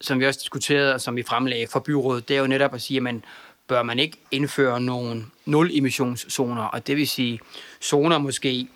som 0.00 0.20
vi 0.20 0.26
også 0.26 0.40
diskuterede 0.42 0.94
og 0.94 1.00
som 1.00 1.16
vi 1.16 1.22
fremlagde 1.22 1.66
for 1.66 1.80
byrådet, 1.80 2.28
det 2.28 2.36
er 2.36 2.40
jo 2.40 2.46
netop 2.46 2.74
at 2.74 2.82
sige, 2.82 2.96
at 2.96 3.02
man 3.02 3.24
bør 3.68 3.82
man 3.82 3.98
ikke 3.98 4.16
indføre 4.30 4.80
nogle 4.80 5.24
nul-emissionszoner, 5.44 6.62
og 6.62 6.86
det 6.86 6.96
vil 6.96 7.08
sige 7.08 7.40
zoner 7.82 8.18
måske 8.18 8.68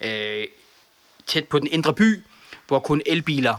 øh, 0.00 0.46
tæt 1.26 1.48
på 1.48 1.58
den 1.58 1.66
indre 1.66 1.94
by, 1.94 2.22
hvor 2.66 2.78
kun 2.78 3.02
elbiler 3.06 3.56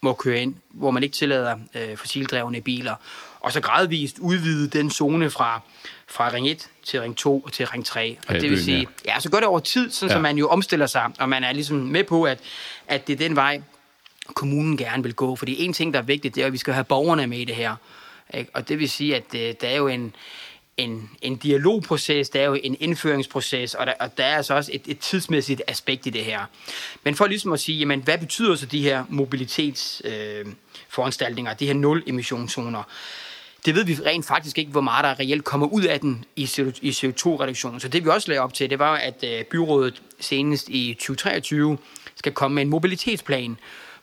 må 0.00 0.12
køre 0.12 0.42
ind, 0.42 0.54
hvor 0.70 0.90
man 0.90 1.02
ikke 1.02 1.14
tillader 1.14 1.58
øh, 1.74 1.96
fossildrevne 1.96 2.60
biler, 2.60 2.94
og 3.40 3.52
så 3.52 3.60
gradvist 3.60 4.18
udvide 4.18 4.68
den 4.68 4.90
zone 4.90 5.30
fra 5.30 5.60
fra 6.06 6.28
ring 6.32 6.48
1 6.48 6.68
til 6.84 7.00
ring 7.00 7.16
2 7.16 7.40
og 7.40 7.52
til 7.52 7.66
ring 7.66 7.86
3. 7.86 8.18
Og 8.28 8.34
ja, 8.34 8.40
det 8.40 8.50
vil 8.50 8.64
sige, 8.64 8.88
ja. 9.04 9.14
ja, 9.14 9.20
så 9.20 9.30
går 9.30 9.38
det 9.38 9.46
over 9.46 9.60
tid, 9.60 9.90
sådan, 9.90 10.10
ja. 10.10 10.16
så 10.16 10.20
man 10.20 10.38
jo 10.38 10.48
omstiller 10.48 10.86
sig, 10.86 11.10
og 11.18 11.28
man 11.28 11.44
er 11.44 11.52
ligesom 11.52 11.76
med 11.76 12.04
på, 12.04 12.24
at, 12.24 12.40
at 12.88 13.06
det 13.06 13.12
er 13.12 13.16
den 13.16 13.36
vej, 13.36 13.62
kommunen 14.34 14.76
gerne 14.76 15.02
vil 15.02 15.14
gå. 15.14 15.36
Fordi 15.36 15.64
en 15.64 15.72
ting, 15.72 15.94
der 15.94 16.00
er 16.00 16.04
vigtigt, 16.04 16.34
det 16.34 16.42
er, 16.42 16.46
at 16.46 16.52
vi 16.52 16.58
skal 16.58 16.74
have 16.74 16.84
borgerne 16.84 17.26
med 17.26 17.38
i 17.38 17.44
det 17.44 17.54
her. 17.54 17.76
Ikke? 18.34 18.50
Og 18.54 18.68
det 18.68 18.78
vil 18.78 18.90
sige, 18.90 19.16
at 19.16 19.32
det, 19.32 19.48
øh, 19.48 19.54
der 19.60 19.68
er 19.68 19.76
jo 19.76 19.88
en, 19.88 20.14
en, 20.78 21.10
en 21.22 21.36
dialogproces, 21.36 22.30
der 22.30 22.40
er 22.40 22.44
jo 22.44 22.58
en 22.62 22.76
indføringsproces, 22.80 23.74
og 23.74 23.86
der, 23.86 23.92
og 24.00 24.18
der 24.18 24.24
er 24.24 24.36
altså 24.36 24.54
også 24.54 24.70
et, 24.74 24.82
et 24.86 24.98
tidsmæssigt 24.98 25.62
aspekt 25.66 26.06
i 26.06 26.10
det 26.10 26.24
her. 26.24 26.40
Men 27.04 27.14
for 27.14 27.26
ligesom 27.26 27.52
at 27.52 27.60
sige, 27.60 27.78
jamen, 27.78 28.00
hvad 28.00 28.18
betyder 28.18 28.54
så 28.54 28.66
de 28.66 28.82
her 28.82 29.04
mobilitetsforanstaltninger, 29.08 31.52
øh, 31.52 31.58
de 31.58 31.66
her 31.66 31.74
nul-emissionszoner? 31.74 32.82
det 33.66 33.74
ved 33.74 33.84
vi 33.84 33.98
rent 34.06 34.26
faktisk 34.26 34.58
ikke, 34.58 34.70
hvor 34.70 34.80
meget 34.80 35.04
der 35.04 35.20
reelt 35.20 35.44
kommer 35.44 35.66
ud 35.66 35.82
af 35.82 36.00
den 36.00 36.24
i 36.36 36.44
CO2-reduktion. 36.84 37.80
Så 37.80 37.88
det 37.88 38.04
vi 38.04 38.10
også 38.10 38.28
lagde 38.28 38.40
op 38.40 38.54
til, 38.54 38.70
det 38.70 38.78
var, 38.78 38.94
at 38.94 39.24
øh, 39.24 39.44
byrådet 39.44 40.02
senest 40.20 40.68
i 40.68 40.94
2023 40.94 41.78
skal 42.16 42.32
komme 42.32 42.54
med 42.54 42.62
en 42.62 42.68
mobilitetsplan, 42.68 43.58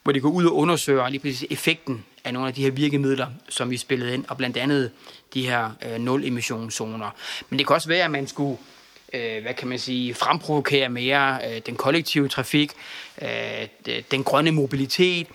hvor 0.06 0.12
de 0.12 0.20
går 0.20 0.30
ud 0.30 0.46
og 0.46 0.56
undersøger 0.56 1.10
lige 1.10 1.20
præcis 1.20 1.46
effekten 1.50 2.06
af 2.24 2.34
nogle 2.34 2.48
af 2.48 2.54
de 2.54 2.64
her 2.64 2.72
virkemidler, 2.72 3.28
som 3.50 3.70
vi 3.70 3.78
spillede 3.78 4.14
ind, 4.14 4.26
og 4.28 4.38
blandt 4.38 4.58
andet 4.58 4.92
de 5.34 5.48
her 5.48 5.72
øh, 5.86 6.00
nul-emissionszoner. 6.00 7.10
Men 7.50 7.60
det 7.60 7.68
kan 7.68 7.74
også 7.74 7.88
være, 7.88 8.06
at 8.06 8.12
man 8.12 8.28
skulle 8.28 8.58
øh, 9.14 9.42
hvad 9.42 9.54
kan 9.54 9.68
man 9.68 9.80
sige, 9.80 10.14
fremprovokere 10.14 10.90
mere 10.90 11.40
øh, 11.48 11.62
den 11.66 11.76
kollektive 11.76 12.28
trafik, 12.28 12.72
øh, 13.22 14.00
den 14.12 14.24
grønne 14.24 14.52
mobilitet, 14.52 15.28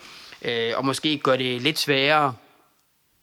øh, 0.43 0.73
og 0.77 0.85
måske 0.85 1.19
gøre 1.19 1.39
det 1.39 1.63
lidt 1.63 1.79
sværere 1.79 2.35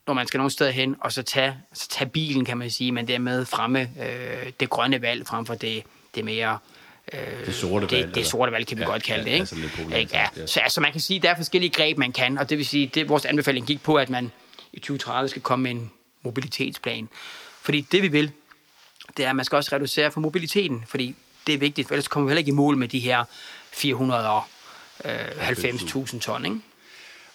når 0.08 0.14
man 0.14 0.28
skal 0.28 0.38
nogen 0.38 0.52
steder 0.52 0.72
hen, 0.72 0.96
og 1.02 1.12
så 1.12 1.24
tage, 1.24 1.58
så 1.74 1.88
tage 1.90 2.10
bilen, 2.10 2.46
kan 2.46 2.58
man 2.58 2.70
sige, 2.70 2.92
men 2.92 3.08
dermed 3.08 3.46
fremme 3.46 3.82
øh, 3.82 4.52
det 4.60 4.70
grønne 4.70 5.02
valg 5.02 5.28
frem 5.28 5.46
for 5.46 5.54
det, 5.54 5.84
det 6.16 6.26
mere... 6.26 6.52
Øh, 6.52 6.77
det 7.12 7.56
sorte 7.56 7.92
valg. 7.92 8.08
Det, 8.08 8.16
det 8.16 8.28
sorte 8.28 8.52
valg 8.52 8.68
kan 8.68 8.78
vi 8.78 8.82
ja, 8.82 8.90
godt 8.90 9.04
kalde 9.04 9.30
ja, 9.30 9.38
det, 9.38 9.52
ikke? 9.52 9.66
Altså 9.90 9.98
ikke? 9.98 10.18
Ja. 10.38 10.48
Så 10.48 10.60
altså, 10.60 10.82
man 10.82 10.92
kan 10.92 11.02
sige, 11.02 11.18
at 11.18 11.24
der 11.24 11.30
er 11.30 11.36
forskellige 11.36 11.72
greb, 11.72 11.98
man 11.98 12.12
kan, 12.12 12.38
og 12.38 12.50
det 12.50 12.58
vil 12.58 12.66
sige, 12.66 12.92
det 12.94 13.10
vores 13.10 13.26
anbefaling 13.26 13.68
gik 13.68 13.84
på, 13.84 13.96
at 13.96 14.10
man 14.10 14.32
i 14.74 14.80
2030 14.80 15.30
skal 15.30 15.42
komme 15.42 15.64
med 15.64 15.72
en 15.72 15.92
mobilitetsplan. 16.24 17.10
Fordi 17.62 17.82
det 17.82 18.02
vi 18.02 18.08
vil, 18.08 18.32
det 19.18 19.26
er, 19.26 19.30
at 19.30 19.36
man 19.36 19.46
skal 19.46 19.56
også 19.56 19.76
reducere 19.76 20.12
for 20.12 20.20
mobiliteten, 20.20 20.84
fordi 20.88 21.16
det 21.48 21.54
er 21.54 21.60
vigtigt, 21.60 21.88
for 21.88 21.96
ellers 21.96 22.08
kommer 22.08 22.28
vi 22.28 22.32
heller 22.32 22.40
ikke 22.40 22.50
i 22.50 22.54
mål 22.54 22.78
med 22.78 22.88
de 22.88 23.00
her 23.00 23.24
490.000 23.74 26.20
ton, 26.20 26.46
ikke? 26.46 26.58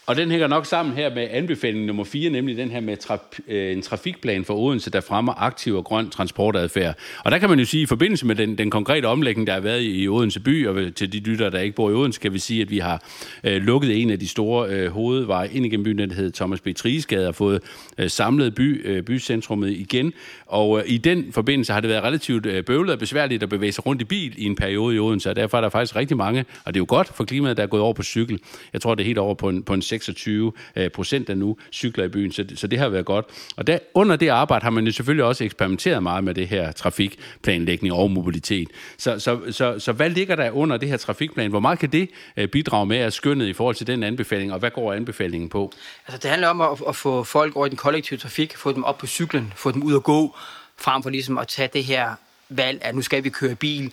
Og 0.07 0.17
den 0.17 0.31
hænger 0.31 0.47
nok 0.47 0.67
sammen 0.67 0.97
her 0.97 1.15
med 1.15 1.29
anbefaling 1.31 1.85
nummer 1.85 2.05
4, 2.05 2.31
nemlig 2.31 2.57
den 2.57 2.71
her 2.71 2.81
med 2.81 2.97
traf- 3.05 3.39
øh, 3.49 3.73
en 3.73 3.83
trafikplan 3.83 4.45
for 4.45 4.55
Odense, 4.55 4.91
der 4.91 5.01
fremmer 5.01 5.43
aktiv 5.43 5.75
og 5.75 5.85
grøn 5.85 6.11
transportadfærd. 6.11 6.99
Og 7.25 7.31
der 7.31 7.39
kan 7.39 7.49
man 7.49 7.59
jo 7.59 7.65
sige, 7.65 7.81
at 7.81 7.83
i 7.83 7.87
forbindelse 7.87 8.27
med 8.27 8.35
den, 8.35 8.59
den 8.59 8.71
konkrete 8.71 9.07
omlægning, 9.07 9.47
der 9.47 9.53
har 9.53 9.61
været 9.61 9.81
i 9.85 10.09
Odense 10.09 10.41
by, 10.41 10.67
og 10.67 10.95
til 10.95 11.13
de 11.13 11.19
lyttere, 11.19 11.51
der 11.51 11.59
ikke 11.59 11.75
bor 11.75 11.91
i 11.91 11.93
Odense, 11.93 12.21
kan 12.21 12.33
vi 12.33 12.39
sige, 12.39 12.63
at 12.63 12.71
vi 12.71 12.79
har 12.79 13.05
øh, 13.45 13.63
lukket 13.63 14.03
en 14.03 14.11
af 14.11 14.19
de 14.19 14.29
store 14.29 14.69
øh, 14.69 14.91
hovedveje 14.91 15.49
ind 15.53 15.67
igennem 15.67 15.85
byen, 15.85 15.99
der 15.99 16.15
hedder 16.15 16.31
Thomas 16.31 16.61
B. 16.61 16.69
Triesgade, 16.77 17.29
og 17.29 17.35
fået 17.35 17.63
øh, 17.99 18.11
samlet 18.11 18.55
by, 18.55 18.89
øh, 18.89 19.03
bycentrummet 19.03 19.71
igen. 19.71 20.13
Og 20.47 20.79
øh, 20.79 20.85
i 20.87 20.99
den 20.99 21.33
forbindelse 21.33 21.73
har 21.73 21.81
det 21.81 21.91
været 21.91 22.03
relativt 22.03 22.47
øh, 22.47 22.65
bøvlet 22.65 22.93
og 22.93 22.99
besværligt 22.99 23.43
at 23.43 23.49
bevæge 23.49 23.73
sig 23.73 23.87
rundt 23.87 24.03
i 24.03 24.05
bil 24.05 24.35
i 24.37 24.45
en 24.45 24.57
periode 24.57 24.97
i 24.97 24.99
Odense, 24.99 25.31
og 25.31 25.37
derfor 25.37 25.57
er 25.57 25.61
der 25.61 25.69
faktisk 25.69 25.97
rigtig 25.97 26.17
mange, 26.17 26.45
og 26.65 26.75
det 26.75 26.81
er 26.81 26.83
jo 26.83 26.87
godt 26.89 27.09
for 27.09 27.25
klimaet, 27.25 27.57
der 27.57 27.63
er 27.63 27.67
gået 27.67 27.83
over 27.83 27.93
på 27.93 28.03
cykel. 28.03 28.39
Jeg 28.73 28.81
tror, 28.81 28.95
det 28.95 29.03
er 29.03 29.07
helt 29.07 29.19
over 29.19 29.35
på 29.35 29.49
en, 29.49 29.63
på 29.63 29.75
en 29.75 29.83
26 29.93 30.53
øh, 30.77 30.91
procent 30.91 31.31
af 31.31 31.39
nu 31.39 31.57
cykler 31.73 32.05
i 32.05 32.09
byen, 32.09 32.33
så, 32.33 32.45
så 32.55 32.67
det 32.67 32.79
har 32.79 32.89
været 32.89 33.05
godt. 33.05 33.27
Og 33.57 33.67
der, 33.67 33.79
under 33.95 34.17
det 34.17 34.29
arbejde 34.29 34.63
har 34.63 34.71
man 34.71 34.87
jo 34.87 34.93
selvfølgelig 34.93 35.25
også 35.25 35.45
eksperimenteret 35.45 36.03
meget 36.03 36.25
med 36.25 36.35
det 36.35 36.49
her 36.49 36.73
trafikplanlægning 36.73 37.95
og 37.95 38.11
mobilitet. 38.11 38.69
Så, 38.99 39.19
så, 39.19 39.41
så, 39.51 39.79
så 39.79 39.93
hvad 39.93 40.11
ligger 40.11 40.37
der 40.37 40.51
under 40.51 40.77
det 40.77 40.89
her 40.89 40.97
trafikplan? 40.97 41.51
Hvor 41.51 41.61
meget 41.61 41.79
kan 41.79 41.93
det 41.93 42.11
øh, 42.37 42.49
bidrage 42.49 42.87
med 42.87 42.97
at 42.97 43.13
skønnet 43.13 43.47
i 43.47 43.53
forhold 43.53 43.77
til 43.77 43.87
den 43.87 44.03
anbefaling, 44.03 44.53
og 44.53 44.59
hvad 44.59 44.71
går 44.71 44.93
anbefalingen 44.93 45.49
på? 45.49 45.73
Altså, 46.07 46.19
det 46.19 46.31
handler 46.31 46.49
om 46.49 46.61
at, 46.61 46.69
at 46.89 46.97
få 46.97 47.25
folk 47.25 47.57
over 47.57 47.67
i 47.67 47.69
den 47.69 47.77
kollektive 47.77 48.19
trafik, 48.19 48.57
få 48.57 48.73
dem 48.73 48.85
op 48.85 48.99
på 48.99 49.07
cyklen, 49.07 49.53
få 49.57 49.71
dem 49.73 49.83
ud 49.83 49.95
at 49.95 50.03
gå, 50.03 50.37
frem 50.79 51.03
for 51.03 51.11
ligesom 51.11 51.39
at 51.39 51.49
tage 51.49 51.69
det 51.73 51.85
her 51.85 52.15
valg, 52.49 52.79
at 52.83 52.95
nu 52.95 53.03
skal 53.03 53.25
vi 53.25 53.31
køre 53.31 53.55
bil, 53.55 53.93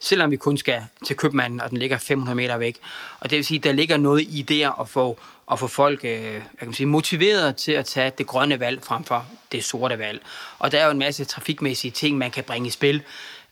selvom 0.00 0.30
vi 0.30 0.36
kun 0.36 0.56
skal 0.56 0.82
til 1.06 1.16
købmanden, 1.16 1.60
og 1.60 1.70
den 1.70 1.78
ligger 1.78 1.98
500 1.98 2.36
meter 2.36 2.56
væk. 2.56 2.76
Og 3.20 3.30
det 3.30 3.36
vil 3.36 3.44
sige, 3.44 3.58
at 3.58 3.64
der 3.64 3.72
ligger 3.72 3.96
noget 3.96 4.20
i 4.20 4.42
det 4.48 4.70
at 4.80 4.88
få, 4.88 5.18
at 5.52 5.58
få 5.58 5.66
folk 5.66 6.04
øh, 6.04 6.32
hvad 6.32 6.42
kan 6.60 6.72
sige, 6.72 6.86
motiveret 6.86 7.56
til 7.56 7.72
at 7.72 7.84
tage 7.84 8.12
det 8.18 8.26
grønne 8.26 8.60
valg 8.60 8.82
frem 8.82 9.04
for 9.04 9.26
det 9.52 9.64
sorte 9.64 9.98
valg. 9.98 10.22
Og 10.58 10.72
der 10.72 10.78
er 10.78 10.84
jo 10.84 10.90
en 10.90 10.98
masse 10.98 11.24
trafikmæssige 11.24 11.90
ting, 11.90 12.18
man 12.18 12.30
kan 12.30 12.44
bringe 12.44 12.66
i 12.66 12.70
spil. 12.70 13.02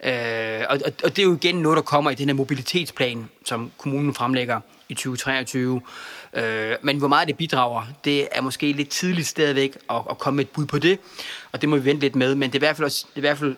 Øh, 0.05 0.61
og, 0.69 0.79
og 1.05 1.17
det 1.17 1.19
er 1.19 1.23
jo 1.23 1.35
igen 1.35 1.55
noget, 1.55 1.77
der 1.77 1.83
kommer 1.83 2.11
i 2.11 2.15
den 2.15 2.29
her 2.29 2.35
mobilitetsplan, 2.35 3.29
som 3.45 3.73
kommunen 3.79 4.15
fremlægger 4.15 4.61
i 4.89 4.95
2023. 4.95 5.83
Øh, 6.35 6.77
men 6.83 6.99
hvor 6.99 7.09
meget 7.09 7.29
det 7.29 7.37
bidrager, 7.37 7.83
det 8.05 8.29
er 8.33 8.41
måske 8.41 8.73
lidt 8.73 8.89
tidligt 8.89 9.27
stadigvæk 9.27 9.77
at, 9.91 10.03
at 10.11 10.19
komme 10.19 10.37
med 10.37 10.45
et 10.45 10.51
bud 10.51 10.67
på 10.67 10.79
det, 10.79 10.99
og 11.53 11.61
det 11.61 11.69
må 11.69 11.77
vi 11.77 11.85
vente 11.85 12.01
lidt 12.01 12.17
med. 12.17 12.35
Men 12.35 12.51
det 12.51 12.55
er 12.55 12.59
i 12.59 12.67
hvert 12.67 12.77
fald, 12.77 12.91
det 12.91 13.15
er 13.15 13.19
i 13.19 13.21
hvert 13.21 13.39
fald 13.39 13.57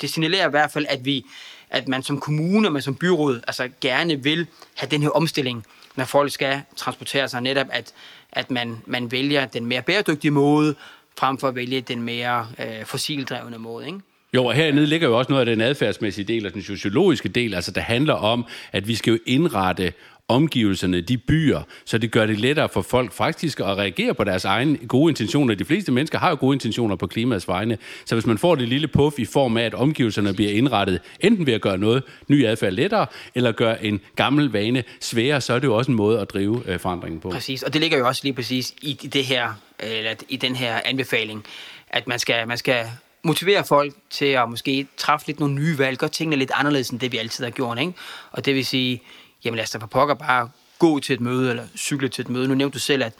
det 0.00 0.10
signalerer 0.10 0.46
i 0.46 0.50
hvert 0.50 0.70
fald, 0.70 0.86
at 0.88 1.04
vi 1.04 1.26
at 1.70 1.88
man 1.88 2.02
som 2.02 2.20
kommune 2.20 2.68
og 2.68 2.72
man 2.72 2.82
som 2.82 2.94
byråd 2.94 3.40
altså 3.46 3.68
gerne 3.80 4.22
vil 4.22 4.46
have 4.76 4.90
den 4.90 5.02
her 5.02 5.10
omstilling, 5.10 5.64
når 5.96 6.04
folk 6.04 6.32
skal 6.32 6.62
transportere 6.76 7.28
sig 7.28 7.40
netop, 7.40 7.66
at, 7.72 7.92
at 8.32 8.50
man, 8.50 8.82
man 8.86 9.12
vælger 9.12 9.46
den 9.46 9.66
mere 9.66 9.82
bæredygtige 9.82 10.30
måde, 10.30 10.74
frem 11.18 11.38
for 11.38 11.48
at 11.48 11.54
vælge 11.54 11.80
den 11.80 12.02
mere 12.02 12.46
øh, 12.58 12.84
fossildrevne 12.84 13.58
måde. 13.58 13.86
Ikke? 13.86 13.98
Jo, 14.34 14.44
og 14.44 14.54
hernede 14.54 14.86
ligger 14.86 15.08
jo 15.08 15.18
også 15.18 15.32
noget 15.32 15.48
af 15.48 15.56
den 15.56 15.60
adfærdsmæssige 15.60 16.24
del 16.24 16.46
og 16.46 16.54
den 16.54 16.62
sociologiske 16.62 17.28
del, 17.28 17.54
altså 17.54 17.70
der 17.70 17.80
handler 17.80 18.14
om, 18.14 18.46
at 18.72 18.88
vi 18.88 18.94
skal 18.94 19.10
jo 19.10 19.18
indrette 19.26 19.92
omgivelserne, 20.30 21.00
de 21.00 21.18
byer, 21.18 21.62
så 21.84 21.98
det 21.98 22.10
gør 22.10 22.26
det 22.26 22.40
lettere 22.40 22.68
for 22.68 22.82
folk 22.82 23.12
faktisk 23.12 23.60
at 23.60 23.66
reagere 23.66 24.14
på 24.14 24.24
deres 24.24 24.44
egne 24.44 24.76
gode 24.76 25.10
intentioner. 25.10 25.54
De 25.54 25.64
fleste 25.64 25.92
mennesker 25.92 26.18
har 26.18 26.30
jo 26.30 26.36
gode 26.40 26.54
intentioner 26.54 26.96
på 26.96 27.06
klimaets 27.06 27.48
vegne, 27.48 27.78
så 28.04 28.14
hvis 28.14 28.26
man 28.26 28.38
får 28.38 28.54
det 28.54 28.68
lille 28.68 28.88
puff 28.88 29.18
i 29.18 29.24
form 29.24 29.56
af, 29.56 29.62
at 29.62 29.74
omgivelserne 29.74 30.34
bliver 30.34 30.52
indrettet 30.52 31.00
enten 31.20 31.46
ved 31.46 31.54
at 31.54 31.60
gøre 31.60 31.78
noget 31.78 32.02
ny 32.28 32.46
adfærd 32.46 32.72
lettere, 32.72 33.06
eller 33.34 33.52
gøre 33.52 33.84
en 33.84 34.00
gammel 34.16 34.52
vane 34.52 34.84
sværere, 35.00 35.40
så 35.40 35.52
er 35.52 35.58
det 35.58 35.66
jo 35.66 35.76
også 35.76 35.90
en 35.90 35.96
måde 35.96 36.20
at 36.20 36.30
drive 36.30 36.62
øh, 36.66 36.80
forandringen 36.80 37.20
på. 37.20 37.30
Præcis, 37.30 37.62
og 37.62 37.72
det 37.72 37.80
ligger 37.80 37.98
jo 37.98 38.06
også 38.06 38.20
lige 38.24 38.34
præcis 38.34 38.74
i 38.82 38.92
det 38.92 39.24
her, 39.24 39.48
eller 39.78 40.14
i 40.28 40.36
den 40.36 40.56
her 40.56 40.80
anbefaling, 40.84 41.44
at 41.88 42.08
man 42.08 42.18
skal, 42.18 42.48
man 42.48 42.58
skal 42.58 42.86
motivere 43.22 43.64
folk 43.64 43.94
til 44.10 44.24
at 44.24 44.50
måske 44.50 44.86
træffe 44.96 45.26
lidt 45.26 45.40
nogle 45.40 45.54
nye 45.54 45.78
valg, 45.78 45.98
gøre 45.98 46.10
tingene 46.10 46.36
lidt 46.36 46.50
anderledes 46.54 46.90
end 46.90 47.00
det, 47.00 47.12
vi 47.12 47.18
altid 47.18 47.44
har 47.44 47.50
gjort. 47.50 47.78
Ikke? 47.78 47.92
Og 48.32 48.44
det 48.44 48.54
vil 48.54 48.66
sige, 48.66 49.02
jamen 49.44 49.56
lad 49.56 49.64
os 49.64 49.70
da 49.70 49.78
for 49.78 49.86
pokker 49.86 50.14
bare 50.14 50.50
gå 50.78 51.00
til 51.00 51.14
et 51.14 51.20
møde, 51.20 51.50
eller 51.50 51.66
cykle 51.76 52.08
til 52.08 52.22
et 52.22 52.28
møde. 52.28 52.48
Nu 52.48 52.54
nævnte 52.54 52.74
du 52.74 52.78
selv, 52.78 53.02
at 53.04 53.12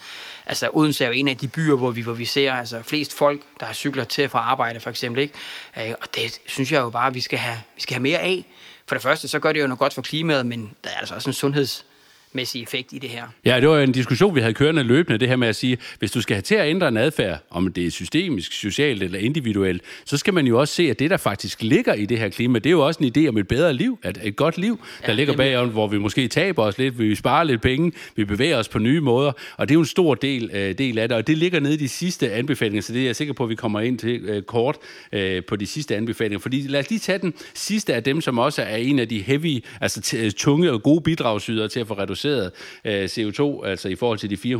altså, 0.47 0.71
Odense 0.73 1.05
er 1.05 1.09
jo 1.09 1.15
en 1.15 1.29
af 1.29 1.37
de 1.37 1.49
byer, 1.49 1.77
hvor 1.77 1.91
vi, 1.91 2.01
hvor 2.01 2.13
vi 2.13 2.25
ser 2.25 2.53
altså, 2.53 2.83
flest 2.83 3.15
folk, 3.15 3.41
der 3.61 3.67
har 3.67 3.73
cykler 3.73 4.05
til 4.05 4.29
fra 4.29 4.39
arbejde, 4.39 4.81
for 4.81 4.91
eksempel. 4.91 5.23
Ikke? 5.23 5.35
Øh, 5.77 5.95
og 6.01 6.15
det 6.15 6.41
synes 6.47 6.73
jeg 6.73 6.81
jo 6.81 6.91
bare, 6.91 7.07
at 7.07 7.15
vi 7.15 7.21
skal 7.21 7.39
have, 7.39 7.59
vi 7.77 7.81
skal 7.81 7.95
have 7.95 8.03
mere 8.03 8.19
af. 8.19 8.45
For 8.87 8.95
det 8.95 9.03
første, 9.03 9.29
så 9.29 9.39
gør 9.39 9.53
det 9.53 9.61
jo 9.61 9.67
noget 9.67 9.79
godt 9.79 9.95
for 9.95 10.03
klimaet, 10.03 10.47
men 10.47 10.75
der 10.85 10.91
er 10.91 10.99
altså 10.99 11.15
også 11.15 11.31
en 11.31 11.35
sundheds 11.35 11.87
mæssig 12.33 12.63
effekt 12.63 12.93
i 12.93 12.99
det 12.99 13.11
her. 13.11 13.23
Ja, 13.45 13.61
det 13.61 13.69
var 13.69 13.81
en 13.81 13.93
diskussion, 13.93 14.35
vi 14.35 14.41
havde 14.41 14.55
kørende 14.55 14.83
løbende, 14.83 15.19
det 15.19 15.29
her 15.29 15.37
med 15.37 15.49
at 15.49 15.57
sige, 15.57 15.79
hvis 15.99 16.11
du 16.11 16.21
skal 16.21 16.35
have 16.35 16.43
til 16.43 16.55
at 16.55 16.69
ændre 16.69 16.89
en 16.89 16.97
adfærd, 16.97 17.39
om 17.51 17.73
det 17.73 17.87
er 17.87 17.91
systemisk, 17.91 18.53
socialt 18.53 19.03
eller 19.03 19.19
individuelt, 19.19 19.83
så 20.05 20.17
skal 20.17 20.35
man 20.35 20.47
jo 20.47 20.61
også 20.61 20.75
se, 20.75 20.91
at 20.91 20.99
det, 20.99 21.11
der 21.11 21.17
faktisk 21.17 21.63
ligger 21.63 21.95
i 21.95 22.07
det 22.07 22.19
her 22.19 22.29
klima, 22.29 22.59
det 22.59 22.67
er 22.67 22.71
jo 22.71 22.87
også 22.87 23.05
en 23.05 23.13
idé 23.17 23.29
om 23.29 23.39
et 23.39 23.49
bedre 23.49 23.73
liv, 23.73 23.99
at 24.03 24.19
et 24.23 24.37
godt 24.37 24.59
liv, 24.59 24.81
der 25.01 25.09
ja, 25.09 25.15
ligger 25.15 25.37
bag, 25.37 25.65
hvor 25.65 25.87
vi 25.87 25.99
måske 25.99 26.29
taber 26.29 26.63
os 26.63 26.79
lidt, 26.79 26.99
vi 26.99 27.15
sparer 27.15 27.45
lidt 27.45 27.63
penge, 27.63 27.93
vi 28.17 28.25
bevæger 28.25 28.59
os 28.59 28.69
på 28.69 28.79
nye 28.79 29.01
måder, 29.01 29.33
og 29.57 29.69
det 29.69 29.73
er 29.73 29.77
jo 29.77 29.81
en 29.81 29.87
stor 29.87 30.15
del, 30.15 30.51
øh, 30.53 30.79
del 30.79 30.99
af 30.99 31.09
det, 31.09 31.17
og 31.17 31.27
det 31.27 31.39
ligger 31.39 31.61
nede 31.61 31.75
i 31.75 31.77
de 31.77 31.89
sidste 31.89 32.33
anbefalinger, 32.33 32.83
så 32.83 32.93
det 32.93 33.01
er 33.01 33.07
jeg 33.07 33.17
sikker 33.17 33.35
på, 33.35 33.43
at 33.43 33.51
vi 33.51 33.55
kommer 33.55 33.81
ind 33.81 33.99
til 33.99 34.21
øh, 34.25 34.43
kort 34.43 34.77
øh, 35.13 35.45
på 35.45 35.57
de 35.57 35.67
sidste 35.67 35.97
anbefalinger, 35.97 36.39
fordi 36.39 36.61
lad 36.61 36.81
os 36.81 36.91
lige 36.91 36.99
tage 36.99 37.19
den 37.19 37.35
sidste 37.55 37.95
af 37.95 38.03
dem, 38.03 38.21
som 38.21 38.39
også 38.39 38.63
er 38.63 38.77
en 38.77 38.99
af 38.99 39.09
de 39.09 39.23
heavy, 39.23 39.65
altså 39.81 40.33
tunge 40.37 40.73
og 40.73 40.83
gode 40.83 41.01
bidragsydere 41.01 41.69
til 41.69 41.81
at 41.81 41.87
få 41.87 41.95
reduceret 41.95 42.20
reduceret 42.25 42.53
øh, 42.85 43.05
CO2, 43.05 43.67
altså 43.67 43.89
i 43.89 43.95
forhold 43.95 44.19
til 44.19 44.31
de 44.31 44.55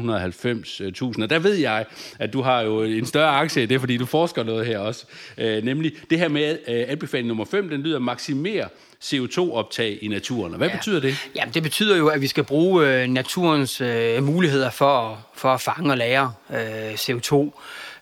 490.000. 1.17 1.23
Og 1.23 1.31
der 1.31 1.39
ved 1.39 1.55
jeg, 1.55 1.85
at 2.19 2.33
du 2.33 2.43
har 2.43 2.61
jo 2.61 2.83
en 2.83 3.07
større 3.07 3.31
aktie 3.31 3.63
i 3.63 3.67
det, 3.67 3.81
fordi 3.81 3.97
du 3.97 4.07
forsker 4.07 4.43
noget 4.43 4.67
her 4.67 4.79
også. 4.79 5.07
Øh, 5.39 5.65
nemlig 5.65 5.93
det 6.11 6.19
her 6.19 6.29
med 6.29 6.59
øh, 6.69 6.85
anbefaling 6.89 7.29
nummer 7.29 7.45
5, 7.45 7.69
den 7.69 7.81
lyder 7.81 7.99
maksimere 7.99 8.69
CO2-optag 9.05 9.99
i 10.03 10.09
naturen. 10.09 10.55
hvad 10.55 10.69
ja. 10.69 10.77
betyder 10.77 11.01
det? 11.01 11.29
Jamen, 11.37 11.55
det 11.55 11.63
betyder 11.63 11.97
jo, 11.97 12.09
at 12.09 12.21
vi 12.21 12.27
skal 12.27 12.45
bruge 12.45 12.89
øh, 12.89 13.09
naturens 13.09 13.81
øh, 13.81 14.23
muligheder 14.23 14.71
for, 14.71 15.27
for 15.35 15.49
at 15.49 15.61
fange 15.61 15.91
og 15.91 15.99
lære 15.99 16.33
øh, 16.51 16.95
CO2. 16.95 17.35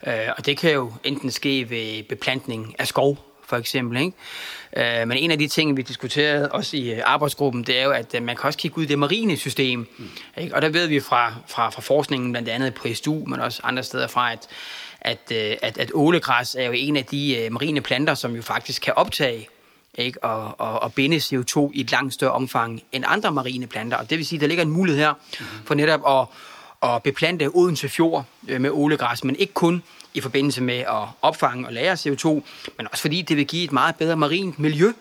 Øh, 0.07 0.13
og 0.37 0.47
det 0.47 0.59
kan 0.59 0.73
jo 0.73 0.93
enten 1.05 1.31
ske 1.31 1.71
ved 1.71 2.03
beplantning 2.03 2.75
af 2.79 2.87
skov, 2.87 3.19
for 3.47 3.57
eksempel. 3.57 4.01
Ikke? 4.01 4.17
Øh, 4.77 5.09
men 5.09 5.19
en 5.19 5.31
af 5.31 5.39
de 5.39 5.49
ting, 5.49 5.77
vi 5.77 5.83
diskuterede 5.83 6.53
også 6.53 6.77
i 6.77 6.91
øh, 6.91 7.03
arbejdsgruppen, 7.05 7.63
det 7.63 7.79
er 7.79 7.85
jo, 7.85 7.91
at 7.91 8.15
øh, 8.15 8.23
man 8.23 8.37
kan 8.37 8.45
også 8.45 8.59
kigge 8.59 8.79
ud 8.79 8.83
i 8.83 8.87
det 8.87 8.99
marine 8.99 9.37
system. 9.37 9.89
Mm. 9.99 10.09
Ikke? 10.37 10.55
Og 10.55 10.63
der 10.63 10.69
ved 10.69 10.87
vi 10.87 11.01
fra, 11.01 11.35
fra, 11.47 11.71
fra 11.71 11.81
forskningen, 11.81 12.33
blandt 12.33 12.49
andet 12.49 12.75
på 12.75 12.89
SDU, 12.95 13.25
men 13.27 13.41
også 13.41 13.61
andre 13.65 13.83
steder 13.83 14.07
fra, 14.07 14.33
at, 14.33 14.49
at, 15.01 15.33
at, 15.63 15.79
at 15.79 15.91
ålegræs 15.95 16.55
er 16.55 16.65
jo 16.65 16.73
en 16.73 16.97
af 16.97 17.05
de 17.05 17.49
marine 17.51 17.81
planter, 17.81 18.15
som 18.15 18.37
jo 18.37 18.43
faktisk 18.43 18.83
kan 18.83 18.95
optage 18.97 19.49
ikke? 19.99 20.25
Og, 20.25 20.61
og, 20.61 20.83
og 20.83 20.93
binde 20.93 21.17
CO2 21.17 21.71
i 21.75 21.81
et 21.81 21.91
langt 21.91 22.15
større 22.15 22.33
omfang 22.33 22.83
end 22.93 23.05
andre 23.07 23.33
marine 23.33 23.67
planter. 23.67 23.97
Og 23.97 24.11
det 24.11 24.19
vil 24.19 24.27
sige, 24.27 24.37
at 24.37 24.41
der 24.41 24.47
ligger 24.47 24.65
en 24.65 24.71
mulighed 24.71 25.03
her 25.03 25.13
mm. 25.13 25.47
for 25.65 25.75
netop 25.75 26.01
at, 26.07 26.27
at 26.83 27.03
beplante 27.03 27.51
Odense 27.55 27.89
Fjord 27.89 28.25
øh, 28.49 28.61
med 28.61 28.71
ålegræs, 28.71 29.25
men 29.25 29.37
ikke 29.37 29.53
kun 29.53 29.83
i 30.15 30.21
forbindelse 30.21 30.63
med 30.63 30.79
at 30.79 31.09
opfange 31.23 31.67
og 31.67 31.73
lære 31.73 31.95
CO2, 31.95 32.29
men 32.77 32.89
også 32.91 33.01
fordi 33.01 33.23
det 33.23 33.37
vil 33.37 33.47
give 33.47 33.65
et 33.65 33.73
meget 33.73 33.97
bedre 33.97 34.17
marint 34.17 34.59
miljø 34.59 34.93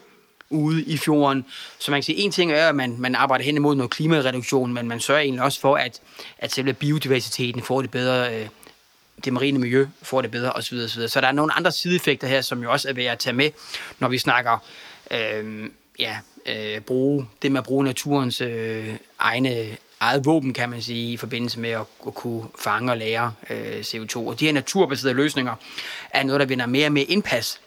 ude 0.50 0.84
i 0.84 0.98
fjorden. 0.98 1.46
Så 1.80 1.92
man 1.92 1.98
kan 1.98 2.04
sige, 2.04 2.18
en 2.18 2.32
ting 2.32 2.52
er, 2.52 2.70
at 2.70 2.76
man, 2.76 2.96
man 3.00 3.16
arbejder 3.16 3.46
hen 3.46 3.56
imod 3.56 3.76
noget 3.76 3.92
klimareduktion, 3.92 4.74
men 4.74 4.88
man 4.88 5.00
sørger 5.00 5.22
egentlig 5.22 5.44
også 5.44 5.60
for, 5.60 5.76
at, 5.76 6.02
at 6.38 6.52
selve 6.52 6.74
biodiversiteten 6.74 7.62
får 7.62 7.82
det 7.82 7.92
bedre, 7.92 8.36
øh, 8.36 8.48
det 9.26 9.34
marine 9.34 9.60
miljø 9.60 9.88
får 10.02 10.22
det 10.22 10.32
bedre 10.32 10.52
osv. 10.52 10.78
osv. 10.78 11.08
Så 11.08 11.22
der 11.22 11.28
er 11.28 11.32
nogle 11.32 11.54
andre 11.54 11.72
sideeffekter 11.72 12.28
her, 12.28 12.42
som 12.42 12.64
jo 12.64 12.72
også 12.72 12.90
er 12.90 12.94
værd 12.94 13.12
at 13.12 13.20
tage 13.20 13.34
med, 13.34 13.52
når 14.00 14.08
vi 14.08 14.18
snakker 14.18 14.58
øh, 15.12 15.70
ja, 16.00 16.18
øh, 16.46 16.82
bruge, 16.82 17.28
det 17.42 17.52
med 17.52 17.60
at 17.60 17.66
bruge 17.66 17.84
naturens 17.84 18.42
øh, 18.42 18.96
egne 19.20 19.78
eget 20.00 20.26
våben, 20.26 20.54
kan 20.54 20.70
man 20.70 20.82
sige, 20.82 21.14
i 21.14 21.18
forbindelse 21.18 21.60
med 21.60 21.70
at, 21.70 21.86
at 22.08 22.16
kunne 22.16 22.44
fange 22.60 22.92
og 22.92 22.98
lære 22.98 23.34
øh, 23.50 23.80
CO2. 23.80 24.18
Og 24.18 24.40
de 24.40 24.46
her 24.46 24.54
naturbaserede 24.54 25.16
løsninger 25.16 25.56
er 26.10 26.24
noget, 26.24 26.40
der 26.40 26.46
vinder 26.46 26.66
mere 26.66 26.86
og 26.86 26.92
mere 26.92 27.04
indpas 27.04 27.60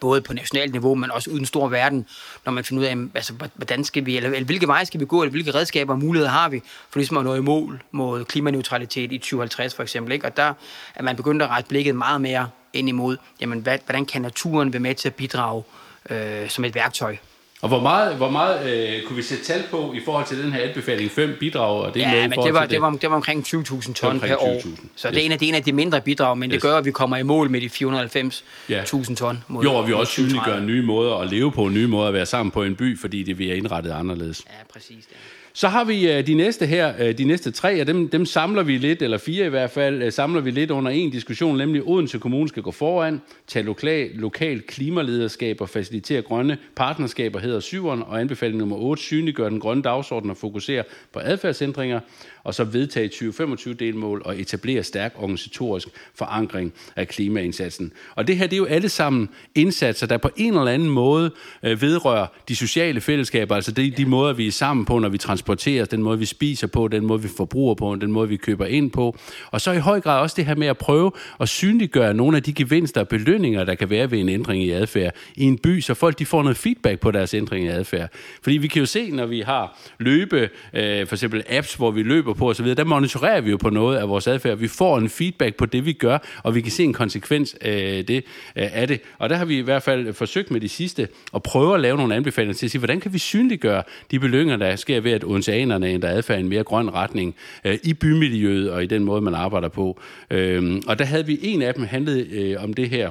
både 0.00 0.20
på 0.20 0.32
nationalt 0.32 0.72
niveau, 0.72 0.94
men 0.94 1.10
også 1.10 1.30
uden 1.30 1.46
stor 1.46 1.68
verden, 1.68 2.06
når 2.44 2.52
man 2.52 2.64
finder 2.64 2.82
ud 2.82 2.86
af, 2.86 2.96
altså, 3.14 3.32
hvordan 3.54 3.84
skal 3.84 4.06
vi, 4.06 4.16
eller, 4.16 4.30
eller 4.30 4.44
hvilke 4.44 4.66
veje 4.66 4.86
skal 4.86 5.00
vi 5.00 5.04
gå, 5.04 5.22
eller 5.22 5.30
hvilke 5.30 5.54
redskaber 5.54 5.92
og 5.92 5.98
muligheder 5.98 6.30
har 6.30 6.48
vi, 6.48 6.62
for 6.90 6.98
ligesom 6.98 7.16
at 7.16 7.24
nå 7.24 7.34
i 7.34 7.40
mål 7.40 7.82
mod 7.90 8.24
klimaneutralitet 8.24 9.12
i 9.12 9.18
2050 9.18 9.74
for 9.74 9.82
eksempel. 9.82 10.12
Ikke? 10.12 10.26
Og 10.26 10.36
der 10.36 10.52
er 10.94 11.02
man 11.02 11.16
begyndt 11.16 11.42
at 11.42 11.48
rette 11.48 11.68
blikket 11.68 11.96
meget 11.96 12.20
mere 12.20 12.50
ind 12.72 12.88
imod, 12.88 13.16
jamen, 13.40 13.60
hvad, 13.60 13.78
hvordan 13.84 14.06
kan 14.06 14.22
naturen 14.22 14.72
være 14.72 14.80
med 14.80 14.94
til 14.94 15.08
at 15.08 15.14
bidrage 15.14 15.62
øh, 16.10 16.50
som 16.50 16.64
et 16.64 16.74
værktøj 16.74 17.16
og 17.64 17.68
hvor 17.68 17.80
meget, 17.80 18.16
hvor 18.16 18.30
meget 18.30 18.70
øh, 18.70 19.02
kunne 19.02 19.16
vi 19.16 19.22
sætte 19.22 19.44
tal 19.44 19.62
på 19.70 19.92
i 19.96 20.00
forhold 20.04 20.26
til 20.26 20.42
den 20.42 20.52
her 20.52 20.60
anbefaling 20.60 21.10
5 21.10 21.36
bidrag? 21.40 21.82
Og 21.82 21.94
det 21.94 22.00
ja, 22.00 22.10
med 22.10 22.20
men 22.28 22.30
det 22.30 22.54
var, 22.54 22.66
det, 22.66 22.80
var, 22.80 22.90
det 22.90 23.10
var 23.10 23.16
omkring 23.16 23.46
20.000 23.46 23.92
ton 23.92 24.20
per 24.20 24.36
år. 24.36 24.60
Så 24.96 25.10
det 25.10 25.18
er, 25.18 25.22
en 25.22 25.32
af, 25.32 25.38
det 25.38 25.46
er 25.46 25.48
en 25.48 25.54
af 25.54 25.62
de 25.62 25.72
mindre 25.72 26.00
bidrag, 26.00 26.38
men 26.38 26.50
yes. 26.50 26.52
det 26.52 26.62
gør, 26.62 26.76
at 26.76 26.84
vi 26.84 26.90
kommer 26.90 27.16
i 27.16 27.22
mål 27.22 27.50
med 27.50 27.60
de 27.60 27.66
490.000 27.66 28.42
ja. 28.68 28.84
ton. 29.14 29.44
Mod, 29.48 29.64
jo, 29.64 29.74
og 29.74 29.88
vi 29.88 29.92
også 29.92 30.12
synliggør 30.12 30.60
nye 30.60 30.82
måder 30.82 31.16
at 31.16 31.30
leve 31.30 31.52
på, 31.52 31.68
nye 31.68 31.86
måder 31.86 32.08
at 32.08 32.14
være 32.14 32.26
sammen 32.26 32.50
på 32.50 32.62
en 32.62 32.76
by, 32.76 32.98
fordi 32.98 33.22
det 33.22 33.38
vi 33.38 33.50
er 33.50 33.54
indrettet 33.54 33.90
anderledes. 33.90 34.42
Ja, 34.46 34.64
præcis. 34.72 35.04
Det. 35.06 35.16
Så 35.56 35.68
har 35.68 35.84
vi 35.84 36.12
øh, 36.12 36.26
de 36.26 36.34
næste 36.34 36.66
her, 36.66 36.92
øh, 36.98 37.18
de 37.18 37.24
næste 37.24 37.50
tre, 37.50 37.80
og 37.80 37.86
dem, 37.86 38.08
dem 38.08 38.26
samler 38.26 38.62
vi 38.62 38.78
lidt, 38.78 39.02
eller 39.02 39.18
fire 39.18 39.46
i 39.46 39.48
hvert 39.48 39.70
fald, 39.70 40.02
øh, 40.02 40.12
samler 40.12 40.40
vi 40.40 40.50
lidt 40.50 40.70
under 40.70 40.90
en 40.90 41.10
diskussion, 41.10 41.56
nemlig 41.56 41.82
Odense 41.82 42.18
Kommune 42.18 42.48
skal 42.48 42.62
gå 42.62 42.70
foran, 42.70 43.22
tage 43.46 43.62
lokal, 43.62 44.10
lokal 44.14 44.60
klimalederskab 44.60 45.60
og 45.60 45.68
facilitere 45.68 46.22
grønne 46.22 46.58
partnerskaber, 46.76 47.38
hedder 47.38 47.60
syveren, 47.60 48.02
og 48.02 48.20
anbefaling 48.20 48.58
nummer 48.58 48.76
8, 48.76 49.02
synliggør 49.02 49.48
den 49.48 49.60
grønne 49.60 49.82
dagsorden 49.82 50.30
og 50.30 50.36
fokusere 50.36 50.84
på 51.12 51.18
adfærdsændringer, 51.22 52.00
og 52.44 52.54
så 52.54 52.64
vedtage 52.64 53.08
2025-delmål 53.08 54.22
og 54.24 54.40
etablere 54.40 54.82
stærk 54.82 55.14
organisatorisk 55.16 55.88
forankring 56.14 56.72
af 56.96 57.08
klimaindsatsen. 57.08 57.92
Og 58.14 58.26
det 58.26 58.36
her, 58.36 58.46
det 58.46 58.52
er 58.52 58.58
jo 58.58 58.64
alle 58.64 58.88
sammen 58.88 59.28
indsatser, 59.54 60.06
der 60.06 60.16
på 60.16 60.30
en 60.36 60.58
eller 60.58 60.72
anden 60.72 60.90
måde 60.90 61.30
øh, 61.62 61.82
vedrører 61.82 62.26
de 62.48 62.56
sociale 62.56 63.00
fællesskaber, 63.00 63.54
altså 63.54 63.72
de, 63.72 63.90
de 63.90 64.06
måder, 64.06 64.32
vi 64.32 64.46
er 64.46 64.52
sammen 64.52 64.86
på, 64.86 64.98
når 64.98 65.08
vi 65.08 65.18
transporterer, 65.18 65.84
den 65.84 66.02
måde, 66.02 66.18
vi 66.18 66.24
spiser 66.24 66.66
på, 66.66 66.88
den 66.88 67.06
måde, 67.06 67.22
vi 67.22 67.28
forbruger 67.36 67.74
på, 67.74 67.94
den 67.94 68.12
måde, 68.12 68.28
vi 68.28 68.36
køber 68.36 68.66
ind 68.66 68.90
på. 68.90 69.16
Og 69.50 69.60
så 69.60 69.72
i 69.72 69.78
høj 69.78 70.00
grad 70.00 70.20
også 70.20 70.34
det 70.36 70.46
her 70.46 70.54
med 70.54 70.66
at 70.66 70.78
prøve 70.78 71.12
at 71.40 71.48
synliggøre 71.48 72.14
nogle 72.14 72.36
af 72.36 72.42
de 72.42 72.52
gevinster 72.52 73.00
og 73.00 73.08
belønninger, 73.08 73.64
der 73.64 73.74
kan 73.74 73.90
være 73.90 74.10
ved 74.10 74.18
en 74.18 74.28
ændring 74.28 74.62
i 74.62 74.70
adfærd 74.70 75.14
i 75.34 75.44
en 75.44 75.58
by, 75.58 75.80
så 75.80 75.94
folk 75.94 76.18
de 76.18 76.26
får 76.26 76.42
noget 76.42 76.56
feedback 76.56 77.00
på 77.00 77.10
deres 77.10 77.34
ændring 77.34 77.68
af 77.68 77.78
adfærd. 77.78 78.08
Fordi 78.42 78.56
vi 78.56 78.68
kan 78.68 78.80
jo 78.80 78.86
se, 78.86 79.10
når 79.10 79.26
vi 79.26 79.40
har 79.40 79.78
løbe, 79.98 80.48
øh, 80.74 81.06
for 81.06 81.14
eksempel 81.14 81.42
apps, 81.48 81.74
hvor 81.74 81.90
vi 81.90 82.02
løber 82.02 82.33
på 82.34 82.50
osv., 82.50 82.74
der 82.74 82.84
monitorerer 82.84 83.40
vi 83.40 83.50
jo 83.50 83.56
på 83.56 83.70
noget 83.70 83.96
af 83.96 84.08
vores 84.08 84.26
adfærd. 84.26 84.58
Vi 84.58 84.68
får 84.68 84.98
en 84.98 85.08
feedback 85.08 85.56
på 85.56 85.66
det, 85.66 85.84
vi 85.84 85.92
gør, 85.92 86.18
og 86.42 86.54
vi 86.54 86.60
kan 86.60 86.72
se 86.72 86.84
en 86.84 86.92
konsekvens 86.92 87.56
af 87.60 88.04
det. 88.08 88.24
Øh, 88.56 88.68
af 88.72 88.88
det. 88.88 89.00
Og 89.18 89.30
der 89.30 89.36
har 89.36 89.44
vi 89.44 89.58
i 89.58 89.62
hvert 89.62 89.82
fald 89.82 90.12
forsøgt 90.12 90.50
med 90.50 90.60
de 90.60 90.68
sidste 90.68 91.08
at 91.34 91.42
prøve 91.42 91.74
at 91.74 91.80
lave 91.80 91.96
nogle 91.96 92.14
anbefalinger 92.14 92.54
til 92.54 92.66
at 92.66 92.70
sige, 92.70 92.78
hvordan 92.78 93.00
kan 93.00 93.12
vi 93.12 93.18
synliggøre 93.18 93.82
de 94.10 94.18
belønninger, 94.18 94.56
der 94.56 94.76
sker 94.76 95.00
ved, 95.00 95.12
at 95.12 95.24
oceanerne 95.24 95.86
ændrer 95.86 96.10
adfærd 96.10 96.38
i 96.38 96.40
en 96.40 96.48
mere 96.48 96.64
grøn 96.64 96.90
retning 96.90 97.34
øh, 97.64 97.78
i 97.82 97.94
bymiljøet 97.94 98.70
og 98.70 98.82
i 98.82 98.86
den 98.86 99.04
måde, 99.04 99.20
man 99.20 99.34
arbejder 99.34 99.68
på. 99.68 100.00
Øh, 100.30 100.82
og 100.86 100.98
der 100.98 101.04
havde 101.04 101.26
vi 101.26 101.38
en 101.42 101.62
af 101.62 101.74
dem 101.74 101.84
handlede 101.84 102.28
øh, 102.30 102.64
om 102.64 102.74
det 102.74 102.90
her 102.90 103.10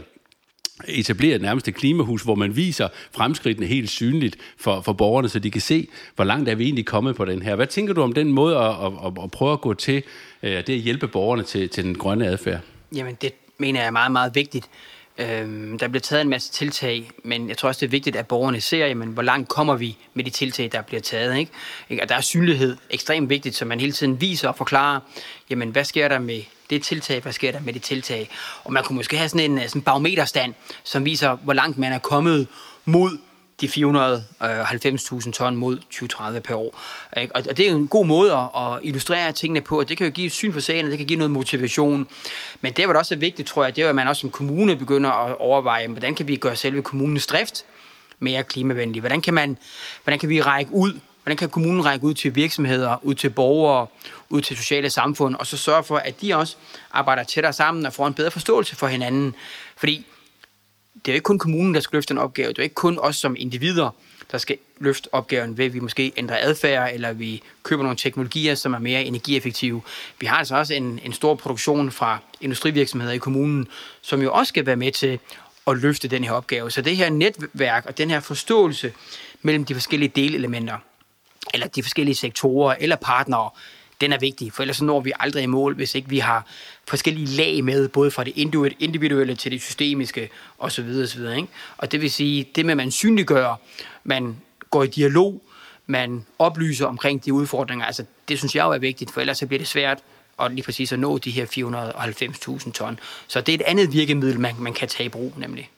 etableret 0.88 1.42
nærmest 1.42 1.68
et 1.68 1.76
klimahus, 1.76 2.22
hvor 2.22 2.36
man 2.36 2.56
viser 2.56 2.88
fremskridtene 3.12 3.68
helt 3.68 3.90
synligt 3.90 4.38
for, 4.58 4.82
for 4.82 4.94
borgerne, 4.94 5.30
så 5.30 5.40
de 5.40 5.52
kan 5.52 5.62
se, 5.62 5.88
hvor 6.16 6.24
langt 6.24 6.50
er 6.50 6.56
vi 6.56 6.64
egentlig 6.64 6.86
kommet 6.86 7.16
på 7.16 7.26
den 7.26 7.42
her. 7.42 7.56
Hvad 7.56 7.68
tænker 7.68 7.94
du 7.94 8.02
om 8.02 8.14
den 8.14 8.32
måde 8.32 8.58
at, 8.58 8.86
at, 8.86 8.92
at, 9.06 9.24
at 9.24 9.32
prøve 9.32 9.54
at 9.54 9.62
gå 9.62 9.74
til 9.74 10.04
øh, 10.44 10.52
det 10.52 10.70
at 10.70 10.80
hjælpe 10.80 11.08
borgerne 11.08 11.44
til, 11.44 11.70
til 11.70 11.84
den 11.84 11.98
grønne 11.98 12.28
adfærd? 12.28 12.60
Jamen, 12.96 13.18
det 13.22 13.34
mener 13.58 13.80
jeg 13.80 13.88
er 13.88 13.92
meget, 13.92 14.12
meget 14.12 14.36
vigtigt. 14.36 14.70
Øhm, 15.18 15.80
der 15.80 15.88
bliver 15.88 16.02
taget 16.02 16.22
en 16.22 16.30
masse 16.30 16.52
tiltag, 16.52 17.10
men 17.24 17.50
jeg 17.50 17.58
tror 17.58 17.68
også, 17.70 17.80
det 17.80 17.86
er 17.86 17.92
vigtigt, 17.92 18.16
at 18.16 18.28
borgerne 18.28 18.62
ser, 18.62 18.88
jamen, 18.88 19.10
hvor 19.10 19.22
langt 19.22 19.50
kommer 19.50 19.76
vi 19.76 19.98
med 20.14 20.24
de 20.24 20.30
tiltag, 20.30 20.70
der 20.72 20.82
bliver 20.82 21.02
taget. 21.02 21.38
Ikke? 21.38 21.52
Og 22.02 22.10
der 22.10 22.16
er 22.16 22.22
synlighed 22.22 22.78
ekstremt 22.90 23.30
vigtigt, 23.30 23.56
så 23.56 23.66
man 23.66 23.80
hele 23.80 23.92
tiden 23.92 24.22
viser 24.22 24.48
og 24.48 24.56
forklarer, 24.56 25.00
jamen, 25.50 25.70
hvad 25.70 25.84
sker 25.84 26.08
der 26.08 26.20
med 26.20 26.42
det 26.74 26.84
tiltag, 26.84 27.22
hvad 27.22 27.34
sker 27.34 27.52
der 27.52 27.60
med 27.60 27.74
det 27.74 27.82
tiltag. 27.82 28.30
Og 28.64 28.74
man 28.74 28.84
kunne 28.84 28.96
måske 28.96 29.18
have 29.18 29.30
sådan 29.30 29.52
en 29.52 29.58
øh, 29.58 29.68
sådan 29.68 29.82
barometerstand, 29.82 30.54
som 30.84 31.06
viser, 31.06 31.36
hvor 31.36 31.54
langt 31.54 31.78
man 31.78 31.94
er 31.94 32.00
kommet 32.00 32.48
mod 32.86 33.18
de 33.62 33.68
490.000 33.68 35.32
ton 35.32 35.56
mod 35.56 35.78
2030 35.78 36.42
per 36.42 36.56
år. 36.56 36.80
Og 37.36 37.58
det 37.58 37.68
er 37.68 37.72
en 37.72 37.88
god 37.88 38.06
måde 38.06 38.34
at 38.34 38.80
illustrere 38.84 39.32
tingene 39.32 39.62
på, 39.62 39.80
og 39.80 39.90
det 39.90 39.98
kan 39.98 40.08
jo 40.08 40.12
give 40.12 40.30
syn 40.30 40.54
for 40.54 40.60
sagen, 40.60 40.86
og 40.86 40.92
det 40.92 40.98
kan 40.98 41.08
give 41.08 41.18
noget 41.18 41.32
motivation. 41.32 42.08
Men 42.62 42.74
det, 42.74 42.88
var 42.88 42.94
også 42.94 43.16
er 43.16 43.20
vigtigt, 43.20 43.48
tror 43.48 43.64
jeg, 43.64 43.76
det 43.76 43.84
er, 43.84 43.90
at 43.90 43.96
man 43.96 44.08
også 44.08 44.20
som 44.20 44.30
kommune 44.30 44.76
begynder 44.76 45.10
at 45.10 45.38
overveje, 45.38 45.88
hvordan 45.88 46.16
kan 46.16 46.28
vi 46.28 46.36
gøre 46.36 46.56
selve 46.56 46.82
kommunens 46.82 47.28
drift 47.28 47.66
mere 48.20 48.44
klimavenlig? 48.44 49.00
Hvordan 49.00 49.22
kan, 49.22 49.34
man, 49.34 49.58
hvordan 50.04 50.20
kan 50.20 50.30
vi 50.30 50.42
række 50.42 50.74
ud 50.74 51.00
Hvordan 51.24 51.38
kan 51.38 51.50
kommunen 51.50 51.86
række 51.86 52.06
ud 52.06 52.14
til 52.14 52.36
virksomheder, 52.36 52.98
ud 53.02 53.16
til 53.16 53.30
borgere, 53.30 53.88
ud 54.30 54.42
til 54.42 54.58
sociale 54.58 54.90
samfund, 54.90 55.36
og 55.36 55.48
så 55.48 55.58
sørge 55.58 55.84
for, 55.84 55.98
at 55.98 56.22
de 56.22 56.36
også 56.36 56.56
arbejder 56.92 57.24
tættere 57.24 57.54
sammen 57.54 57.86
og 57.86 57.94
får 57.94 58.08
en 58.08 58.14
bedre 58.14 58.32
forståelse 58.32 58.76
for 58.76 58.88
hinanden? 58.88 59.36
Fordi 59.78 60.06
det 60.96 61.08
er 61.08 61.14
jo 61.14 61.16
ikke 61.16 61.24
kun 61.24 61.40
kommunen, 61.40 61.74
der 61.74 61.80
skal 61.80 61.98
løfte 61.98 62.12
en 62.12 62.18
opgave. 62.18 62.50
Det 62.50 62.60
er 62.60 62.64
ikke 62.64 62.76
kun 62.76 63.00
os 63.00 63.16
som 63.16 63.36
individer, 63.40 63.90
der 64.32 64.38
skal 64.38 64.58
løfte 64.80 65.10
opgaven 65.12 65.58
ved, 65.58 65.66
at 65.66 65.74
vi 65.74 65.80
måske 65.80 66.12
ændrer 66.18 66.38
adfærd, 66.40 66.94
eller 66.94 67.14
vi 67.14 67.42
køber 67.64 67.84
nogle 67.84 67.98
teknologier, 67.98 68.56
som 68.56 68.74
er 68.74 68.80
mere 68.80 69.04
energieffektive. 69.04 69.82
Vi 70.20 70.26
har 70.26 70.38
altså 70.38 70.56
også 70.56 70.74
en, 70.74 71.00
en 71.04 71.14
stor 71.14 71.36
produktion 71.36 71.92
fra 71.92 72.20
industrivirksomheder 72.42 73.14
i 73.14 73.18
kommunen, 73.18 73.68
som 74.02 74.22
jo 74.22 74.34
også 74.34 74.50
skal 74.50 74.66
være 74.66 74.76
med 74.76 74.92
til 74.92 75.20
at 75.68 75.78
løfte 75.78 76.08
den 76.08 76.24
her 76.24 76.32
opgave. 76.32 76.72
Så 76.72 76.82
det 76.82 76.98
her 76.98 77.10
netværk 77.10 77.86
og 77.86 77.98
den 77.98 78.10
her 78.10 78.20
forståelse 78.20 78.94
mellem 79.42 79.66
de 79.66 79.74
forskellige 79.74 80.12
delelementer, 80.16 80.78
eller 81.54 81.68
de 81.68 81.84
forskellige 81.84 82.16
sektorer 82.16 82.76
eller 82.80 82.96
partnere, 82.96 83.50
den 84.02 84.14
er 84.14 84.18
vigtig, 84.20 84.54
for 84.54 84.64
ellers 84.64 84.82
når 84.82 85.00
vi 85.00 85.12
aldrig 85.20 85.44
i 85.44 85.46
mål, 85.46 85.76
hvis 85.76 85.96
ikke 85.96 86.10
vi 86.10 86.20
har 86.20 86.46
forskellige 86.88 87.28
lag 87.28 87.64
med, 87.64 87.88
både 87.88 88.12
fra 88.12 88.24
det 88.24 88.34
individuelle 88.80 89.36
til 89.36 89.52
det 89.52 89.62
systemiske 89.62 90.30
osv. 90.60 90.86
osv. 91.04 91.22
Ikke? 91.22 91.48
Og 91.78 91.92
det 91.92 92.02
vil 92.02 92.12
sige, 92.12 92.48
det 92.56 92.66
med, 92.66 92.72
at 92.72 92.78
man 92.78 92.92
synliggør, 92.92 93.56
man 94.04 94.38
går 94.70 94.84
i 94.84 94.88
dialog, 94.88 95.42
man 95.88 96.26
oplyser 96.40 96.86
omkring 96.86 97.26
de 97.26 97.34
udfordringer, 97.34 97.86
altså 97.86 98.06
det 98.28 98.38
synes 98.38 98.56
jeg 98.56 98.64
jo 98.64 98.72
er 98.72 98.78
vigtigt, 98.78 99.12
for 99.12 99.22
ellers 99.22 99.38
så 99.38 99.46
bliver 99.48 99.60
det 99.60 99.68
svært 99.68 100.00
og 100.38 100.52
lige 100.52 100.64
præcis 100.64 100.92
at 100.92 101.00
nå 101.00 101.18
de 101.18 101.32
her 101.32 101.46
490.000 101.46 102.72
ton. 102.72 103.00
Så 103.28 103.42
det 103.42 103.52
er 103.54 103.58
et 103.58 103.62
andet 103.62 103.94
virkemiddel, 103.94 104.40
man, 104.40 104.56
man 104.60 104.74
kan 104.74 104.88
tage 104.88 105.06
i 105.06 105.10
brug, 105.10 105.34
nemlig. 105.38 105.70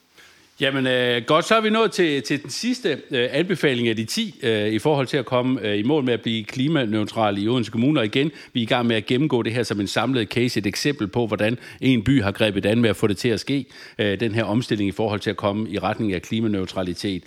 Jamen 0.60 0.88
øh, 0.88 1.22
godt, 1.28 1.46
så 1.46 1.56
er 1.56 1.62
vi 1.62 1.70
nået 1.70 1.92
til, 1.92 2.24
til 2.24 2.44
den 2.44 2.50
sidste 2.50 3.02
øh, 3.12 3.30
anbefaling 3.32 3.88
af 3.88 3.96
de 3.96 4.06
10 4.06 4.40
øh, 4.44 4.68
i 4.68 4.80
forhold 4.80 5.08
til 5.08 5.18
at 5.18 5.26
komme 5.26 5.62
øh, 5.62 5.80
i 5.80 5.84
mål 5.84 6.04
med 6.04 6.14
at 6.14 6.22
blive 6.22 6.44
klimaneutral 6.44 7.44
i 7.44 7.48
Odense 7.48 7.72
Kommune. 7.72 8.00
Og 8.00 8.06
igen, 8.06 8.32
vi 8.54 8.60
er 8.60 8.64
i 8.64 8.66
gang 8.66 8.88
med 8.88 8.96
at 8.96 9.06
gennemgå 9.06 9.42
det 9.42 9.54
her 9.54 9.64
som 9.64 9.80
en 9.80 9.88
samlet 9.88 10.28
case, 10.28 10.60
et 10.60 10.66
eksempel 10.66 11.08
på, 11.08 11.28
hvordan 11.28 11.58
en 11.82 12.04
by 12.04 12.22
har 12.22 12.32
grebet 12.32 12.66
an 12.66 12.82
med 12.82 12.90
at 12.90 12.96
få 12.96 13.08
det 13.08 13.18
til 13.18 13.30
at 13.30 13.40
ske. 13.40 13.66
Øh, 14.00 14.20
den 14.20 14.36
her 14.36 14.44
omstilling 14.44 14.88
i 14.88 14.92
forhold 14.92 15.20
til 15.20 15.30
at 15.30 15.38
komme 15.38 15.70
i 15.70 15.80
retning 15.80 16.14
af 16.14 16.22
klimaneutralitet. 16.22 17.24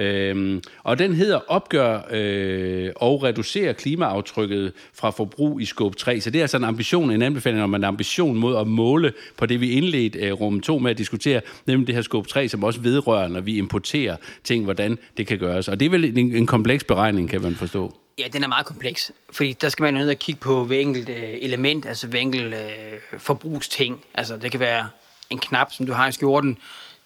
Øhm, 0.00 0.62
og 0.82 0.98
den 0.98 1.14
hedder 1.14 1.40
opgør 1.48 2.00
øh, 2.10 2.92
og 2.96 3.22
reducere 3.22 3.74
klimaaftrykket 3.74 4.72
fra 4.94 5.10
forbrug 5.10 5.60
i 5.60 5.64
scope 5.64 5.96
3. 5.96 6.20
Så 6.20 6.30
det 6.30 6.38
er 6.38 6.42
altså 6.42 6.56
en 6.56 6.64
ambition, 6.64 7.10
en 7.10 7.22
anbefaling 7.22 7.62
om 7.62 7.74
en 7.74 7.84
ambition 7.84 8.36
mod 8.36 8.56
at 8.56 8.66
måle 8.66 9.12
på 9.36 9.46
det, 9.46 9.60
vi 9.60 9.70
indledte 9.70 10.18
øh, 10.18 10.32
rum 10.32 10.60
2 10.60 10.78
med 10.78 10.90
at 10.90 10.98
diskutere, 10.98 11.40
nemlig 11.66 11.86
det 11.86 11.94
her 11.94 12.02
scope 12.02 12.28
3, 12.28 12.48
som 12.48 12.64
også 12.64 12.80
vedrører, 12.80 13.28
når 13.28 13.40
vi 13.40 13.58
importerer 13.58 14.16
ting, 14.44 14.64
hvordan 14.64 14.98
det 15.16 15.26
kan 15.26 15.38
gøres. 15.38 15.68
Og 15.68 15.80
det 15.80 15.86
er 15.86 15.90
vel 15.90 16.18
en, 16.18 16.36
en 16.36 16.46
kompleks 16.46 16.84
beregning, 16.84 17.30
kan 17.30 17.42
man 17.42 17.54
forstå. 17.54 17.96
Ja, 18.18 18.24
den 18.32 18.44
er 18.44 18.48
meget 18.48 18.66
kompleks, 18.66 19.12
fordi 19.32 19.52
der 19.52 19.68
skal 19.68 19.82
man 19.82 19.94
ned 19.94 20.10
og 20.10 20.16
kigge 20.16 20.40
på 20.40 20.64
hver 20.64 20.80
enkelt 20.80 21.08
øh, 21.08 21.16
element, 21.40 21.86
altså 21.86 22.06
hver 22.06 22.18
enkelt 22.18 22.54
øh, 22.54 23.18
forbrugsting. 23.18 24.04
Altså 24.14 24.36
det 24.36 24.50
kan 24.50 24.60
være 24.60 24.88
en 25.30 25.38
knap, 25.38 25.72
som 25.72 25.86
du 25.86 25.92
har 25.92 26.08
i 26.08 26.12
skjorten, 26.12 26.58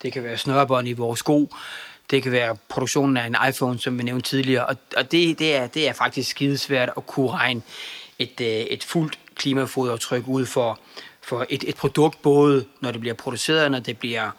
det 0.02 0.12
kan 0.12 0.24
være 0.24 0.38
snørbånd 0.38 0.88
i 0.88 0.92
vores 0.92 1.18
sko, 1.18 1.50
det 2.10 2.22
kan 2.22 2.32
være 2.32 2.56
produktionen 2.68 3.16
af 3.16 3.26
en 3.26 3.36
iPhone, 3.48 3.78
som 3.78 3.98
vi 3.98 4.02
nævnte 4.02 4.28
tidligere, 4.28 4.66
og, 4.66 4.76
og 4.96 5.12
det, 5.12 5.38
det, 5.38 5.56
er, 5.56 5.66
det 5.66 5.88
er 5.88 5.92
faktisk 5.92 6.30
skidesvært 6.30 6.90
at 6.96 7.06
kunne 7.06 7.30
regne 7.30 7.62
et, 8.18 8.40
øh, 8.40 8.46
et 8.46 8.84
fuldt 8.84 9.18
klimafodaftryk 9.34 10.24
ud 10.26 10.46
for, 10.46 10.78
for 11.22 11.46
et, 11.48 11.64
et 11.68 11.76
produkt, 11.76 12.22
både 12.22 12.64
når 12.80 12.90
det 12.90 13.00
bliver 13.00 13.14
produceret, 13.14 13.70
når 13.70 13.78
det 13.78 13.98
bliver 13.98 14.30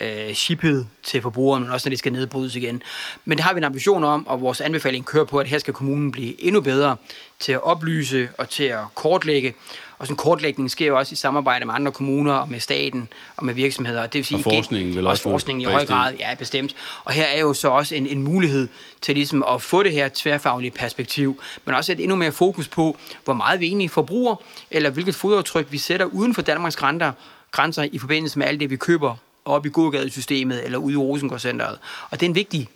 øh, 0.00 0.34
shippet 0.34 0.88
til 1.02 1.22
forbrugeren, 1.22 1.62
men 1.62 1.72
også 1.72 1.88
når 1.88 1.90
det 1.90 1.98
skal 1.98 2.12
nedbrydes 2.12 2.56
igen. 2.56 2.82
Men 3.24 3.38
det 3.38 3.44
har 3.44 3.54
vi 3.54 3.58
en 3.58 3.64
ambition 3.64 4.04
om, 4.04 4.26
og 4.26 4.40
vores 4.40 4.60
anbefaling 4.60 5.06
kører 5.06 5.24
på, 5.24 5.38
at 5.38 5.46
her 5.46 5.58
skal 5.58 5.74
kommunen 5.74 6.12
blive 6.12 6.44
endnu 6.44 6.60
bedre 6.60 6.96
til 7.38 7.52
at 7.52 7.62
oplyse 7.62 8.28
og 8.38 8.48
til 8.48 8.64
at 8.64 8.80
kortlægge, 8.94 9.54
og 10.00 10.06
sådan 10.06 10.12
en 10.12 10.16
kortlægning 10.16 10.70
sker 10.70 10.86
jo 10.86 10.98
også 10.98 11.12
i 11.12 11.16
samarbejde 11.16 11.64
med 11.64 11.74
andre 11.74 11.92
kommuner 11.92 12.32
og 12.32 12.48
med 12.50 12.60
staten 12.60 13.08
og 13.36 13.44
med 13.44 13.54
virksomheder. 13.54 14.02
Det 14.06 14.14
vil 14.14 14.24
sige, 14.24 14.38
og 14.38 14.42
forskningen 14.42 14.94
vil 14.94 15.06
også 15.06 15.22
forskningen 15.22 15.60
i 15.60 15.64
høj 15.64 15.86
grad, 15.86 16.14
ja 16.14 16.34
bestemt. 16.34 16.74
Og 17.04 17.12
her 17.12 17.24
er 17.24 17.40
jo 17.40 17.54
så 17.54 17.68
også 17.68 17.94
en, 17.94 18.06
en 18.06 18.22
mulighed 18.22 18.68
til 19.00 19.14
ligesom 19.14 19.44
at 19.48 19.62
få 19.62 19.82
det 19.82 19.92
her 19.92 20.08
tværfaglige 20.14 20.70
perspektiv, 20.70 21.40
men 21.64 21.74
også 21.74 21.92
et 21.92 22.00
endnu 22.00 22.16
mere 22.16 22.32
fokus 22.32 22.68
på, 22.68 22.98
hvor 23.24 23.34
meget 23.34 23.60
vi 23.60 23.66
egentlig 23.66 23.90
forbruger, 23.90 24.36
eller 24.70 24.90
hvilket 24.90 25.14
fodaftryk 25.14 25.66
vi 25.70 25.78
sætter 25.78 26.06
uden 26.06 26.34
for 26.34 26.42
Danmarks 26.42 26.76
grænser, 26.76 27.12
grænser 27.50 27.88
i 27.92 27.98
forbindelse 27.98 28.38
med 28.38 28.46
alt 28.46 28.60
det, 28.60 28.70
vi 28.70 28.76
køber 28.76 29.16
op 29.44 29.66
i 29.66 29.68
Godgadesystemet 29.68 30.64
eller 30.64 30.78
ude 30.78 30.94
i 30.94 30.96
Rosengårdscenteret. 30.96 31.78
Og 32.10 32.20
det 32.20 32.26
er 32.26 32.30
en 32.30 32.34
vigtig 32.34 32.68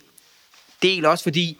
del 0.81 1.05
også, 1.05 1.23
fordi 1.23 1.57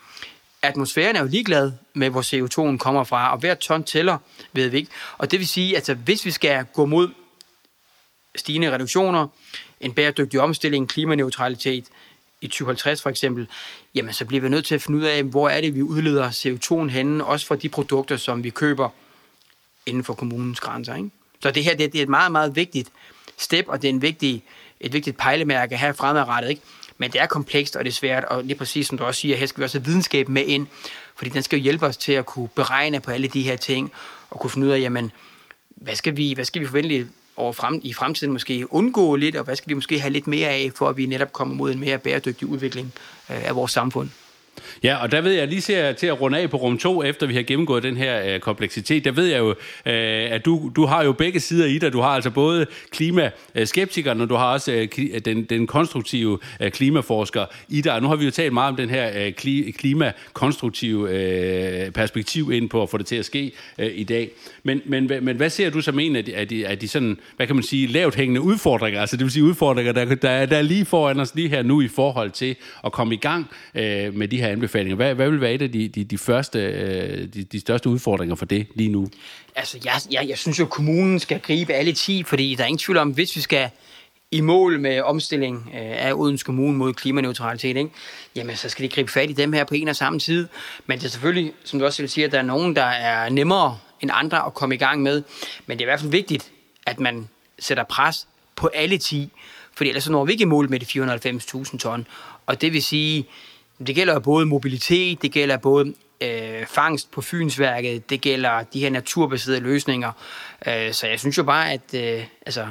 atmosfæren 0.68 1.16
er 1.16 1.22
jo 1.22 1.28
ligeglad 1.28 1.72
med, 1.93 2.09
hvor 2.09 2.22
CO2'en 2.22 2.78
kommer 2.78 3.03
fra, 3.03 3.32
og 3.32 3.38
hver 3.38 3.55
ton 3.55 3.84
tæller, 3.84 4.18
ved 4.53 4.70
vi 4.70 4.78
ikke. 4.78 4.91
Og 5.18 5.32
det 5.32 5.39
vil 5.39 5.47
sige, 5.47 5.70
at 5.70 5.76
altså, 5.76 5.93
hvis 5.93 6.26
vi 6.26 6.32
skal 6.32 6.66
gå 6.74 6.86
mod 6.86 7.09
stigende 8.36 8.74
reduktioner, 8.74 9.28
en 9.82 9.93
bæredygtig 9.93 10.39
omstilling, 10.39 10.89
klimaneutralitet 10.89 11.86
i 12.41 12.47
2050 12.47 13.01
for 13.01 13.09
eksempel, 13.09 13.47
jamen 13.95 14.13
så 14.13 14.26
bliver 14.26 14.41
vi 14.41 14.49
nødt 14.49 14.66
til 14.66 14.76
at 14.76 14.82
finde 14.82 14.99
ud 14.99 15.03
af, 15.03 15.24
hvor 15.24 15.49
er 15.49 15.61
det, 15.61 15.76
vi 15.76 15.82
udleder 15.82 16.30
CO2'en 16.30 16.89
henne, 16.89 17.26
også 17.26 17.45
for 17.47 17.55
de 17.55 17.70
produkter, 17.70 18.18
som 18.18 18.43
vi 18.43 18.49
køber 18.49 18.89
inden 19.86 20.03
for 20.03 20.13
kommunens 20.13 20.59
grænser. 20.59 20.95
Ikke? 20.95 21.09
Så 21.41 21.51
det 21.51 21.63
her 21.63 21.76
det, 21.76 21.93
det 21.93 21.99
er 21.99 22.03
et 22.03 22.09
meget, 22.09 22.32
meget 22.32 22.55
vigtigt 22.55 22.89
step, 23.38 23.66
og 23.68 23.82
det 23.82 23.88
er 23.88 23.93
en 23.93 24.01
vigtig, 24.01 24.43
et 24.80 24.93
vigtigt 24.93 25.18
pejlemærke 25.18 25.78
her 25.78 25.93
fremadrettet. 25.93 26.49
Ikke? 26.49 26.61
Men 26.98 27.12
det 27.12 27.22
er 27.22 27.26
komplekst, 27.26 27.76
og 27.76 27.86
det 27.86 27.91
er 27.91 27.96
svært, 27.96 28.24
og 28.24 28.43
lige 28.43 28.58
præcis 28.58 28.88
som 28.88 28.98
du 28.98 29.04
også 29.04 29.22
siger, 29.22 29.38
her 29.38 29.46
skal 29.46 29.60
vi 29.60 29.64
også 29.64 29.80
have 29.80 29.86
videnskab 29.86 30.30
med 30.30 30.46
ind, 30.46 30.68
fordi 31.16 31.30
den 31.30 31.43
skal 31.43 31.60
jo 31.60 31.64
hjælpe 31.64 31.86
os 31.86 31.98
til 31.98 32.12
at 32.12 32.26
kunne 32.26 32.48
beregne 32.48 33.00
på 33.00 33.12
alle 33.12 33.28
de 33.28 33.41
her 33.41 33.56
ting, 33.56 33.91
og 34.30 34.39
kunne 34.39 34.50
finde 34.50 34.68
ud 34.68 34.72
af, 34.72 34.80
jamen, 34.80 35.12
hvad 35.70 35.96
skal 35.96 36.18
vi, 36.18 36.34
hvad 36.34 36.46
skal 36.46 36.62
vi 36.62 36.66
forvente 36.66 37.08
over 37.38 37.54
frem, 37.54 37.80
i 37.84 37.93
fremtiden 37.93 38.34
måske 38.34 38.74
undgå 38.74 39.16
lidt, 39.16 39.36
og 39.36 39.43
hvad 39.43 39.56
skal 39.56 39.70
vi 39.70 39.74
måske 39.74 40.00
have 40.00 40.14
lidt 40.14 40.28
mere 40.28 40.50
af, 40.50 40.72
for 40.76 40.89
at 40.89 40.98
vi 40.98 41.06
netop 41.06 41.34
kommer 41.34 41.56
mod 41.56 41.72
en 41.72 41.80
mere 41.80 41.98
bæredygtig 41.98 42.48
udvikling 42.48 42.93
øh, 43.30 43.48
af 43.48 43.56
vores 43.56 43.72
samfund. 43.72 44.10
Ja, 44.84 44.95
og 44.95 45.12
der 45.12 45.22
ved 45.22 45.32
jeg 45.32 45.47
lige 45.47 45.62
ser 45.62 45.91
til 45.91 46.08
at 46.08 46.22
runde 46.22 46.38
af 46.38 46.49
på 46.49 46.58
rum 46.58 46.78
2, 46.78 47.03
efter 47.03 47.28
vi 47.28 47.36
har 47.36 47.43
gennemgået 47.43 47.84
den 47.84 47.97
her 47.97 48.34
øh, 48.34 48.39
kompleksitet, 48.39 49.06
der 49.06 49.12
ved 49.12 49.26
jeg 49.26 49.39
jo, 49.39 49.49
øh, 49.49 50.32
at 50.32 50.45
du, 50.45 50.72
du 50.76 50.86
har 50.86 51.03
jo 51.03 51.12
begge 51.12 51.39
sider 51.39 51.66
i 51.66 51.78
dig. 51.78 51.93
Du 51.93 52.01
har 52.01 52.10
altså 52.10 52.30
både 52.30 52.66
klimaskeptikeren, 52.91 54.22
og 54.22 54.30
du 54.30 54.36
har 54.36 54.53
også 54.53 54.72
øh, 54.72 55.20
den, 55.26 55.43
den 55.43 55.68
konstruktive 55.68 56.39
øh, 56.60 56.72
klimaforsker 56.72 57.45
i 57.70 57.82
dig. 57.82 58.01
Nu 58.01 58.08
har 58.08 58.16
vi 58.16 58.26
jo 58.26 58.32
talt 58.32 58.53
meget 58.53 58.70
om 58.70 58.76
den 58.76 58.89
her 58.89 59.26
øh, 59.26 59.34
klimakonstruktive 59.74 61.10
øh, 61.10 61.91
perspektiv 61.91 62.51
ind 62.51 62.70
på 62.70 62.84
at 62.84 62.89
få 62.89 62.97
det 62.97 63.06
til 63.06 63.16
at 63.16 63.26
ske 63.26 63.51
øh, 63.80 63.91
i 63.93 64.03
dag. 64.03 64.30
Men, 64.64 64.82
men, 64.86 65.12
men 65.22 65.38
hvad 65.38 65.49
ser 65.49 65.70
du 65.70 65.82
som 65.82 65.99
en 65.99 66.16
af 66.16 66.26
de, 66.26 66.36
af 66.36 66.47
de, 66.47 66.68
af 66.68 66.80
de 66.80 66.88
sådan, 66.88 67.18
hvad 67.36 67.47
kan 67.47 67.56
man 67.56 67.64
sige, 67.64 67.88
lavt 67.88 68.16
hængende 68.16 68.41
udfordringer? 68.41 69.01
Altså 69.01 69.18
det 69.18 69.24
vil 69.24 69.32
sige 69.32 69.43
udfordringer, 69.43 69.91
der, 69.91 70.16
der, 70.16 70.45
der 70.45 70.58
er 70.58 70.62
lige 70.62 70.86
foran 70.86 71.20
os 71.20 71.36
lige 71.36 71.49
her 71.49 71.64
nu 71.64 71.82
i 71.82 71.88
forhold 71.88 72.32
til 72.32 72.56
at 72.86 72.91
komme 72.91 73.14
i 73.14 73.18
gang 73.18 73.49
øh, 73.76 74.16
med 74.16 74.28
de 74.28 74.38
her 74.38 74.45
anbefalinger. 74.50 74.96
Hvad, 74.96 75.16
hvad 75.16 75.30
vil 75.30 75.41
være 75.41 75.54
et 75.54 75.62
af 75.62 75.72
de, 75.72 75.88
de, 75.88 76.04
de, 76.04 76.18
første, 76.18 76.60
øh, 76.60 77.28
de, 77.34 77.43
de 77.43 77.60
største 77.60 77.89
udfordringer 77.89 78.36
for 78.36 78.46
det 78.46 78.68
lige 78.76 78.89
nu? 78.89 79.08
Altså, 79.56 79.78
jeg, 79.86 79.93
jeg, 80.12 80.30
jeg 80.30 80.38
synes 80.38 80.60
jo, 80.60 80.64
at 80.64 80.70
kommunen 80.70 81.20
skal 81.20 81.39
gribe 81.39 81.74
alle 81.74 81.93
10, 81.93 82.24
fordi 82.24 82.56
der 82.56 82.64
er 82.64 82.68
ingen 82.68 82.78
tvivl 82.78 82.98
om, 82.98 83.10
hvis 83.10 83.36
vi 83.36 83.41
skal 83.41 83.70
i 84.32 84.41
mål 84.41 84.80
med 84.80 85.02
omstilling 85.02 85.70
øh, 85.74 86.08
af 86.08 86.14
Odense 86.14 86.46
Kommune 86.46 86.78
mod 86.78 86.93
klimaneutralitet, 86.93 87.78
ikke? 87.78 87.89
jamen 88.36 88.56
så 88.56 88.70
skal 88.70 88.84
de 88.84 88.89
gribe 88.89 89.12
fat 89.12 89.30
i 89.30 89.34
dem 89.34 89.54
her 89.54 89.64
på 89.64 89.76
en 89.76 89.88
og 89.88 89.96
samme 89.96 90.20
tid. 90.20 90.48
Men 90.86 91.00
det 91.00 91.06
er 91.06 91.10
selvfølgelig, 91.10 91.54
som 91.64 91.80
du 91.80 91.86
også 91.86 92.02
vil 92.02 92.10
sige, 92.10 92.26
at 92.26 92.32
der 92.32 92.38
er 92.38 92.43
nogen, 92.43 92.76
der 92.76 92.84
er 92.84 93.30
nemmere 93.30 93.78
end 94.02 94.12
andre 94.14 94.46
at 94.46 94.54
komme 94.54 94.76
i 94.76 94.78
gang 94.78 95.02
med. 95.02 95.24
Men 95.66 95.78
det 95.78 95.84
er 95.84 95.88
i 95.88 95.89
hvert 95.89 96.00
fald 96.00 96.12
vigtigt, 96.12 96.52
at 96.86 97.00
man 97.00 97.28
sætter 97.60 97.84
pres 97.84 98.28
på 98.56 98.68
alle 98.68 98.98
10, 98.98 99.32
fordi 99.76 99.89
ellers 99.89 100.04
så 100.04 100.12
når 100.12 100.26
vi 100.26 100.32
ikke 100.32 100.41
i 100.41 100.46
mål 100.46 100.70
med 100.70 100.80
de 100.80 101.66
490.000 101.66 101.78
ton. 101.78 102.08
Og 102.46 102.62
det 102.62 102.74
vil 102.74 102.84
sige, 102.84 103.26
det 103.80 103.96
gælder 103.96 104.20
både 104.20 104.46
mobilitet, 104.46 105.22
det 105.22 105.32
gælder 105.32 105.58
både 105.58 105.94
øh, 106.22 106.66
fangst 106.68 107.12
på 107.12 107.22
Fynsværket, 107.22 108.10
det 108.10 108.22
gælder 108.22 108.64
de 108.64 108.80
her 108.80 108.90
naturbaserede 108.90 109.60
løsninger. 109.60 110.12
Øh, 110.68 110.94
så 110.94 111.08
jeg 111.08 111.20
synes 111.20 111.38
jo 111.38 111.44
bare, 111.44 111.72
at 111.72 111.94
øh, 111.94 112.24
altså, 112.46 112.68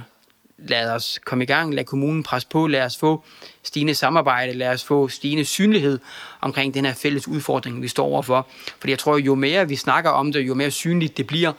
lad 0.59 0.91
os 0.91 1.21
komme 1.25 1.45
i 1.45 1.47
gang, 1.47 1.75
lad 1.75 1.85
kommunen 1.85 2.23
presse 2.23 2.49
på, 2.49 2.67
lad 2.67 2.83
os 2.83 2.97
få 2.97 3.25
stigende 3.63 3.95
samarbejde, 3.95 4.53
lad 4.53 4.69
os 4.69 4.85
få 4.85 5.09
stigende 5.09 5.45
synlighed 5.45 5.99
omkring 6.41 6.75
den 6.75 6.85
her 6.85 6.95
fælles 6.95 7.29
udfordring, 7.29 7.83
vi 7.83 7.89
står 7.89 8.07
overfor. 8.07 8.47
Fordi 8.79 8.91
jeg 8.91 8.99
tror, 8.99 9.19
jo 9.19 9.35
mere 9.35 9.69
vi 9.69 9.77
snakker 9.77 10.11
om 10.11 10.33
det, 10.33 10.41
jo 10.41 10.55
mere 10.55 10.71
synligt 10.71 11.17
det 11.17 11.27
bliver, 11.27 11.53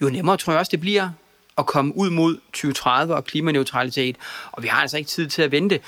jo 0.00 0.08
nemmere 0.08 0.36
tror 0.36 0.52
jeg 0.52 0.60
også, 0.60 0.70
det 0.70 0.80
bliver 0.80 1.10
at 1.58 1.66
komme 1.66 1.96
ud 1.96 2.10
mod 2.10 2.36
2030 2.36 3.14
og 3.14 3.24
klimaneutralitet. 3.24 4.16
Og 4.52 4.62
vi 4.62 4.68
har 4.68 4.80
altså 4.80 4.96
ikke 4.96 5.08
tid 5.10 5.28
til 5.28 5.42
at 5.42 5.52
vente. 5.52 5.80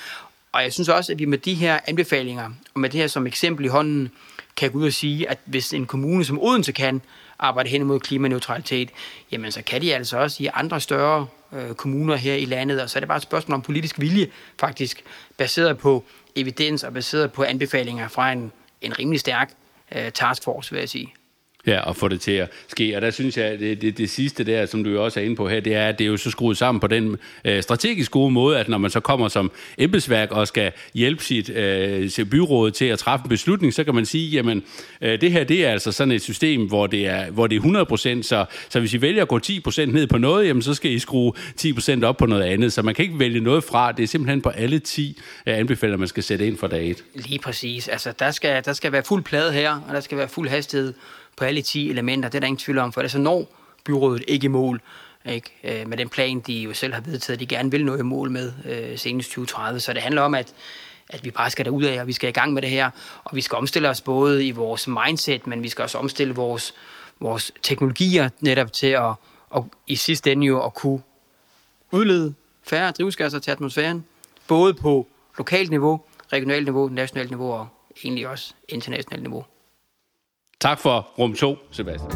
Og 0.53 0.63
jeg 0.63 0.73
synes 0.73 0.89
også, 0.89 1.13
at 1.13 1.19
vi 1.19 1.25
med 1.25 1.39
de 1.39 1.55
her 1.55 1.79
anbefalinger, 1.87 2.51
og 2.75 2.81
med 2.81 2.91
det 2.91 3.01
her 3.01 3.07
som 3.07 3.27
eksempel 3.27 3.65
i 3.65 3.69
hånden, 3.69 4.11
kan 4.57 4.71
gå 4.71 4.79
ud 4.79 4.87
og 4.87 4.93
sige, 4.93 5.31
at 5.31 5.39
hvis 5.45 5.73
en 5.73 5.87
kommune 5.87 6.25
som 6.25 6.39
Odense 6.39 6.73
kan 6.73 7.03
arbejde 7.39 7.69
hen 7.69 7.81
imod 7.81 8.01
klimaneutralitet, 8.01 8.91
jamen 9.33 9.53
så 9.53 9.63
kan 9.63 9.83
de 9.83 9.95
altså 9.95 10.19
også 10.19 10.43
i 10.43 10.49
andre 10.55 10.81
større 10.81 11.27
øh, 11.53 11.75
kommuner 11.75 12.17
her 12.17 12.35
i 12.35 12.45
landet, 12.45 12.83
og 12.83 12.91
så 12.91 12.99
er 12.99 13.01
det 13.01 13.09
bare 13.09 13.17
et 13.17 13.23
spørgsmål 13.23 13.55
om 13.55 13.63
politisk 13.63 14.01
vilje, 14.01 14.27
faktisk, 14.61 15.05
baseret 15.37 15.79
på 15.79 16.05
evidens 16.37 16.85
og 16.85 16.95
baseret 16.95 17.33
på 17.33 17.43
anbefalinger 17.43 18.09
fra 18.09 18.33
en, 18.33 18.53
en 18.81 18.99
rimelig 18.99 19.21
stærk 19.21 19.53
øh, 19.95 20.13
taskforce, 20.13 20.73
vil 20.73 20.79
jeg 20.81 20.89
sige. 20.89 21.15
Ja, 21.67 21.81
og 21.81 21.97
få 21.97 22.09
det 22.09 22.21
til 22.21 22.33
at 22.33 22.51
ske. 22.69 22.97
Og 22.97 23.03
der 23.03 23.11
synes 23.11 23.37
jeg, 23.37 23.45
at 23.45 23.61
det, 23.61 23.83
det, 23.83 23.99
det 23.99 24.11
sidste 24.11 24.45
der, 24.45 24.67
som 24.67 24.85
du 24.85 24.91
jo 24.91 25.05
også 25.05 25.21
er 25.21 25.25
inde 25.25 25.37
på 25.37 25.49
her, 25.49 25.61
det 25.61 25.75
er, 25.75 25.89
at 25.89 25.99
det 25.99 26.05
er 26.05 26.09
jo 26.09 26.17
så 26.17 26.31
skruet 26.31 26.57
sammen 26.57 26.81
på 26.81 26.87
den 26.87 27.17
øh, 27.45 27.63
strategisk 27.63 28.11
gode 28.11 28.31
måde, 28.31 28.59
at 28.59 28.69
når 28.69 28.79
man 28.79 28.91
så 28.91 29.01
kommer 29.01 29.29
som 29.29 29.51
embedsværk 29.79 30.31
og 30.33 30.49
skal 30.49 30.73
hjælpe 30.95 31.25
sit, 31.25 31.51
øh, 31.51 32.11
sit 32.11 32.31
byråd 32.31 32.71
til 32.71 32.85
at 32.85 32.99
træffe 32.99 33.25
en 33.25 33.29
beslutning, 33.29 33.75
så 33.75 33.85
kan 33.85 33.95
man 33.95 34.07
sige, 34.07 34.31
jamen, 34.31 34.63
øh, 35.01 35.21
det 35.21 35.33
her, 35.33 35.45
det 35.45 35.67
er 35.67 35.71
altså 35.71 35.93
sådan 35.93 36.13
et 36.13 36.23
system, 36.23 36.69
hvor 36.69 36.87
det 36.87 37.07
er, 37.07 37.31
hvor 37.31 37.47
det 37.47 37.57
er 37.57 38.19
100%, 38.21 38.23
så, 38.23 38.45
så 38.69 38.81
hvis 38.81 38.95
I 38.95 39.01
vælger 39.01 39.23
at 39.23 39.29
gå 39.29 39.39
10% 39.47 39.85
ned 39.85 40.07
på 40.07 40.19
noget, 40.19 40.47
jamen, 40.47 40.63
så 40.63 40.75
skal 40.75 40.91
I 40.91 40.99
skrue 40.99 41.33
10% 41.61 42.05
op 42.05 42.17
på 42.17 42.27
noget 42.27 42.43
andet. 42.43 42.73
Så 42.73 42.83
man 42.83 42.95
kan 42.95 43.05
ikke 43.05 43.19
vælge 43.19 43.41
noget 43.41 43.65
fra. 43.65 43.93
Det 43.93 44.03
er 44.03 44.07
simpelthen 44.07 44.41
på 44.43 44.49
alle 44.49 44.79
10 44.79 45.21
øh, 45.47 45.59
anbefalinger, 45.59 45.99
man 45.99 46.09
skal 46.09 46.23
sætte 46.23 46.47
ind 46.47 46.59
for 46.59 46.67
dag 46.67 46.91
1. 46.91 47.05
Lige 47.15 47.39
præcis. 47.39 47.89
Altså, 47.89 48.13
der 48.19 48.31
skal, 48.31 48.65
der 48.65 48.73
skal 48.73 48.93
være 48.93 49.03
fuld 49.03 49.23
plade 49.23 49.53
her, 49.53 49.71
og 49.89 49.95
der 49.95 50.01
skal 50.01 50.19
være 50.19 50.29
fuld 50.29 50.49
hastighed 50.49 50.95
på 51.39 51.45
alle 51.45 51.63
10 51.63 51.91
elementer. 51.91 52.29
Det 52.29 52.39
er 52.39 52.41
der 52.41 52.47
ingen 52.47 52.59
tvivl 52.59 52.79
om, 52.79 52.93
for 52.93 53.01
ellers 53.01 53.13
så 53.13 53.19
når 53.19 53.55
byrådet 53.85 54.25
ikke 54.29 54.45
i 54.45 54.49
mål 54.49 54.81
ikke? 55.25 55.51
Øh, 55.65 55.89
med 55.89 55.97
den 55.97 56.09
plan, 56.09 56.41
de 56.41 56.53
jo 56.53 56.75
selv 56.75 56.95
har 56.95 57.01
vedtaget, 57.01 57.41
de 57.41 57.47
gerne 57.47 57.71
vil 57.71 57.85
nå 57.85 57.97
i 57.97 58.03
mål 58.03 58.31
med 58.31 58.53
øh, 58.65 58.99
senest 58.99 59.29
2030. 59.29 59.81
Så 59.81 59.93
det 59.93 60.03
handler 60.03 60.23
om, 60.23 60.35
at, 60.35 60.55
at 61.09 61.25
vi 61.25 61.31
bare 61.31 61.51
skal 61.51 61.65
derud 61.65 61.85
af, 61.85 62.01
og 62.01 62.07
vi 62.07 62.13
skal 62.13 62.29
i 62.29 62.33
gang 62.33 62.53
med 62.53 62.63
det 62.63 62.71
her, 62.71 62.91
og 63.25 63.37
vi 63.37 63.41
skal 63.41 63.57
omstille 63.57 63.89
os 63.89 64.01
både 64.01 64.47
i 64.47 64.51
vores 64.51 64.89
mindset, 64.89 65.47
men 65.47 65.63
vi 65.63 65.69
skal 65.69 65.83
også 65.83 65.99
omstille 65.99 66.35
vores, 66.35 66.75
vores 67.21 67.53
teknologier 67.63 68.29
netop 68.41 68.73
til 68.73 68.87
at, 68.87 69.13
og 69.51 69.71
i 69.87 69.97
sidste 69.97 70.33
ende 70.33 70.47
jo 70.47 70.65
at 70.65 70.75
kunne 70.75 71.01
udlede 71.91 72.35
færre 72.63 72.91
drivhusgasser 72.91 73.39
til 73.39 73.51
atmosfæren, 73.51 74.05
både 74.47 74.75
på 74.75 75.07
lokalt 75.39 75.71
niveau, 75.71 76.01
regionalt 76.33 76.67
niveau, 76.67 76.89
nationalt 76.89 77.31
niveau 77.31 77.53
og 77.53 77.69
egentlig 78.05 78.29
også 78.29 78.55
internationalt 78.69 79.23
niveau. 79.23 79.45
Tak 80.61 80.79
for 80.79 81.09
rum 81.19 81.35
2, 81.35 81.59
Sebastian. 81.71 82.11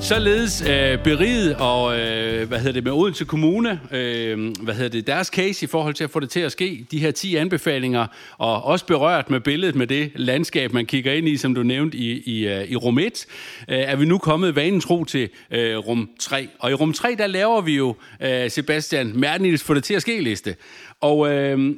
Således 0.00 0.62
øh, 0.62 1.04
beriget 1.04 1.56
og 1.56 2.00
øh, 2.00 2.48
hvad 2.48 2.58
hedder 2.58 2.72
det 2.72 2.84
med 2.84 2.92
Odense 2.92 3.24
Kommune, 3.24 3.80
øh, 3.92 4.56
hvad 4.62 4.74
hedder 4.74 4.88
det 4.88 5.06
deres 5.06 5.28
case 5.28 5.64
i 5.64 5.66
forhold 5.66 5.94
til 5.94 6.04
at 6.04 6.10
få 6.10 6.20
det 6.20 6.30
til 6.30 6.40
at 6.40 6.52
ske, 6.52 6.86
de 6.90 6.98
her 6.98 7.10
10 7.10 7.36
anbefalinger 7.36 8.06
og 8.38 8.64
også 8.64 8.86
berørt 8.86 9.30
med 9.30 9.40
billedet 9.40 9.74
med 9.74 9.86
det 9.86 10.12
landskab 10.14 10.72
man 10.72 10.86
kigger 10.86 11.12
ind 11.12 11.28
i, 11.28 11.36
som 11.36 11.54
du 11.54 11.62
nævnte 11.62 11.96
i 11.98 12.20
i, 12.20 12.46
øh, 12.48 12.64
i 12.64 12.76
rum 12.76 12.98
1, 12.98 13.26
øh, 13.68 13.78
er 13.78 13.96
vi 13.96 14.04
nu 14.04 14.18
kommet 14.18 14.56
vanen 14.56 14.80
tro 14.80 15.04
til 15.04 15.28
øh, 15.50 15.76
rum 15.76 16.10
3. 16.18 16.48
Og 16.58 16.70
i 16.70 16.74
rum 16.74 16.92
3 16.92 17.14
der 17.18 17.26
laver 17.26 17.60
vi 17.60 17.76
jo 17.76 17.96
øh, 18.22 18.50
Sebastian 18.50 19.12
Mertens 19.14 19.62
få 19.62 19.74
det 19.74 19.84
til 19.84 19.94
at 19.94 20.02
ske 20.02 20.20
liste. 20.20 20.56
Og 21.00 21.32
øh, 21.32 21.74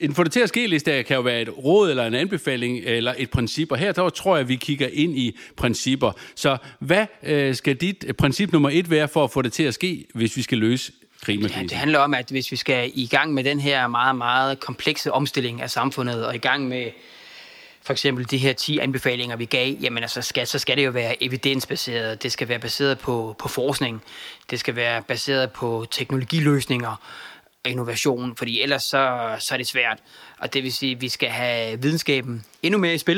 en 0.00 0.14
få 0.14 0.24
det 0.24 0.32
til 0.32 0.40
at 0.40 0.48
ske 0.48 0.66
liste 0.66 1.02
kan 1.02 1.16
jo 1.16 1.22
være 1.22 1.42
et 1.42 1.48
råd 1.64 1.90
eller 1.90 2.06
en 2.06 2.14
anbefaling 2.14 2.78
eller 2.78 3.14
et 3.18 3.30
princip, 3.30 3.72
og 3.72 3.78
her 3.78 3.92
der 3.92 4.08
tror 4.08 4.36
jeg, 4.36 4.40
at 4.40 4.48
vi 4.48 4.56
kigger 4.56 4.88
ind 4.92 5.18
i 5.18 5.38
principper. 5.56 6.12
Så 6.34 6.56
hvad 6.78 7.06
øh, 7.22 7.54
skal 7.54 7.76
dit 7.76 8.04
princip 8.18 8.52
nummer 8.52 8.70
et 8.72 8.90
være 8.90 9.08
for 9.08 9.24
at 9.24 9.30
få 9.30 9.42
det 9.42 9.52
til 9.52 9.62
at 9.62 9.74
ske, 9.74 10.06
hvis 10.14 10.36
vi 10.36 10.42
skal 10.42 10.58
løse 10.58 10.92
klimakrisen? 11.22 11.62
Ja, 11.62 11.68
det 11.68 11.76
handler 11.76 11.98
om, 11.98 12.14
at 12.14 12.30
hvis 12.30 12.50
vi 12.50 12.56
skal 12.56 12.90
i 12.94 13.06
gang 13.06 13.34
med 13.34 13.44
den 13.44 13.60
her 13.60 13.86
meget, 13.86 14.16
meget 14.16 14.60
komplekse 14.60 15.12
omstilling 15.12 15.62
af 15.62 15.70
samfundet, 15.70 16.26
og 16.26 16.34
i 16.34 16.38
gang 16.38 16.68
med 16.68 16.90
for 17.82 17.92
eksempel 17.92 18.30
de 18.30 18.38
her 18.38 18.52
10 18.52 18.78
anbefalinger, 18.78 19.36
vi 19.36 19.44
gav, 19.44 19.72
jamen 19.80 20.02
altså 20.02 20.22
skal, 20.22 20.46
så 20.46 20.58
skal 20.58 20.76
det 20.76 20.84
jo 20.84 20.90
være 20.90 21.22
evidensbaseret. 21.22 22.22
Det 22.22 22.32
skal 22.32 22.48
være 22.48 22.58
baseret 22.58 22.98
på, 22.98 23.36
på 23.38 23.48
forskning. 23.48 24.02
Det 24.50 24.60
skal 24.60 24.76
være 24.76 25.02
baseret 25.02 25.50
på 25.50 25.86
teknologiløsninger 25.90 27.00
innovation, 27.66 28.36
fordi 28.36 28.60
ellers 28.60 28.82
så, 28.82 29.34
så 29.38 29.54
er 29.54 29.56
det 29.56 29.66
svært. 29.66 29.98
Og 30.38 30.54
det 30.54 30.62
vil 30.62 30.72
sige, 30.72 30.92
at 30.92 31.00
vi 31.00 31.08
skal 31.08 31.28
have 31.28 31.82
videnskaben 31.82 32.44
endnu 32.62 32.78
mere 32.78 32.94
i 32.94 32.98
spil, 32.98 33.16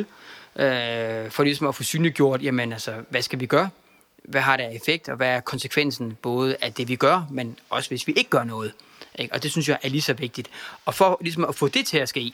øh, 0.56 1.30
for 1.30 1.42
ligesom 1.42 1.66
at 1.66 1.74
få 1.74 1.82
synliggjort, 1.82 2.42
jamen 2.42 2.72
altså, 2.72 2.92
hvad 3.10 3.22
skal 3.22 3.40
vi 3.40 3.46
gøre? 3.46 3.70
Hvad 4.24 4.40
har 4.40 4.56
det 4.56 4.64
af 4.64 4.74
effekt, 4.74 5.08
og 5.08 5.16
hvad 5.16 5.28
er 5.28 5.40
konsekvensen 5.40 6.16
både 6.22 6.56
af 6.60 6.72
det, 6.72 6.88
vi 6.88 6.96
gør, 6.96 7.26
men 7.30 7.56
også 7.70 7.90
hvis 7.90 8.06
vi 8.06 8.12
ikke 8.12 8.30
gør 8.30 8.44
noget? 8.44 8.72
Ikke? 9.18 9.34
Og 9.34 9.42
det 9.42 9.50
synes 9.50 9.68
jeg 9.68 9.78
er 9.82 9.88
lige 9.88 10.02
så 10.02 10.12
vigtigt. 10.12 10.48
Og 10.84 10.94
for 10.94 11.18
ligesom 11.20 11.44
at 11.44 11.54
få 11.54 11.68
det 11.68 11.86
til 11.86 11.98
at 11.98 12.08
ske, 12.08 12.32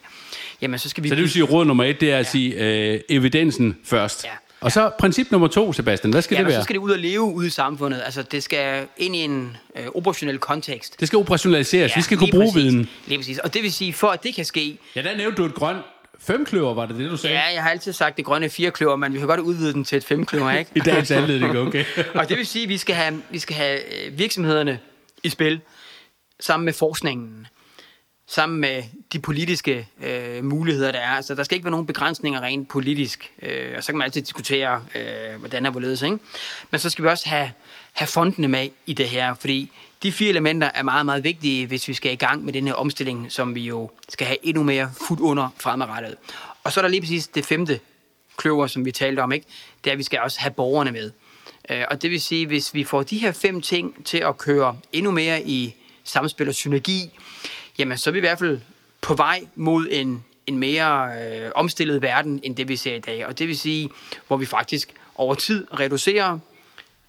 jamen 0.60 0.78
så 0.78 0.88
skal 0.88 1.04
vi... 1.04 1.08
Så 1.08 1.14
det 1.14 1.22
vil 1.22 1.30
sige, 1.30 1.42
råd 1.42 1.64
nummer 1.64 1.84
et, 1.84 2.00
det 2.00 2.10
er 2.12 2.18
at 2.18 2.26
ja. 2.26 2.30
sige 2.30 2.54
øh, 2.54 3.00
evidensen 3.08 3.78
først. 3.84 4.24
Ja. 4.24 4.30
Og 4.64 4.72
så 4.72 4.90
princip 4.98 5.30
nummer 5.30 5.48
to, 5.48 5.72
Sebastian, 5.72 6.12
hvad 6.12 6.22
skal 6.22 6.34
ja, 6.34 6.38
det 6.40 6.46
være? 6.46 6.56
så 6.60 6.64
skal 6.64 6.74
det 6.74 6.80
ud 6.80 6.90
og 6.90 6.98
leve 6.98 7.22
ude 7.22 7.46
i 7.46 7.50
samfundet. 7.50 8.02
Altså, 8.04 8.22
det 8.22 8.42
skal 8.42 8.86
ind 8.96 9.16
i 9.16 9.18
en 9.18 9.56
øh, 9.76 9.86
operationel 9.94 10.38
kontekst. 10.38 11.00
Det 11.00 11.08
skal 11.08 11.16
operationaliseres. 11.16 11.90
Ja, 11.90 11.94
Vi 11.96 12.02
skal 12.02 12.18
kunne 12.18 12.30
bruge 12.30 12.52
præcis. 12.52 12.64
viden. 12.64 12.88
Lige 13.06 13.18
præcis. 13.18 13.38
Og 13.38 13.54
det 13.54 13.62
vil 13.62 13.72
sige, 13.72 13.92
for 13.92 14.08
at 14.08 14.22
det 14.22 14.34
kan 14.34 14.44
ske... 14.44 14.78
Ja, 14.96 15.02
der 15.02 15.16
nævnte 15.16 15.36
du 15.36 15.44
et 15.44 15.54
grønt 15.54 15.78
femkløver, 16.18 16.74
var 16.74 16.86
det 16.86 16.96
det, 16.98 17.10
du 17.10 17.16
sagde? 17.16 17.36
Ja, 17.36 17.54
jeg 17.54 17.62
har 17.62 17.70
altid 17.70 17.92
sagt 17.92 18.16
det 18.16 18.24
grønne 18.24 18.50
firekløver, 18.50 18.96
men 18.96 19.12
vi 19.12 19.18
kan 19.18 19.28
godt 19.28 19.40
udvide 19.40 19.72
den 19.72 19.84
til 19.84 19.96
et 19.96 20.04
femkløver, 20.04 20.50
ikke? 20.50 20.70
I 20.76 20.80
dagens 20.80 21.10
anledning, 21.10 21.58
okay. 21.58 21.84
og 22.14 22.28
det 22.28 22.36
vil 22.36 22.46
sige, 22.46 22.62
at 22.62 22.68
vi 22.68 22.78
skal 22.78 22.94
have, 22.94 23.22
vi 23.30 23.38
skal 23.38 23.56
have 23.56 24.06
øh, 24.06 24.18
virksomhederne 24.18 24.78
i 25.22 25.28
spil, 25.28 25.60
sammen 26.40 26.64
med 26.64 26.72
forskningen 26.72 27.46
sammen 28.26 28.60
med 28.60 28.82
de 29.12 29.18
politiske 29.18 29.88
øh, 30.02 30.44
muligheder, 30.44 30.92
der 30.92 30.98
er. 30.98 31.10
Altså, 31.10 31.34
der 31.34 31.42
skal 31.42 31.54
ikke 31.54 31.64
være 31.64 31.70
nogen 31.70 31.86
begrænsninger 31.86 32.40
rent 32.40 32.68
politisk, 32.68 33.32
øh, 33.42 33.72
og 33.76 33.84
så 33.84 33.92
kan 33.92 33.98
man 33.98 34.04
altid 34.04 34.22
diskutere, 34.22 34.84
øh, 34.94 35.38
hvordan 35.38 35.66
er 35.66 35.70
hvorledes, 35.70 36.02
ikke? 36.02 36.18
Men 36.70 36.80
så 36.80 36.90
skal 36.90 37.04
vi 37.04 37.08
også 37.08 37.28
have, 37.28 37.50
have 37.92 38.06
fondene 38.06 38.48
med 38.48 38.68
i 38.86 38.92
det 38.92 39.08
her, 39.08 39.34
fordi 39.34 39.70
de 40.02 40.12
fire 40.12 40.28
elementer 40.28 40.70
er 40.74 40.82
meget, 40.82 41.06
meget 41.06 41.24
vigtige, 41.24 41.66
hvis 41.66 41.88
vi 41.88 41.94
skal 41.94 42.12
i 42.12 42.16
gang 42.16 42.44
med 42.44 42.52
den 42.52 42.66
her 42.66 42.74
omstilling, 42.74 43.32
som 43.32 43.54
vi 43.54 43.60
jo 43.60 43.90
skal 44.08 44.26
have 44.26 44.46
endnu 44.46 44.62
mere 44.62 44.90
fuldt 45.08 45.22
under 45.22 45.48
fremadrettet. 45.60 46.16
Og 46.64 46.72
så 46.72 46.80
er 46.80 46.82
der 46.82 46.88
lige 46.88 47.00
præcis 47.00 47.28
det 47.28 47.46
femte 47.46 47.80
kløver, 48.36 48.66
som 48.66 48.84
vi 48.84 48.92
talte 48.92 49.20
om, 49.20 49.32
ikke? 49.32 49.46
det 49.84 49.90
er, 49.90 49.92
at 49.92 49.98
vi 49.98 50.02
skal 50.02 50.20
også 50.20 50.40
have 50.40 50.50
borgerne 50.50 50.92
med. 50.92 51.10
Øh, 51.70 51.84
og 51.90 52.02
det 52.02 52.10
vil 52.10 52.20
sige, 52.20 52.46
hvis 52.46 52.74
vi 52.74 52.84
får 52.84 53.02
de 53.02 53.18
her 53.18 53.32
fem 53.32 53.60
ting 53.60 54.04
til 54.04 54.18
at 54.18 54.38
køre 54.38 54.76
endnu 54.92 55.10
mere 55.10 55.42
i 55.42 55.74
samspil 56.04 56.48
og 56.48 56.54
synergi, 56.54 57.10
jamen 57.78 57.98
så 57.98 58.10
er 58.10 58.12
vi 58.12 58.18
i 58.18 58.20
hvert 58.20 58.38
fald 58.38 58.60
på 59.00 59.14
vej 59.14 59.46
mod 59.54 59.86
en, 59.90 60.24
en 60.46 60.58
mere 60.58 61.10
øh, 61.22 61.50
omstillet 61.54 62.02
verden, 62.02 62.40
end 62.42 62.56
det 62.56 62.68
vi 62.68 62.76
ser 62.76 62.94
i 62.94 63.00
dag. 63.00 63.26
Og 63.26 63.38
det 63.38 63.48
vil 63.48 63.58
sige, 63.58 63.90
hvor 64.26 64.36
vi 64.36 64.46
faktisk 64.46 64.92
over 65.14 65.34
tid 65.34 65.66
reducerer 65.80 66.38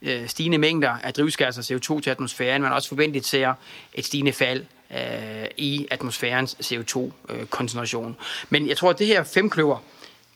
øh, 0.01 0.27
stigende 0.27 0.57
mængder 0.57 0.89
af 0.89 1.13
drivhusgasser 1.13 1.61
CO2 1.61 2.01
til 2.01 2.09
atmosfæren, 2.09 2.61
men 2.61 2.71
også 2.71 2.89
forventeligt 2.89 3.25
ser 3.25 3.53
et 3.93 4.05
stigende 4.05 4.33
fald 4.33 4.65
øh, 4.91 5.45
i 5.57 5.87
atmosfærens 5.91 6.55
CO2-koncentration. 6.63 8.09
Øh, 8.09 8.45
men 8.49 8.67
jeg 8.67 8.77
tror, 8.77 8.89
at 8.89 8.99
det 8.99 9.07
her 9.07 9.23
femkløver, 9.23 9.77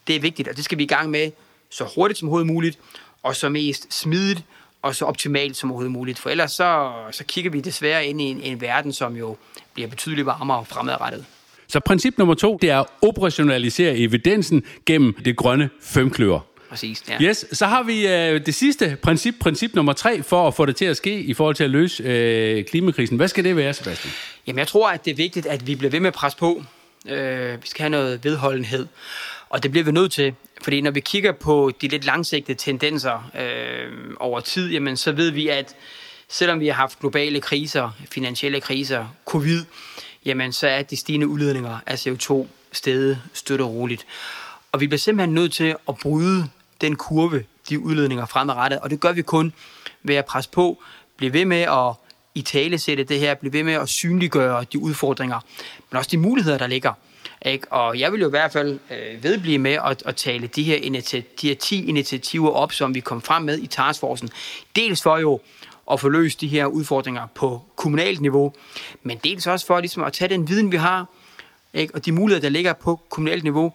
det 0.07 0.15
er 0.15 0.19
vigtigt, 0.19 0.47
og 0.47 0.57
det 0.57 0.65
skal 0.65 0.77
vi 0.77 0.83
i 0.83 0.87
gang 0.87 1.09
med 1.09 1.31
så 1.69 1.91
hurtigt 1.95 2.19
som 2.19 2.27
overhovedet 2.27 2.53
muligt, 2.53 2.79
og 3.23 3.35
så 3.35 3.49
mest 3.49 3.93
smidigt 3.93 4.43
og 4.81 4.95
så 4.95 5.05
optimalt 5.05 5.57
som 5.57 5.71
overhovedet 5.71 5.91
muligt. 5.91 6.19
For 6.19 6.29
ellers 6.29 6.51
så, 6.51 6.91
så 7.11 7.23
kigger 7.23 7.51
vi 7.51 7.61
desværre 7.61 8.05
ind 8.05 8.21
i 8.21 8.23
en, 8.23 8.41
en 8.41 8.61
verden, 8.61 8.93
som 8.93 9.15
jo 9.15 9.37
bliver 9.73 9.89
betydeligt 9.89 10.25
varmere 10.25 10.65
fremadrettet. 10.65 11.25
Så 11.67 11.79
princip 11.79 12.17
nummer 12.17 12.33
to, 12.33 12.57
det 12.61 12.69
er 12.69 12.79
at 12.79 12.85
operationalisere 13.01 13.97
evidensen 13.97 14.63
gennem 14.85 15.13
det 15.25 15.37
grønne 15.37 15.69
femkløver. 15.81 16.39
Præcis, 16.69 17.03
ja. 17.09 17.21
Yes, 17.21 17.45
så 17.51 17.65
har 17.65 17.83
vi 17.83 18.07
øh, 18.07 18.45
det 18.45 18.55
sidste 18.55 18.97
princip, 19.01 19.35
princip 19.39 19.75
nummer 19.75 19.93
tre, 19.93 20.23
for 20.23 20.47
at 20.47 20.53
få 20.53 20.65
det 20.65 20.75
til 20.75 20.85
at 20.85 20.97
ske 20.97 21.19
i 21.19 21.33
forhold 21.33 21.55
til 21.55 21.63
at 21.63 21.69
løse 21.69 22.03
øh, 22.03 22.65
klimakrisen. 22.65 23.17
Hvad 23.17 23.27
skal 23.27 23.43
det 23.43 23.55
være, 23.55 23.73
Sebastian? 23.73 24.13
Jamen, 24.47 24.59
jeg 24.59 24.67
tror, 24.67 24.89
at 24.89 25.05
det 25.05 25.11
er 25.11 25.15
vigtigt, 25.15 25.45
at 25.45 25.67
vi 25.67 25.75
bliver 25.75 25.91
ved 25.91 25.99
med 25.99 26.07
at 26.07 26.13
presse 26.13 26.37
på. 26.37 26.63
Øh, 27.07 27.63
vi 27.63 27.67
skal 27.67 27.83
have 27.83 27.89
noget 27.89 28.23
vedholdenhed. 28.23 28.87
Og 29.49 29.63
det 29.63 29.71
bliver 29.71 29.83
vi 29.83 29.91
nødt 29.91 30.11
til, 30.11 30.33
fordi 30.61 30.81
når 30.81 30.91
vi 30.91 30.99
kigger 30.99 31.31
på 31.31 31.71
de 31.81 31.87
lidt 31.87 32.05
langsigtede 32.05 32.57
tendenser 32.57 33.31
øh, 33.39 34.13
over 34.19 34.39
tid, 34.39 34.71
jamen, 34.71 34.97
så 34.97 35.11
ved 35.11 35.29
vi, 35.31 35.47
at 35.47 35.75
selvom 36.27 36.59
vi 36.59 36.67
har 36.67 36.73
haft 36.73 36.99
globale 36.99 37.41
kriser, 37.41 37.91
finansielle 38.11 38.61
kriser, 38.61 39.15
covid, 39.25 39.65
jamen, 40.25 40.51
så 40.51 40.67
er 40.67 40.81
de 40.81 40.97
stigende 40.97 41.27
udledninger 41.27 41.79
af 41.85 42.07
CO2 42.07 42.47
stedet 42.71 43.21
støtte 43.33 43.63
roligt. 43.63 44.05
Og 44.71 44.79
vi 44.79 44.87
bliver 44.87 44.99
simpelthen 44.99 45.33
nødt 45.33 45.53
til 45.53 45.75
at 45.89 45.95
bryde 46.01 46.49
den 46.81 46.95
kurve, 46.95 47.43
de 47.69 47.79
udledninger 47.79 48.25
fremadrettet, 48.25 48.79
og 48.79 48.89
det 48.89 48.99
gør 48.99 49.11
vi 49.11 49.21
kun 49.21 49.53
ved 50.03 50.15
at 50.15 50.25
presse 50.25 50.49
på, 50.49 50.83
blive 51.17 51.33
ved 51.33 51.45
med 51.45 51.61
at 51.61 51.93
i 52.35 52.41
tale 52.41 52.79
sætte 52.79 53.03
det 53.03 53.19
her, 53.19 53.33
blive 53.35 53.53
ved 53.53 53.63
med 53.63 53.73
at 53.73 53.89
synliggøre 53.89 54.65
de 54.73 54.79
udfordringer, 54.79 55.39
men 55.91 55.97
også 55.97 56.09
de 56.11 56.17
muligheder, 56.17 56.57
der 56.57 56.67
ligger. 56.67 56.93
Ikke? 57.45 57.71
Og 57.71 57.99
jeg 57.99 58.11
vil 58.11 58.21
jo 58.21 58.27
i 58.27 58.29
hvert 58.29 58.51
fald 58.51 58.79
øh, 58.91 59.23
vedblive 59.23 59.57
med 59.57 59.77
at, 59.85 60.03
at 60.05 60.15
tale 60.15 60.47
de 60.47 60.63
her, 60.63 61.01
de 61.41 61.47
her 61.47 61.55
10 61.55 61.85
initiativer 61.85 62.49
op, 62.49 62.71
som 62.71 62.95
vi 62.95 62.99
kom 62.99 63.21
frem 63.21 63.43
med 63.43 63.59
i 63.59 63.67
Taskforcen. 63.67 64.29
Dels 64.75 65.01
for 65.01 65.17
jo 65.17 65.39
at 65.91 65.99
få 65.99 66.09
løst 66.09 66.41
de 66.41 66.47
her 66.47 66.65
udfordringer 66.65 67.27
på 67.35 67.61
kommunalt 67.75 68.21
niveau, 68.21 68.53
men 69.03 69.17
dels 69.23 69.47
også 69.47 69.65
for 69.65 69.79
ligesom 69.79 70.03
at 70.03 70.13
tage 70.13 70.29
den 70.29 70.49
viden, 70.49 70.71
vi 70.71 70.77
har, 70.77 71.05
ikke? 71.73 71.95
og 71.95 72.05
de 72.05 72.11
muligheder, 72.11 72.41
der 72.41 72.49
ligger 72.49 72.73
på 72.73 72.99
kommunalt 73.09 73.43
niveau, 73.43 73.73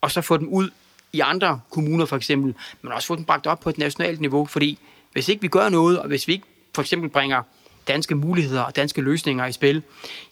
og 0.00 0.10
så 0.10 0.20
få 0.20 0.36
dem 0.36 0.48
ud 0.48 0.70
i 1.12 1.20
andre 1.20 1.60
kommuner 1.70 2.06
for 2.06 2.16
eksempel, 2.16 2.54
men 2.82 2.92
også 2.92 3.06
få 3.06 3.16
dem 3.16 3.24
bragt 3.24 3.46
op 3.46 3.60
på 3.60 3.70
et 3.70 3.78
nationalt 3.78 4.20
niveau, 4.20 4.46
fordi 4.46 4.78
hvis 5.12 5.28
ikke 5.28 5.42
vi 5.42 5.48
gør 5.48 5.68
noget, 5.68 5.98
og 5.98 6.08
hvis 6.08 6.28
vi 6.28 6.32
ikke 6.32 6.46
for 6.74 6.82
eksempel 6.82 7.10
bringer 7.10 7.42
danske 7.88 8.14
muligheder 8.14 8.62
og 8.62 8.76
danske 8.76 9.00
løsninger 9.00 9.46
i 9.46 9.52
spil, 9.52 9.82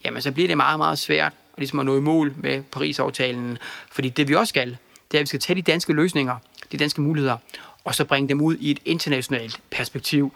jamen 0.05 0.23
så 0.23 0.33
bliver 0.33 0.49
det 0.49 0.57
meget, 0.57 0.79
meget 0.79 0.99
svært 0.99 1.33
og 1.53 1.59
ligesom 1.59 1.79
at 1.79 1.87
nå 1.87 1.97
i 1.97 2.01
mål 2.01 2.35
med 2.37 2.63
Paris-aftalen. 2.63 3.59
Fordi 3.93 4.09
det 4.09 4.29
vi 4.29 4.35
også 4.35 4.49
skal, 4.49 4.77
det 5.11 5.19
er, 5.19 5.19
at 5.19 5.23
vi 5.23 5.27
skal 5.27 5.41
tage 5.41 5.57
de 5.57 5.63
danske 5.63 5.93
løsninger, 5.93 6.37
de 6.73 6.77
danske 6.77 7.01
muligheder, 7.01 7.37
og 7.85 7.95
så 7.95 8.05
bringe 8.05 8.29
dem 8.29 8.41
ud 8.41 8.57
i 8.57 8.71
et 8.71 8.81
internationalt 8.85 9.61
perspektiv. 9.71 10.33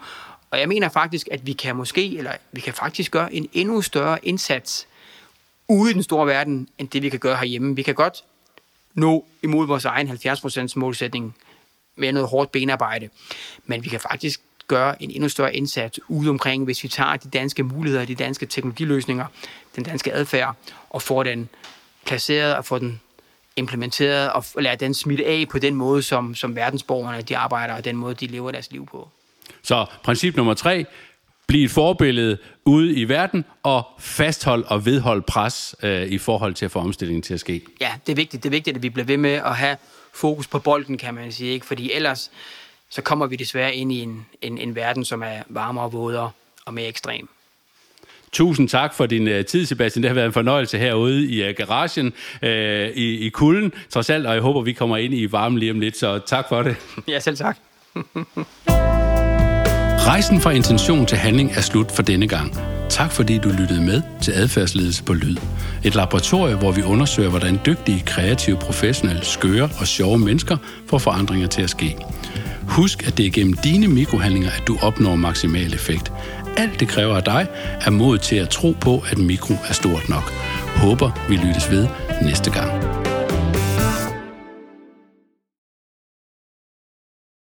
Og 0.51 0.59
jeg 0.59 0.67
mener 0.67 0.89
faktisk, 0.89 1.27
at 1.31 1.47
vi 1.47 1.53
kan 1.53 1.75
måske, 1.75 2.17
eller 2.17 2.31
vi 2.51 2.61
kan 2.61 2.73
faktisk 2.73 3.11
gøre 3.11 3.33
en 3.33 3.49
endnu 3.53 3.81
større 3.81 4.25
indsats 4.25 4.87
ude 5.67 5.91
i 5.91 5.93
den 5.93 6.03
store 6.03 6.27
verden, 6.27 6.67
end 6.77 6.89
det 6.89 7.01
vi 7.01 7.09
kan 7.09 7.19
gøre 7.19 7.37
herhjemme. 7.37 7.75
Vi 7.75 7.81
kan 7.81 7.95
godt 7.95 8.23
nå 8.93 9.25
imod 9.43 9.67
vores 9.67 9.85
egen 9.85 10.09
70% 10.09 10.73
målsætning 10.75 11.35
med 11.95 12.11
noget 12.11 12.29
hårdt 12.29 12.51
benarbejde. 12.51 13.09
Men 13.65 13.83
vi 13.83 13.89
kan 13.89 13.99
faktisk 13.99 14.41
gøre 14.67 15.03
en 15.03 15.11
endnu 15.11 15.29
større 15.29 15.55
indsats 15.55 15.99
ude 16.07 16.29
omkring, 16.29 16.63
hvis 16.63 16.83
vi 16.83 16.87
tager 16.87 17.15
de 17.15 17.29
danske 17.29 17.63
muligheder, 17.63 18.05
de 18.05 18.15
danske 18.15 18.45
teknologiløsninger, 18.45 19.25
den 19.75 19.83
danske 19.83 20.13
adfærd, 20.13 20.55
og 20.89 21.01
får 21.01 21.23
den 21.23 21.49
placeret 22.05 22.55
og 22.55 22.65
får 22.65 22.77
den 22.79 23.01
implementeret 23.55 24.31
og 24.31 24.43
lader 24.59 24.75
den 24.75 24.93
smitte 24.93 25.25
af 25.25 25.45
på 25.49 25.59
den 25.59 25.75
måde, 25.75 26.03
som, 26.03 26.35
som 26.35 26.55
verdensborgerne 26.55 27.21
de 27.21 27.37
arbejder, 27.37 27.73
og 27.73 27.85
den 27.85 27.95
måde, 27.95 28.15
de 28.15 28.27
lever 28.27 28.51
deres 28.51 28.71
liv 28.71 28.85
på. 28.85 29.09
Så 29.63 29.85
princip 30.03 30.35
nummer 30.35 30.53
tre, 30.53 30.85
blive 31.47 31.65
et 31.65 31.71
forbillede 31.71 32.37
ude 32.65 32.93
i 32.93 33.09
verden 33.09 33.45
og 33.63 33.83
fasthold 33.99 34.63
og 34.67 34.85
vedhold 34.85 35.21
pres 35.21 35.75
øh, 35.83 36.07
i 36.07 36.17
forhold 36.17 36.53
til 36.53 36.65
at 36.65 36.71
få 36.71 36.79
omstillingen 36.79 37.21
til 37.21 37.33
at 37.33 37.39
ske. 37.39 37.61
Ja, 37.81 37.91
det 38.05 38.11
er 38.11 38.15
vigtigt. 38.15 38.43
Det 38.43 38.49
er 38.49 38.51
vigtigt, 38.51 38.77
at 38.77 38.83
vi 38.83 38.89
bliver 38.89 39.05
ved 39.05 39.17
med 39.17 39.33
at 39.33 39.55
have 39.55 39.77
fokus 40.13 40.47
på 40.47 40.59
bolden, 40.59 40.97
kan 40.97 41.13
man 41.13 41.31
sige. 41.31 41.51
Ikke? 41.51 41.65
Fordi 41.65 41.91
ellers 41.91 42.31
så 42.89 43.01
kommer 43.01 43.25
vi 43.25 43.35
desværre 43.35 43.75
ind 43.75 43.91
i 43.91 44.01
en, 44.01 44.25
en, 44.41 44.57
en 44.57 44.75
verden, 44.75 45.05
som 45.05 45.23
er 45.23 45.43
varmere, 45.47 45.91
vådere 45.91 46.31
og 46.65 46.73
mere 46.73 46.87
ekstrem. 46.87 47.29
Tusind 48.31 48.69
tak 48.69 48.93
for 48.93 49.05
din 49.05 49.27
uh, 49.27 49.45
tid, 49.45 49.65
Sebastian. 49.65 50.03
Det 50.03 50.09
har 50.09 50.15
været 50.15 50.25
en 50.25 50.33
fornøjelse 50.33 50.77
herude 50.77 51.25
i 51.25 51.49
uh, 51.49 51.55
garagen 51.55 52.13
uh, 52.43 52.49
i, 52.49 53.25
i 53.25 53.29
kulden, 53.29 53.73
trods 53.89 54.09
alt, 54.09 54.27
og 54.27 54.33
jeg 54.33 54.41
håber, 54.41 54.61
vi 54.61 54.73
kommer 54.73 54.97
ind 54.97 55.13
i 55.13 55.31
varmen 55.31 55.59
lige 55.59 55.71
om 55.71 55.79
lidt, 55.79 55.97
så 55.97 56.19
tak 56.19 56.45
for 56.49 56.63
det. 56.63 56.75
Ja, 57.07 57.19
selv 57.19 57.37
tak. 57.37 57.57
Rejsen 60.07 60.41
fra 60.41 60.51
intention 60.51 61.05
til 61.05 61.17
handling 61.17 61.51
er 61.51 61.61
slut 61.61 61.91
for 61.91 62.03
denne 62.03 62.27
gang. 62.27 62.57
Tak 62.89 63.11
fordi 63.11 63.37
du 63.37 63.49
lyttede 63.49 63.81
med 63.81 64.01
til 64.21 64.31
Adfærdsledelse 64.31 65.03
på 65.03 65.13
Lyd. 65.13 65.37
Et 65.85 65.95
laboratorie, 65.95 66.55
hvor 66.55 66.71
vi 66.71 66.83
undersøger, 66.83 67.29
hvordan 67.29 67.59
dygtige, 67.65 68.03
kreative, 68.05 68.57
professionelle, 68.57 69.25
skøre 69.25 69.69
og 69.79 69.87
sjove 69.87 70.19
mennesker 70.19 70.57
får 70.89 70.97
forandringer 70.97 71.47
til 71.47 71.61
at 71.61 71.69
ske. 71.69 71.97
Husk, 72.67 73.07
at 73.07 73.17
det 73.17 73.25
er 73.25 73.31
gennem 73.31 73.53
dine 73.53 73.87
mikrohandlinger, 73.87 74.49
at 74.49 74.63
du 74.67 74.77
opnår 74.81 75.15
maksimal 75.15 75.73
effekt. 75.73 76.11
Alt 76.57 76.79
det 76.79 76.87
kræver 76.87 77.15
af 77.15 77.23
dig 77.23 77.47
er 77.81 77.89
mod 77.89 78.17
til 78.17 78.35
at 78.35 78.49
tro 78.49 78.75
på, 78.81 79.03
at 79.11 79.17
mikro 79.17 79.53
er 79.69 79.73
stort 79.73 80.09
nok. 80.09 80.31
Håber, 80.75 81.25
vi 81.29 81.35
lyttes 81.35 81.71
ved 81.71 81.87
næste 82.21 82.51
gang. 82.51 83.06